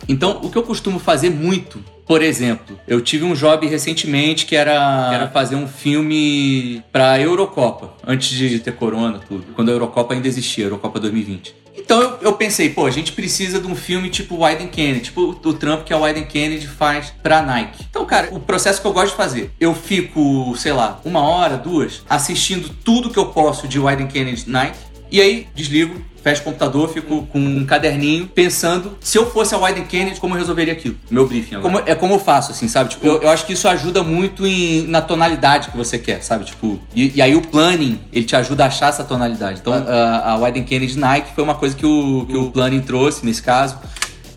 Então, 0.09 0.41
o 0.43 0.51
que 0.51 0.57
eu 0.57 0.63
costumo 0.63 0.99
fazer 0.99 1.29
muito, 1.29 1.85
por 2.07 2.23
exemplo, 2.23 2.81
eu 2.89 3.03
tive 3.03 3.25
um 3.25 3.35
job 3.35 3.67
recentemente 3.67 4.47
que 4.47 4.57
era, 4.57 5.11
era 5.13 5.29
fazer 5.29 5.55
um 5.55 5.69
filme 5.69 6.83
pra 6.91 7.21
Eurocopa, 7.21 7.95
antes 8.07 8.31
de 8.31 8.59
ter 8.59 8.73
corona, 8.73 9.21
tudo. 9.29 9.45
Quando 9.55 9.69
a 9.69 9.73
Eurocopa 9.73 10.15
ainda 10.15 10.27
existia, 10.27 10.65
Eurocopa 10.65 10.99
2020. 10.99 11.55
Então 11.89 12.03
eu, 12.03 12.19
eu, 12.21 12.33
pensei, 12.35 12.69
pô, 12.69 12.85
a 12.85 12.91
gente 12.91 13.13
precisa 13.13 13.59
de 13.59 13.67
um 13.67 13.75
filme 13.75 14.11
tipo 14.11 14.45
Wyden 14.45 14.69
Kennedy, 14.69 15.05
tipo 15.05 15.31
o, 15.43 15.55
trampo 15.55 15.85
que 15.85 15.95
a 15.95 15.97
Wyden 15.97 16.27
Kennedy 16.27 16.67
faz 16.67 17.15
pra 17.23 17.41
Nike. 17.41 17.87
Então, 17.89 18.05
cara, 18.05 18.29
o 18.31 18.39
processo 18.39 18.79
que 18.79 18.87
eu 18.87 18.93
gosto 18.93 19.13
de 19.13 19.17
fazer, 19.17 19.51
eu 19.59 19.75
fico, 19.75 20.55
sei 20.55 20.75
lá, 20.75 21.01
uma 21.03 21.21
hora, 21.21 21.57
duas, 21.57 22.03
assistindo 22.07 22.69
tudo 22.85 23.09
que 23.09 23.19
eu 23.19 23.29
posso 23.29 23.67
de 23.67 23.79
Wyden 23.79 24.07
Kennedy 24.07 24.45
Nike, 24.51 24.77
e 25.11 25.19
aí 25.19 25.47
desligo, 25.55 25.99
fecho 26.23 26.43
o 26.43 26.45
computador, 26.45 26.89
fico 26.89 27.27
com 27.27 27.39
um 27.39 27.65
caderninho 27.65 28.27
pensando 28.27 28.97
se 29.01 29.17
eu 29.17 29.31
fosse 29.31 29.55
a 29.55 29.59
Wyden 29.59 29.85
Kennedy, 29.85 30.21
como 30.21 30.35
eu 30.35 30.39
resolveria 30.39 30.73
aquilo. 30.73 30.97
Meu 31.11 31.27
briefing 31.27 31.57
agora. 31.57 31.75
Como, 31.75 31.91
é 31.91 31.95
como 31.95 32.15
eu 32.15 32.19
faço, 32.19 32.53
assim, 32.53 32.69
sabe? 32.69 32.91
Tipo, 32.91 33.07
eu, 33.07 33.23
eu 33.23 33.31
acho 33.31 33.47
que 33.47 33.53
isso 33.53 33.69
ajuda 33.69 34.03
muito 34.03 34.47
em, 34.47 34.87
na 34.87 35.01
tonalidade 35.01 35.71
que 35.71 35.77
você 35.77 35.99
quer, 35.99 36.23
sabe? 36.23 36.45
Tipo, 36.45 36.79
e, 36.95 37.17
e, 37.17 37.23
aí 37.23 37.35
o 37.35 37.43
planning, 37.43 38.01
ele 38.13 38.25
te 38.25 38.37
ajuda 38.37 38.65
a 38.65 38.67
achar 38.69 38.89
essa 38.89 39.05
tonalidade. 39.05 39.61
Então, 39.61 39.73
a, 39.73 40.33
a 40.33 40.37
Wyden 40.39 40.65
Kennedy 40.65 40.99
Nike 40.99 41.35
foi 41.35 41.45
uma 41.45 41.55
coisa 41.55 41.77
que 41.77 41.87
o, 41.87 42.27
que 42.27 42.37
o 42.37 42.51
planning 42.51 42.81
trouxe 42.81 43.25
nesse 43.25 43.43
caso. 43.43 43.79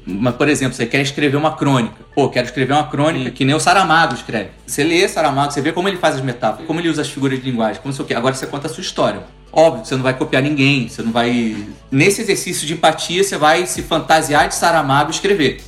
Mas, 0.06 0.36
por 0.36 0.50
exemplo, 0.50 0.74
você 0.74 0.86
quer 0.86 1.02
escrever 1.02 1.38
uma 1.38 1.56
crônica. 1.56 1.96
Pô, 2.16 2.28
quero 2.30 2.46
escrever 2.48 2.74
uma 2.74 2.88
crônica 2.88 3.26
Sim. 3.26 3.32
que 3.32 3.46
nem 3.46 3.56
o 3.56 3.60
Saramago 3.60 4.16
escreve. 4.16 4.50
Você 4.66 4.84
lê 4.84 5.08
Saramago, 5.08 5.52
você 5.54 5.62
vê 5.62 5.72
como 5.72 5.88
ele 5.88 5.98
faz 5.98 6.16
as 6.16 6.22
metáforas, 6.22 6.66
como 6.66 6.80
ele 6.80 6.90
usa 6.90 7.02
as 7.02 7.10
figuras 7.10 7.40
de 7.40 7.50
linguagem, 7.50 7.82
como 7.82 7.94
sei 7.94 8.04
o 8.04 8.08
quê. 8.08 8.14
Agora 8.16 8.34
você 8.34 8.48
conta 8.48 8.68
a 8.68 8.70
sua 8.70 8.82
história. 8.82 9.22
Óbvio, 9.52 9.86
você 9.86 9.96
não 9.96 10.04
vai 10.04 10.14
copiar 10.14 10.42
ninguém, 10.42 10.88
você 10.88 11.02
não 11.02 11.12
vai. 11.12 11.56
Nesse 11.92 12.22
exercício 12.22 12.66
de 12.66 12.74
empatia, 12.74 13.24
você 13.24 13.38
vai 13.38 13.66
se 13.66 13.82
fantasiar 13.82 14.48
de 14.48 14.56
Saramago 14.56 15.10
e 15.10 15.14
escrever. 15.14 15.62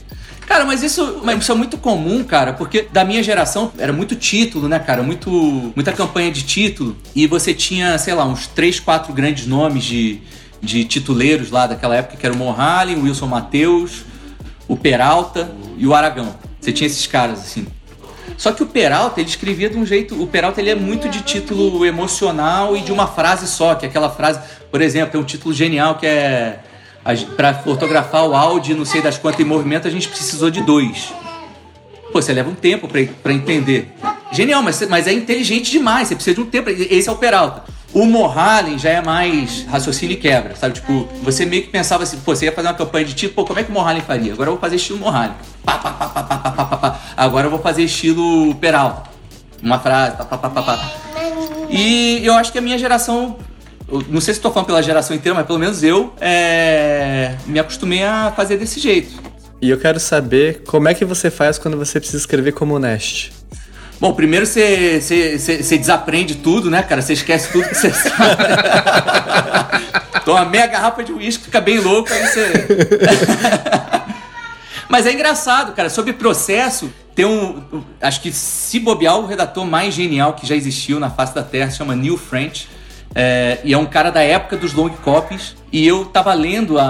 Cara, 0.48 0.66
mas 0.66 0.84
isso, 0.84 1.22
mas 1.24 1.42
isso 1.42 1.52
é 1.52 1.56
muito 1.56 1.78
comum, 1.78 2.24
cara, 2.24 2.54
porque 2.54 2.88
da 2.92 3.04
minha 3.04 3.24
geração 3.24 3.72
era 3.78 3.94
muito 3.94 4.16
título, 4.16 4.68
né, 4.68 4.78
cara? 4.78 5.02
Muito, 5.02 5.30
muita 5.76 5.92
campanha 5.92 6.32
de 6.32 6.44
título. 6.44 6.98
E 7.16 7.28
você 7.28 7.54
tinha, 7.54 7.98
sei 7.98 8.14
lá, 8.14 8.26
uns 8.26 8.48
três, 8.48 8.80
quatro 8.80 9.14
grandes 9.14 9.48
nomes 9.48 9.84
de, 9.84 10.22
de 10.62 10.84
tituleiros 10.86 11.50
lá 11.50 11.68
daquela 11.68 11.96
época, 11.96 12.18
que 12.18 12.26
era 12.26 12.36
o 12.36 12.38
Mohali, 12.38 12.96
o 12.96 13.04
Wilson 13.04 13.28
Matheus, 13.28 14.04
o 14.68 14.76
Peralta 14.76 15.52
e 15.78 15.88
o 15.88 15.94
Aragão. 15.94 16.36
Você 16.60 16.72
tinha 16.72 16.88
esses 16.88 17.08
caras, 17.08 17.40
assim. 17.40 17.66
Só 18.38 18.52
que 18.52 18.64
o 18.64 18.66
Peralta, 18.66 19.20
ele 19.20 19.30
escrevia 19.30 19.70
de 19.70 19.78
um 19.78 19.86
jeito. 19.86 20.22
O 20.22 20.28
Peralta 20.28 20.60
ele 20.60 20.70
é 20.70 20.76
muito 20.76 21.10
de 21.10 21.22
título 21.22 21.86
emocional 21.86 22.76
e 22.76 22.82
de 22.82 22.92
uma 22.92 23.08
frase 23.08 23.48
só, 23.48 23.76
que 23.76 23.86
é 23.86 23.90
aquela 23.90 24.10
frase. 24.10 24.40
Por 24.72 24.82
exemplo, 24.82 25.12
tem 25.12 25.22
um 25.22 25.24
título 25.24 25.54
genial 25.54 25.96
que 25.96 26.06
é. 26.06 26.60
Para 27.36 27.54
fotografar 27.56 28.26
o 28.26 28.34
áudio, 28.34 28.78
não 28.78 28.86
sei 28.86 29.02
das 29.02 29.18
quantas 29.18 29.42
em 29.42 29.44
movimento, 29.44 29.86
a 29.88 29.92
gente 29.92 30.08
precisou 30.08 30.50
de 30.50 30.62
dois. 30.62 31.14
Pô, 32.14 32.22
você 32.22 32.32
leva 32.32 32.50
um 32.50 32.56
tempo 32.56 32.88
para 32.88 33.34
entender. 33.34 33.94
Genial, 34.32 34.64
mas, 34.64 34.82
mas 34.88 35.06
é 35.06 35.12
inteligente 35.12 35.70
demais, 35.70 36.08
você 36.08 36.16
precisa 36.16 36.36
de 36.36 36.42
um 36.42 36.46
tempo. 36.46 36.70
Esse 36.70 37.10
é 37.10 37.12
o 37.12 37.16
Peralta. 37.18 37.64
O 37.94 38.06
Mohalen 38.06 38.80
já 38.80 38.90
é 38.90 39.02
mais 39.02 39.66
raciocínio 39.68 40.16
e 40.16 40.18
quebra, 40.18 40.56
sabe? 40.56 40.76
Tipo, 40.76 41.08
você 41.22 41.46
meio 41.46 41.64
que 41.64 41.70
pensava 41.70 42.04
assim, 42.04 42.18
pô, 42.18 42.36
você 42.36 42.46
ia 42.46 42.52
fazer 42.52 42.68
uma 42.68 42.74
campanha 42.74 43.06
de 43.06 43.14
tipo, 43.14 43.36
pô, 43.36 43.46
como 43.46 43.60
é 43.60 43.64
que 43.64 43.70
o 43.70 43.74
Mohalen 43.74 44.02
faria? 44.02 44.34
Agora 44.34 44.50
eu 44.50 44.54
vou 44.54 44.62
fazer 44.62 44.78
estilo 44.78 45.00
Mohalen. 45.00 45.36
Pá, 45.64 45.78
pá, 45.78 45.92
pá, 45.92 46.08
pá, 46.08 46.24
pá, 46.24 46.38
pá, 46.38 46.66
pá, 46.66 46.78
pá, 46.78 47.00
Agora 47.16 47.46
eu 47.46 47.52
vou 47.52 47.60
fazer 47.60 47.84
estilo 47.84 48.56
Peralta. 48.56 49.12
Uma 49.62 49.80
frase, 49.80 50.18
pá, 50.18 50.26
pá, 50.26 50.38
pá, 50.38 50.50
pá, 50.50 50.62
pá. 50.64 50.92
E 51.70 52.22
eu 52.24 52.34
acho 52.34 52.52
que 52.52 52.58
a 52.58 52.62
minha 52.62 52.78
geração 52.78 53.38
não 54.10 54.22
sei 54.22 54.34
se 54.34 54.40
estou 54.40 54.52
falando 54.52 54.68
pela 54.68 54.82
geração 54.82 55.16
inteira, 55.16 55.36
mas 55.36 55.46
pelo 55.46 55.60
menos 55.60 55.84
eu 55.84 56.14
é, 56.20 57.36
me 57.46 57.60
acostumei 57.60 58.04
a 58.04 58.32
fazer 58.36 58.58
desse 58.58 58.80
jeito. 58.80 59.22
E 59.62 59.70
eu 59.70 59.78
quero 59.78 60.00
saber 60.00 60.64
como 60.66 60.88
é 60.88 60.94
que 60.94 61.06
você 61.06 61.30
faz 61.30 61.58
quando 61.58 61.78
você 61.78 62.00
precisa 62.00 62.18
escrever 62.18 62.54
como 62.54 62.78
Nest. 62.80 63.32
Bom, 64.04 64.14
primeiro 64.14 64.46
você, 64.46 65.00
desaprende 65.78 66.36
tudo, 66.36 66.70
né, 66.70 66.84
cara? 66.84 67.02
Você 67.02 67.14
esquece 67.14 67.50
tudo 67.54 67.70
que 67.70 67.74
você 67.74 67.88
sabe. 67.96 68.44
Toma 70.26 70.44
meia 70.44 70.68
garrafa 70.68 71.02
de 71.06 71.14
uísque, 71.14 71.46
fica 71.46 71.62
bem 71.62 71.80
louco, 71.80 72.12
aí 72.12 72.28
você. 72.28 72.52
Mas 74.90 75.06
é 75.06 75.14
engraçado, 75.14 75.72
cara. 75.74 75.90
Sobre 75.90 76.12
processo, 76.12 76.92
tem 77.16 77.24
um. 77.24 77.64
Acho 78.02 78.20
que 78.20 78.34
se 78.34 78.78
bobear, 78.82 79.18
o 79.18 79.26
redator 79.26 79.66
mais 79.66 79.94
genial 79.94 80.34
que 80.34 80.46
já 80.46 80.54
existiu 80.54 81.00
na 81.00 81.10
face 81.10 81.34
da 81.34 81.42
Terra 81.42 81.72
se 81.72 81.78
chama 81.78 81.96
Neil 81.96 82.18
French. 82.18 82.68
É, 83.16 83.60
e 83.64 83.72
é 83.72 83.78
um 83.78 83.86
cara 83.86 84.10
da 84.10 84.22
época 84.22 84.58
dos 84.58 84.74
long 84.74 84.90
copies. 84.90 85.56
E 85.72 85.88
eu 85.88 86.04
tava 86.04 86.34
lendo 86.34 86.78
a, 86.78 86.84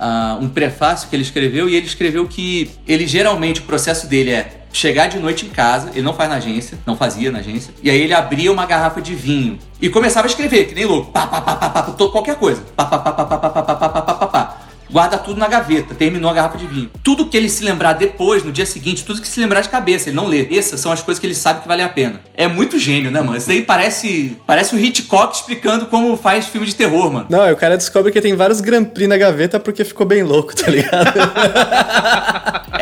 a, 0.00 0.38
um 0.40 0.48
prefácio 0.48 1.10
que 1.10 1.16
ele 1.16 1.24
escreveu 1.24 1.68
e 1.68 1.76
ele 1.76 1.84
escreveu 1.84 2.26
que 2.26 2.70
ele 2.88 3.06
geralmente 3.06 3.60
o 3.60 3.64
processo 3.64 4.06
dele 4.06 4.30
é 4.30 4.63
chegar 4.74 5.06
de 5.06 5.20
noite 5.20 5.46
em 5.46 5.48
casa, 5.48 5.90
ele 5.92 6.02
não 6.02 6.12
faz 6.12 6.28
na 6.28 6.36
agência, 6.36 6.76
não 6.84 6.96
fazia 6.96 7.30
na 7.30 7.38
agência, 7.38 7.72
e 7.80 7.88
aí 7.88 8.00
ele 8.00 8.12
abria 8.12 8.50
uma 8.50 8.66
garrafa 8.66 9.00
de 9.00 9.14
vinho 9.14 9.56
e 9.80 9.88
começava 9.88 10.26
a 10.26 10.28
escrever, 10.28 10.66
que 10.66 10.74
nem 10.74 10.84
louco, 10.84 11.12
pá, 11.12 11.26
pá, 11.28 11.40
pá, 11.40 11.56
pá, 11.56 11.70
pá, 11.70 11.92
qualquer 12.08 12.34
coisa, 12.34 12.60
pá, 12.76 12.84
pá, 12.84 12.98
pá, 12.98 13.12
pá, 13.12 13.24
pá, 13.24 13.38
pá, 13.38 13.50
pá, 13.50 13.62
pá, 13.62 13.88
pá, 13.88 14.02
pá, 14.02 14.14
pá, 14.14 14.26
pá 14.26 14.64
guarda 14.94 15.18
tudo 15.18 15.40
na 15.40 15.48
gaveta, 15.48 15.92
terminou 15.92 16.30
a 16.30 16.34
garrafa 16.34 16.56
de 16.56 16.68
vinho. 16.68 16.88
Tudo 17.02 17.26
que 17.26 17.36
ele 17.36 17.48
se 17.48 17.64
lembrar 17.64 17.94
depois, 17.94 18.44
no 18.44 18.52
dia 18.52 18.64
seguinte, 18.64 19.04
tudo 19.04 19.20
que 19.20 19.26
se 19.26 19.40
lembrar 19.40 19.60
de 19.60 19.68
cabeça, 19.68 20.08
ele 20.08 20.16
não 20.16 20.28
lê. 20.28 20.46
Essas 20.56 20.78
são 20.78 20.92
as 20.92 21.02
coisas 21.02 21.20
que 21.20 21.26
ele 21.26 21.34
sabe 21.34 21.62
que 21.62 21.68
vale 21.68 21.82
a 21.82 21.88
pena. 21.88 22.20
É 22.34 22.46
muito 22.46 22.78
gênio, 22.78 23.10
né, 23.10 23.20
mano? 23.20 23.36
Isso 23.36 23.48
daí 23.48 23.62
parece, 23.62 24.36
parece 24.46 24.72
um 24.74 24.78
Hitchcock 24.78 25.34
explicando 25.34 25.86
como 25.86 26.16
faz 26.16 26.46
filme 26.46 26.64
de 26.64 26.76
terror, 26.76 27.12
mano. 27.12 27.26
Não, 27.28 27.50
o 27.50 27.56
cara 27.56 27.76
descobre 27.76 28.12
que 28.12 28.20
tem 28.20 28.36
vários 28.36 28.60
Grand 28.60 28.84
Prix 28.84 29.08
na 29.08 29.16
gaveta 29.16 29.58
porque 29.58 29.84
ficou 29.84 30.06
bem 30.06 30.22
louco, 30.22 30.54
tá 30.54 30.70
ligado? 30.70 31.12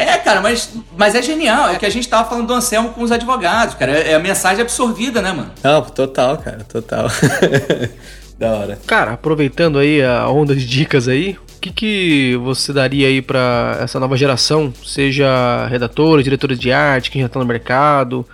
É, 0.02 0.18
cara, 0.18 0.40
mas, 0.40 0.72
mas 0.96 1.14
é 1.14 1.22
genial. 1.22 1.70
É 1.70 1.76
que 1.76 1.86
a 1.86 1.90
gente 1.90 2.08
tava 2.08 2.28
falando 2.28 2.46
do 2.46 2.54
Anselmo 2.54 2.90
com 2.90 3.02
os 3.02 3.12
advogados, 3.12 3.74
cara. 3.74 3.92
É, 3.92 4.12
é 4.12 4.14
a 4.14 4.18
mensagem 4.18 4.62
absorvida, 4.62 5.22
né, 5.22 5.32
mano? 5.32 5.50
Não, 5.62 5.82
total, 5.82 6.38
cara, 6.38 6.64
total. 6.64 7.06
da 8.38 8.50
hora. 8.52 8.78
Cara, 8.86 9.12
aproveitando 9.12 9.78
aí 9.78 10.02
a 10.02 10.28
onda 10.28 10.54
de 10.54 10.66
dicas 10.66 11.08
aí, 11.08 11.36
que, 11.62 11.72
que 11.72 12.36
você 12.42 12.72
daria 12.72 13.06
aí 13.06 13.22
para 13.22 13.78
essa 13.80 14.00
nova 14.00 14.16
geração? 14.16 14.72
Seja 14.84 15.66
redatores, 15.68 16.24
diretores 16.24 16.58
de 16.58 16.72
arte, 16.72 17.10
quem 17.10 17.22
já 17.22 17.28
tá 17.28 17.38
no 17.38 17.46
mercado, 17.46 18.26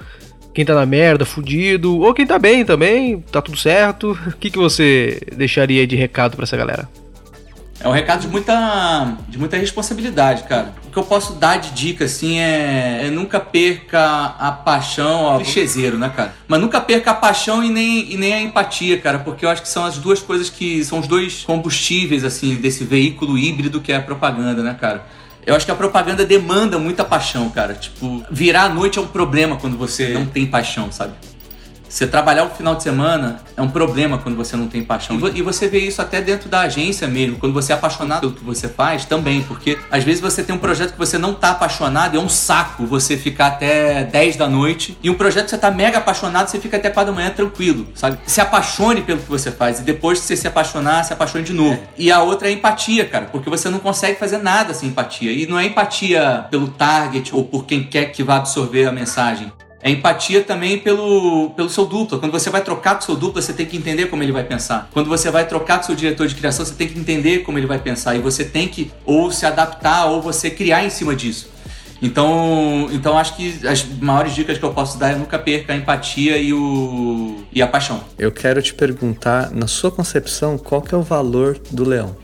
quem 0.55 0.64
tá 0.64 0.75
na 0.75 0.87
merda, 0.87 1.27
fudido, 1.27 2.01
ou 2.01 2.14
quem 2.14 2.27
tá 2.27 2.39
bem 2.39 2.64
também, 2.64 3.21
tá 3.21 3.43
tudo 3.43 3.59
certo. 3.59 4.19
O 4.27 4.33
que, 4.33 4.51
que 4.51 4.59
você 4.59 5.21
deixaria 5.37 5.87
de 5.87 5.95
recado 5.95 6.37
para 6.37 6.45
essa 6.45 6.57
galera? 6.57 6.89
É 7.81 7.89
um 7.89 7.93
recado 7.93 8.22
de 8.22 8.29
muita, 8.29 9.16
de 9.29 9.39
muita 9.39 9.57
responsabilidade, 9.57 10.43
cara. 10.45 10.74
O 10.87 10.91
que 10.91 10.97
eu 10.97 11.05
posso 11.05 11.35
dar 11.35 11.59
de 11.59 11.70
dica, 11.70 12.07
assim, 12.07 12.39
é, 12.39 13.07
é 13.07 13.11
nunca 13.11 13.39
perca 13.39 14.35
a 14.39 14.51
paixão, 14.51 15.22
ó, 15.22 15.37
clichêzeiro, 15.37 15.97
né, 15.97 16.12
cara? 16.14 16.35
Mas 16.49 16.61
nunca 16.61 16.81
perca 16.81 17.12
a 17.12 17.14
paixão 17.14 17.62
e 17.62 17.70
nem, 17.70 18.12
e 18.12 18.16
nem 18.16 18.35
a 18.35 18.41
empatia, 18.41 18.99
cara, 18.99 19.20
porque 19.20 19.45
eu 19.45 19.49
acho 19.49 19.62
que 19.62 19.68
são 19.68 19.85
as 19.85 19.97
duas 19.97 20.20
coisas 20.20 20.51
que 20.51 20.85
são 20.85 20.99
os 20.99 21.07
dois 21.07 21.45
combustíveis, 21.45 22.24
assim, 22.24 22.57
desse 22.57 22.83
veículo 22.83 23.39
híbrido 23.39 23.81
que 23.81 23.93
é 23.93 23.97
a 23.97 24.03
propaganda, 24.03 24.62
né, 24.62 24.76
cara? 24.79 25.07
Eu 25.47 25.55
acho 25.55 25.64
que 25.64 25.72
a 25.72 25.76
propaganda 25.76 26.26
demanda 26.26 26.79
muita 26.79 27.05
paixão, 27.05 27.49
cara. 27.49 27.74
Tipo, 27.74 28.22
virar 28.31 28.64
a 28.64 28.68
noite 28.68 28.99
é 28.99 29.03
um 29.03 29.07
problema 29.07 29.57
quando 29.57 29.79
você 29.79 30.09
não 30.09 30.26
tem 30.26 30.45
paixão, 30.45 30.93
sabe? 30.93 31.14
Você 31.89 32.07
trabalhar 32.07 32.45
o 32.45 32.51
final 32.51 32.74
de 32.74 32.82
semana 32.82 33.41
é 33.57 33.62
um 33.62 33.68
problema 33.68 34.18
quando 34.18 34.36
você 34.36 34.57
não 34.57 34.68
tem 34.68 34.84
paixão. 34.84 35.18
E 35.34 35.43
você 35.43 35.68
vê 35.68 35.78
isso 35.78 36.03
até 36.03 36.20
dentro 36.20 36.49
da 36.49 36.61
agência 36.61 37.09
mesmo, 37.09 37.39
quando 37.39 37.53
você 37.53 37.72
é 37.72 37.74
apaixonado 37.74 38.20
pelo 38.20 38.32
que 38.32 38.45
você 38.45 38.68
faz 38.68 39.05
também, 39.05 39.43
porque 39.43 39.78
às 39.91 40.05
vezes 40.05 40.20
você 40.20 40.43
tem 40.43 40.55
um 40.55 40.59
projeto 40.59 40.93
que 40.93 40.99
você 40.99 41.16
não 41.16 41.34
tá 41.34 41.51
apaixonado 41.51 42.16
é 42.16 42.20
um 42.20 42.28
saco 42.28 42.86
você 42.86 43.16
ficar 43.16 43.47
até 43.49 44.05
10 44.05 44.36
da 44.36 44.49
noite. 44.49 44.97
E 45.03 45.09
um 45.09 45.14
projeto 45.14 45.45
que 45.45 45.51
você 45.51 45.59
tá 45.59 45.70
mega 45.70 45.99
apaixonado, 45.99 46.49
você 46.49 46.61
fica 46.61 46.76
até 46.76 46.91
4 46.91 47.12
da 47.12 47.16
manhã 47.16 47.30
tranquilo, 47.30 47.86
sabe? 47.95 48.18
Se 48.26 48.41
apaixone 48.41 49.03
pelo 49.03 49.20
que 49.20 49.28
você 49.28 49.51
faz 49.51 49.80
e 49.80 49.82
depois 49.82 50.20
que 50.20 50.26
você 50.26 50.36
se 50.36 50.47
apaixonar, 50.47 51.05
se 51.05 51.12
apaixone 51.12 51.45
de 51.45 51.53
novo. 51.53 51.74
É. 51.74 51.89
E 51.97 52.12
a 52.12 52.22
outra 52.22 52.49
é 52.49 52.51
a 52.51 52.55
empatia, 52.55 53.05
cara, 53.05 53.26
porque 53.26 53.49
você 53.49 53.68
não 53.68 53.78
consegue 53.78 54.18
fazer 54.18 54.39
nada 54.39 54.74
sem 54.74 54.89
empatia. 54.91 55.32
E 55.32 55.47
não 55.47 55.59
é 55.59 55.66
empatia 55.66 56.47
pelo 56.51 56.68
target 56.68 57.34
ou 57.34 57.45
por 57.45 57.64
quem 57.64 57.82
quer 57.82 58.07
que 58.07 58.22
vá 58.22 58.36
absorver 58.36 58.86
a 58.86 58.93
mensagem. 58.93 59.53
É 59.81 59.91
empatia 59.91 60.43
também 60.43 60.79
pelo, 60.79 61.51
pelo 61.51 61.68
seu 61.68 61.87
duplo. 61.87 62.18
Quando 62.18 62.33
você 62.33 62.51
vai 62.51 62.62
trocar 62.62 62.97
com 62.97 63.03
seu 63.03 63.14
duplo, 63.14 63.41
você 63.41 63.53
tem 63.53 63.64
que 63.64 63.76
entender 63.76 64.07
como 64.07 64.22
ele 64.22 64.33
vai 64.33 64.43
pensar. 64.43 64.89
Quando 64.93 65.09
você 65.09 65.31
vai 65.31 65.47
trocar 65.47 65.79
com 65.79 65.85
seu 65.85 65.95
diretor 65.95 66.26
de 66.26 66.35
criação, 66.35 66.64
você 66.64 66.74
tem 66.74 66.89
que 66.89 66.99
entender 66.99 67.39
como 67.41 67.59
ele 67.59 67.66
vai 67.66 67.79
pensar. 67.79 68.16
E 68.16 68.18
você 68.18 68.45
tem 68.45 68.66
que 68.66 68.91
ou 69.05 69.31
se 69.31 69.47
adaptar 69.47 70.07
ou 70.07 70.20
você 70.20 70.51
criar 70.51 70.85
em 70.85 70.91
cima 70.91 71.14
disso. 71.14 71.49
Então, 72.01 72.89
então 72.93 73.18
acho 73.18 73.37
que 73.37 73.66
as 73.66 73.85
maiores 73.85 74.35
dicas 74.35 74.57
que 74.57 74.64
eu 74.64 74.72
posso 74.72 74.99
dar 74.99 75.12
é 75.12 75.16
nunca 75.16 75.39
perca 75.39 75.72
a 75.72 75.76
empatia 75.76 76.39
e, 76.39 76.53
o, 76.53 77.45
e 77.53 77.61
a 77.61 77.66
paixão. 77.66 78.01
Eu 78.18 78.31
quero 78.31 78.62
te 78.62 78.72
perguntar, 78.72 79.51
na 79.51 79.66
sua 79.66 79.91
concepção, 79.91 80.57
qual 80.57 80.81
que 80.81 80.95
é 80.95 80.99
o 80.99 81.03
valor 81.03 81.59
do 81.70 81.85
leão? 81.85 82.16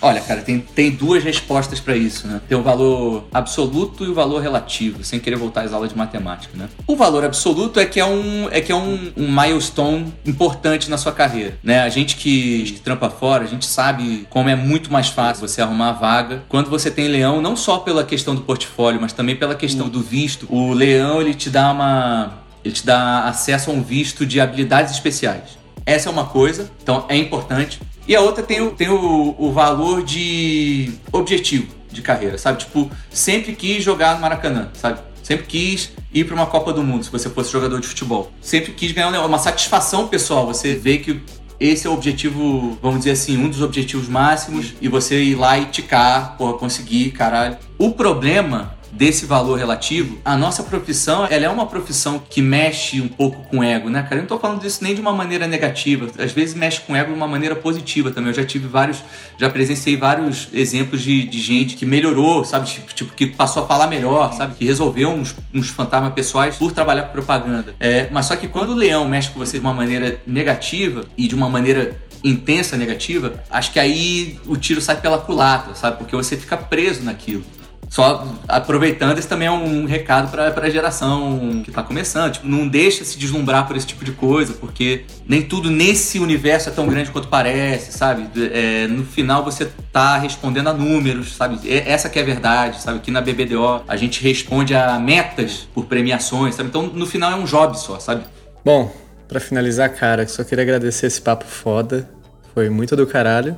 Olha, 0.00 0.20
cara, 0.20 0.42
tem, 0.42 0.60
tem 0.60 0.90
duas 0.90 1.24
respostas 1.24 1.80
para 1.80 1.96
isso, 1.96 2.26
né? 2.26 2.40
Tem 2.48 2.56
o 2.56 2.62
valor 2.62 3.24
absoluto 3.32 4.04
e 4.04 4.08
o 4.08 4.14
valor 4.14 4.42
relativo, 4.42 5.02
sem 5.02 5.18
querer 5.18 5.36
voltar 5.36 5.62
às 5.62 5.72
aulas 5.72 5.90
de 5.90 5.96
matemática, 5.96 6.56
né? 6.56 6.68
O 6.86 6.96
valor 6.96 7.24
absoluto 7.24 7.80
é 7.80 7.86
que 7.86 7.98
é 7.98 8.04
um, 8.04 8.48
é 8.50 8.60
que 8.60 8.70
é 8.70 8.74
um, 8.74 9.12
um 9.16 9.30
milestone 9.30 10.12
importante 10.26 10.90
na 10.90 10.98
sua 10.98 11.12
carreira, 11.12 11.58
né? 11.62 11.80
A 11.82 11.88
gente 11.88 12.16
que 12.16 12.80
trampa 12.84 13.08
fora, 13.08 13.44
a 13.44 13.46
gente 13.46 13.64
sabe 13.64 14.26
como 14.28 14.48
é 14.48 14.56
muito 14.56 14.92
mais 14.92 15.08
fácil 15.08 15.46
você 15.46 15.62
arrumar 15.62 15.90
a 15.90 15.92
vaga 15.92 16.42
quando 16.48 16.68
você 16.68 16.90
tem 16.90 17.08
leão, 17.08 17.40
não 17.40 17.56
só 17.56 17.78
pela 17.78 18.04
questão 18.04 18.34
do 18.34 18.42
portfólio, 18.42 19.00
mas 19.00 19.12
também 19.12 19.36
pela 19.36 19.54
questão 19.54 19.88
do 19.88 20.00
visto. 20.00 20.46
O 20.50 20.72
leão, 20.72 21.20
ele 21.20 21.34
te 21.34 21.48
dá 21.48 21.70
uma... 21.70 22.34
ele 22.64 22.74
te 22.74 22.84
dá 22.84 23.24
acesso 23.24 23.70
a 23.70 23.74
um 23.74 23.82
visto 23.82 24.26
de 24.26 24.40
habilidades 24.40 24.92
especiais. 24.92 25.58
Essa 25.86 26.08
é 26.08 26.12
uma 26.12 26.24
coisa, 26.24 26.70
então 26.82 27.04
é 27.08 27.16
importante. 27.16 27.80
E 28.06 28.14
a 28.14 28.20
outra 28.20 28.42
tem, 28.42 28.60
o, 28.60 28.70
tem 28.70 28.88
o, 28.88 29.34
o 29.38 29.52
valor 29.52 30.02
de 30.02 30.92
objetivo 31.10 31.68
de 31.90 32.02
carreira, 32.02 32.36
sabe? 32.36 32.58
Tipo, 32.58 32.90
sempre 33.08 33.54
quis 33.54 33.82
jogar 33.82 34.16
no 34.16 34.20
Maracanã, 34.20 34.68
sabe? 34.74 35.00
Sempre 35.22 35.46
quis 35.46 35.92
ir 36.12 36.24
para 36.24 36.34
uma 36.34 36.46
Copa 36.46 36.72
do 36.72 36.82
Mundo, 36.82 37.04
se 37.04 37.10
você 37.10 37.30
fosse 37.30 37.50
jogador 37.50 37.80
de 37.80 37.86
futebol. 37.86 38.30
Sempre 38.42 38.72
quis 38.72 38.92
ganhar 38.92 39.24
uma 39.24 39.38
satisfação 39.38 40.06
pessoal. 40.06 40.46
Você 40.46 40.74
vê 40.74 40.98
que 40.98 41.22
esse 41.58 41.86
é 41.86 41.90
o 41.90 41.94
objetivo, 41.94 42.76
vamos 42.82 42.98
dizer 42.98 43.12
assim, 43.12 43.38
um 43.38 43.48
dos 43.48 43.62
objetivos 43.62 44.08
máximos 44.08 44.74
e 44.82 44.88
você 44.88 45.22
ir 45.22 45.36
lá 45.36 45.56
e 45.56 45.66
ticar, 45.66 46.36
porra, 46.36 46.58
conseguir, 46.58 47.10
caralho. 47.12 47.56
O 47.78 47.92
problema 47.92 48.73
desse 48.94 49.26
valor 49.26 49.58
relativo, 49.58 50.18
a 50.24 50.36
nossa 50.36 50.62
profissão, 50.62 51.26
ela 51.28 51.44
é 51.44 51.48
uma 51.48 51.66
profissão 51.66 52.22
que 52.30 52.40
mexe 52.40 53.00
um 53.00 53.08
pouco 53.08 53.42
com 53.48 53.58
o 53.58 53.62
ego, 53.62 53.90
né, 53.90 54.02
cara? 54.02 54.16
Eu 54.16 54.20
não 54.20 54.26
tô 54.26 54.38
falando 54.38 54.60
disso 54.60 54.78
nem 54.82 54.94
de 54.94 55.00
uma 55.00 55.12
maneira 55.12 55.46
negativa, 55.46 56.08
às 56.18 56.32
vezes 56.32 56.54
mexe 56.54 56.80
com 56.80 56.92
o 56.92 56.96
ego 56.96 57.10
de 57.10 57.16
uma 57.16 57.26
maneira 57.26 57.56
positiva 57.56 58.10
também. 58.10 58.30
Eu 58.30 58.34
já 58.34 58.44
tive 58.44 58.68
vários, 58.68 59.02
já 59.38 59.50
presenciei 59.50 59.96
vários 59.96 60.48
exemplos 60.52 61.02
de, 61.02 61.24
de 61.24 61.40
gente 61.40 61.76
que 61.76 61.84
melhorou, 61.84 62.44
sabe? 62.44 62.66
Tipo, 62.66 62.94
tipo, 62.94 63.14
que 63.14 63.26
passou 63.26 63.64
a 63.64 63.66
falar 63.66 63.88
melhor, 63.88 64.32
sabe? 64.32 64.54
Que 64.54 64.64
resolveu 64.64 65.10
uns, 65.10 65.34
uns 65.52 65.68
fantasmas 65.68 66.12
pessoais 66.12 66.56
por 66.56 66.72
trabalhar 66.72 67.02
com 67.04 67.12
propaganda. 67.12 67.74
É, 67.80 68.08
mas 68.10 68.26
só 68.26 68.36
que 68.36 68.46
quando 68.48 68.70
o 68.70 68.74
leão 68.74 69.08
mexe 69.08 69.30
com 69.30 69.38
você 69.38 69.58
de 69.58 69.64
uma 69.64 69.74
maneira 69.74 70.20
negativa 70.26 71.04
e 71.16 71.26
de 71.26 71.34
uma 71.34 71.48
maneira 71.48 71.96
intensa 72.24 72.76
negativa, 72.76 73.44
acho 73.50 73.70
que 73.70 73.78
aí 73.78 74.38
o 74.46 74.56
tiro 74.56 74.80
sai 74.80 74.98
pela 74.98 75.18
culatra, 75.18 75.74
sabe? 75.74 75.98
Porque 75.98 76.16
você 76.16 76.36
fica 76.36 76.56
preso 76.56 77.02
naquilo. 77.02 77.44
Só 77.88 78.26
aproveitando, 78.48 79.18
esse 79.18 79.28
também 79.28 79.48
é 79.48 79.50
um 79.50 79.84
recado 79.84 80.30
para 80.30 80.66
a 80.66 80.70
geração 80.70 81.60
que 81.62 81.70
está 81.70 81.82
começando. 81.82 82.32
Tipo, 82.32 82.48
não 82.48 82.66
deixa 82.66 83.04
se 83.04 83.18
deslumbrar 83.18 83.66
por 83.66 83.76
esse 83.76 83.86
tipo 83.86 84.04
de 84.04 84.12
coisa, 84.12 84.54
porque 84.54 85.04
nem 85.26 85.42
tudo 85.42 85.70
nesse 85.70 86.18
universo 86.18 86.68
é 86.68 86.72
tão 86.72 86.86
grande 86.86 87.10
quanto 87.10 87.28
parece, 87.28 87.92
sabe? 87.92 88.28
É, 88.52 88.86
no 88.88 89.04
final 89.04 89.44
você 89.44 89.70
tá 89.92 90.16
respondendo 90.16 90.68
a 90.68 90.72
números, 90.72 91.34
sabe? 91.34 91.58
Essa 91.68 92.08
que 92.08 92.18
é 92.18 92.22
a 92.22 92.24
verdade, 92.24 92.82
sabe? 92.82 92.98
Aqui 92.98 93.10
na 93.10 93.20
BBDO 93.20 93.84
a 93.86 93.96
gente 93.96 94.22
responde 94.22 94.74
a 94.74 94.98
metas 94.98 95.68
por 95.72 95.86
premiações, 95.86 96.54
sabe? 96.54 96.68
Então 96.68 96.82
no 96.82 97.06
final 97.06 97.30
é 97.30 97.36
um 97.36 97.44
job 97.44 97.78
só, 97.78 97.98
sabe? 98.00 98.24
Bom, 98.64 98.92
para 99.28 99.40
finalizar, 99.40 99.88
cara, 99.90 100.26
só 100.26 100.42
queria 100.44 100.62
agradecer 100.62 101.06
esse 101.06 101.20
papo 101.20 101.44
foda. 101.44 102.08
Foi 102.54 102.68
muito 102.68 102.94
do 102.96 103.06
caralho. 103.06 103.56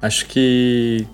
Acho 0.00 0.26
que 0.26 1.06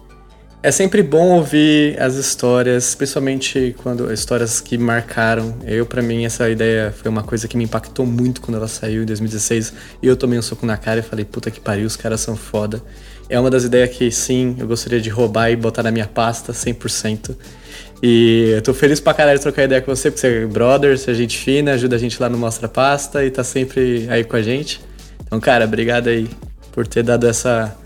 é 0.65 0.71
sempre 0.71 1.03
bom 1.03 1.33
ouvir 1.33 2.01
as 2.01 2.15
histórias, 2.15 2.95
principalmente 2.95 3.77
quando 3.83 4.11
histórias 4.11 4.62
que 4.62 4.79
marcaram. 4.79 5.59
Eu, 5.67 5.85
para 5.85 6.01
mim, 6.01 6.25
essa 6.25 6.49
ideia 6.49 6.91
foi 6.91 7.11
uma 7.11 7.23
coisa 7.23 7.47
que 7.47 7.55
me 7.55 7.65
impactou 7.65 8.07
muito 8.07 8.41
quando 8.41 8.57
ela 8.57 8.67
saiu 8.67 9.03
em 9.03 9.05
2016. 9.05 9.75
E 10.03 10.07
eu 10.07 10.17
tomei 10.17 10.39
um 10.39 10.43
soco 10.43 10.65
na 10.65 10.79
cara 10.79 11.01
e 11.01 11.03
falei, 11.03 11.23
puta 11.23 11.51
que 11.51 11.61
pariu, 11.61 11.87
os 11.87 11.97
caras 11.97 12.23
são 12.23 12.35
foda. 12.35 12.83
É 13.29 13.39
uma 13.39 13.51
das 13.51 13.65
ideias 13.65 13.91
que, 13.91 14.11
sim, 14.11 14.57
eu 14.59 14.67
gostaria 14.67 15.03
de 15.03 15.11
roubar 15.11 15.51
e 15.51 15.57
botar 15.57 15.83
na 15.83 15.91
minha 15.91 16.07
pasta 16.07 16.51
100%. 16.55 17.37
E 18.03 18.53
eu 18.55 18.62
tô 18.62 18.73
feliz 18.73 19.01
pra 19.01 19.12
caralho 19.12 19.37
de 19.37 19.43
trocar 19.43 19.65
ideia 19.65 19.83
com 19.83 19.95
você, 19.95 20.11
porque 20.11 20.27
você 20.27 20.45
é 20.45 20.47
brother, 20.47 20.97
você 20.97 21.11
é 21.11 21.15
gente 21.15 21.37
fina, 21.37 21.73
ajuda 21.73 21.97
a 21.97 21.99
gente 21.99 22.19
lá 22.19 22.31
no 22.31 22.39
Mostra 22.39 22.69
Pasta 22.69 23.23
e 23.23 23.31
tá 23.31 23.45
sempre 23.45 24.07
aí 24.09 24.25
com 24.25 24.37
a 24.37 24.41
gente. 24.41 24.81
Então, 25.27 25.39
cara, 25.39 25.67
obrigado 25.67 26.09
aí 26.09 26.27
por 26.73 26.87
ter 26.87 27.03
dado 27.03 27.27
essa 27.27 27.77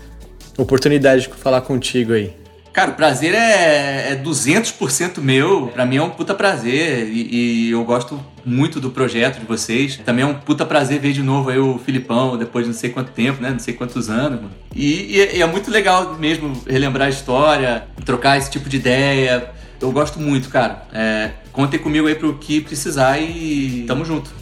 oportunidade 0.57 1.23
de 1.23 1.33
falar 1.35 1.59
contigo 1.59 2.13
aí. 2.13 2.38
Cara, 2.79 2.91
o 2.91 2.93
prazer 2.93 3.35
é, 3.35 4.13
é 4.13 4.15
200% 4.15 5.19
meu. 5.19 5.67
Pra 5.67 5.85
mim 5.85 5.97
é 5.97 6.01
um 6.01 6.11
puta 6.11 6.33
prazer. 6.33 7.09
E, 7.09 7.67
e, 7.67 7.71
eu 7.71 7.83
gosto 7.83 8.17
muito 8.45 8.79
do 8.79 8.89
projeto 8.89 9.37
de 9.37 9.45
vocês. 9.45 9.97
Também 9.97 10.23
é 10.23 10.25
um 10.25 10.35
puta 10.35 10.65
prazer 10.65 10.97
ver 10.97 11.11
de 11.11 11.21
novo 11.21 11.49
aí 11.49 11.59
o 11.59 11.77
Filipão, 11.77 12.37
depois 12.37 12.63
de 12.63 12.71
não 12.71 12.79
sei 12.79 12.89
quanto 12.89 13.11
tempo, 13.11 13.41
né? 13.41 13.49
Não 13.49 13.59
sei 13.59 13.73
quantos 13.73 14.09
anos, 14.09 14.39
mano. 14.39 14.51
E, 14.73 15.17
e, 15.17 15.37
e 15.39 15.41
é 15.41 15.45
muito 15.45 15.69
legal 15.69 16.15
mesmo 16.17 16.53
relembrar 16.65 17.07
a 17.07 17.09
história, 17.09 17.83
trocar 18.05 18.37
esse 18.37 18.49
tipo 18.49 18.69
de 18.69 18.77
ideia. 18.77 19.51
Eu 19.81 19.91
gosto 19.91 20.17
muito, 20.17 20.47
cara. 20.47 20.87
É, 20.93 21.31
contem 21.51 21.81
comigo 21.81 22.07
aí 22.07 22.15
pro 22.15 22.37
que 22.37 22.61
precisar 22.61 23.19
e 23.19 23.83
tamo 23.89 24.05
junto. 24.05 24.38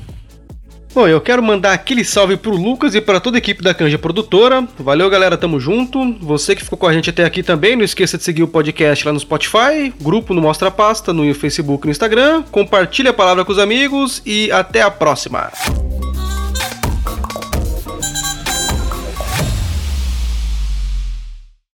Bom, 0.94 1.08
eu 1.08 1.22
quero 1.22 1.44
mandar 1.44 1.74
aquele 1.74 2.04
salve 2.04 2.38
pro 2.38 2.56
Lucas 2.56 2.96
e 2.96 3.02
para 3.02 3.20
toda 3.20 3.38
a 3.38 3.40
equipe 3.40 3.62
da 3.62 3.74
Canja 3.74 4.00
Produtora. 4.00 4.68
Valeu, 4.80 5.10
galera, 5.10 5.38
tamo 5.38 5.60
junto. 5.60 6.16
Você 6.22 6.56
que 6.56 6.64
ficou 6.64 6.78
com 6.78 6.88
a 6.88 6.94
gente 6.94 7.10
até 7.10 7.24
aqui 7.24 7.44
também, 7.44 7.76
não 7.76 7.84
esqueça 7.84 8.18
de 8.18 8.24
seguir 8.24 8.44
o 8.44 8.48
podcast 8.48 9.06
lá 9.06 9.14
no 9.14 9.20
Spotify, 9.20 9.94
grupo 10.02 10.34
no 10.34 10.42
Mostra 10.42 10.72
Pasta, 10.72 11.14
no 11.14 11.32
Facebook 11.36 11.86
e 11.86 11.88
no 11.88 11.92
Instagram. 11.92 12.44
Compartilhe 12.52 13.10
a 13.10 13.14
palavra 13.14 13.46
com 13.46 13.52
os 13.52 13.60
amigos 13.60 14.22
e 14.26 14.52
até 14.52 14.82
a 14.82 14.90
próxima. 14.90 15.52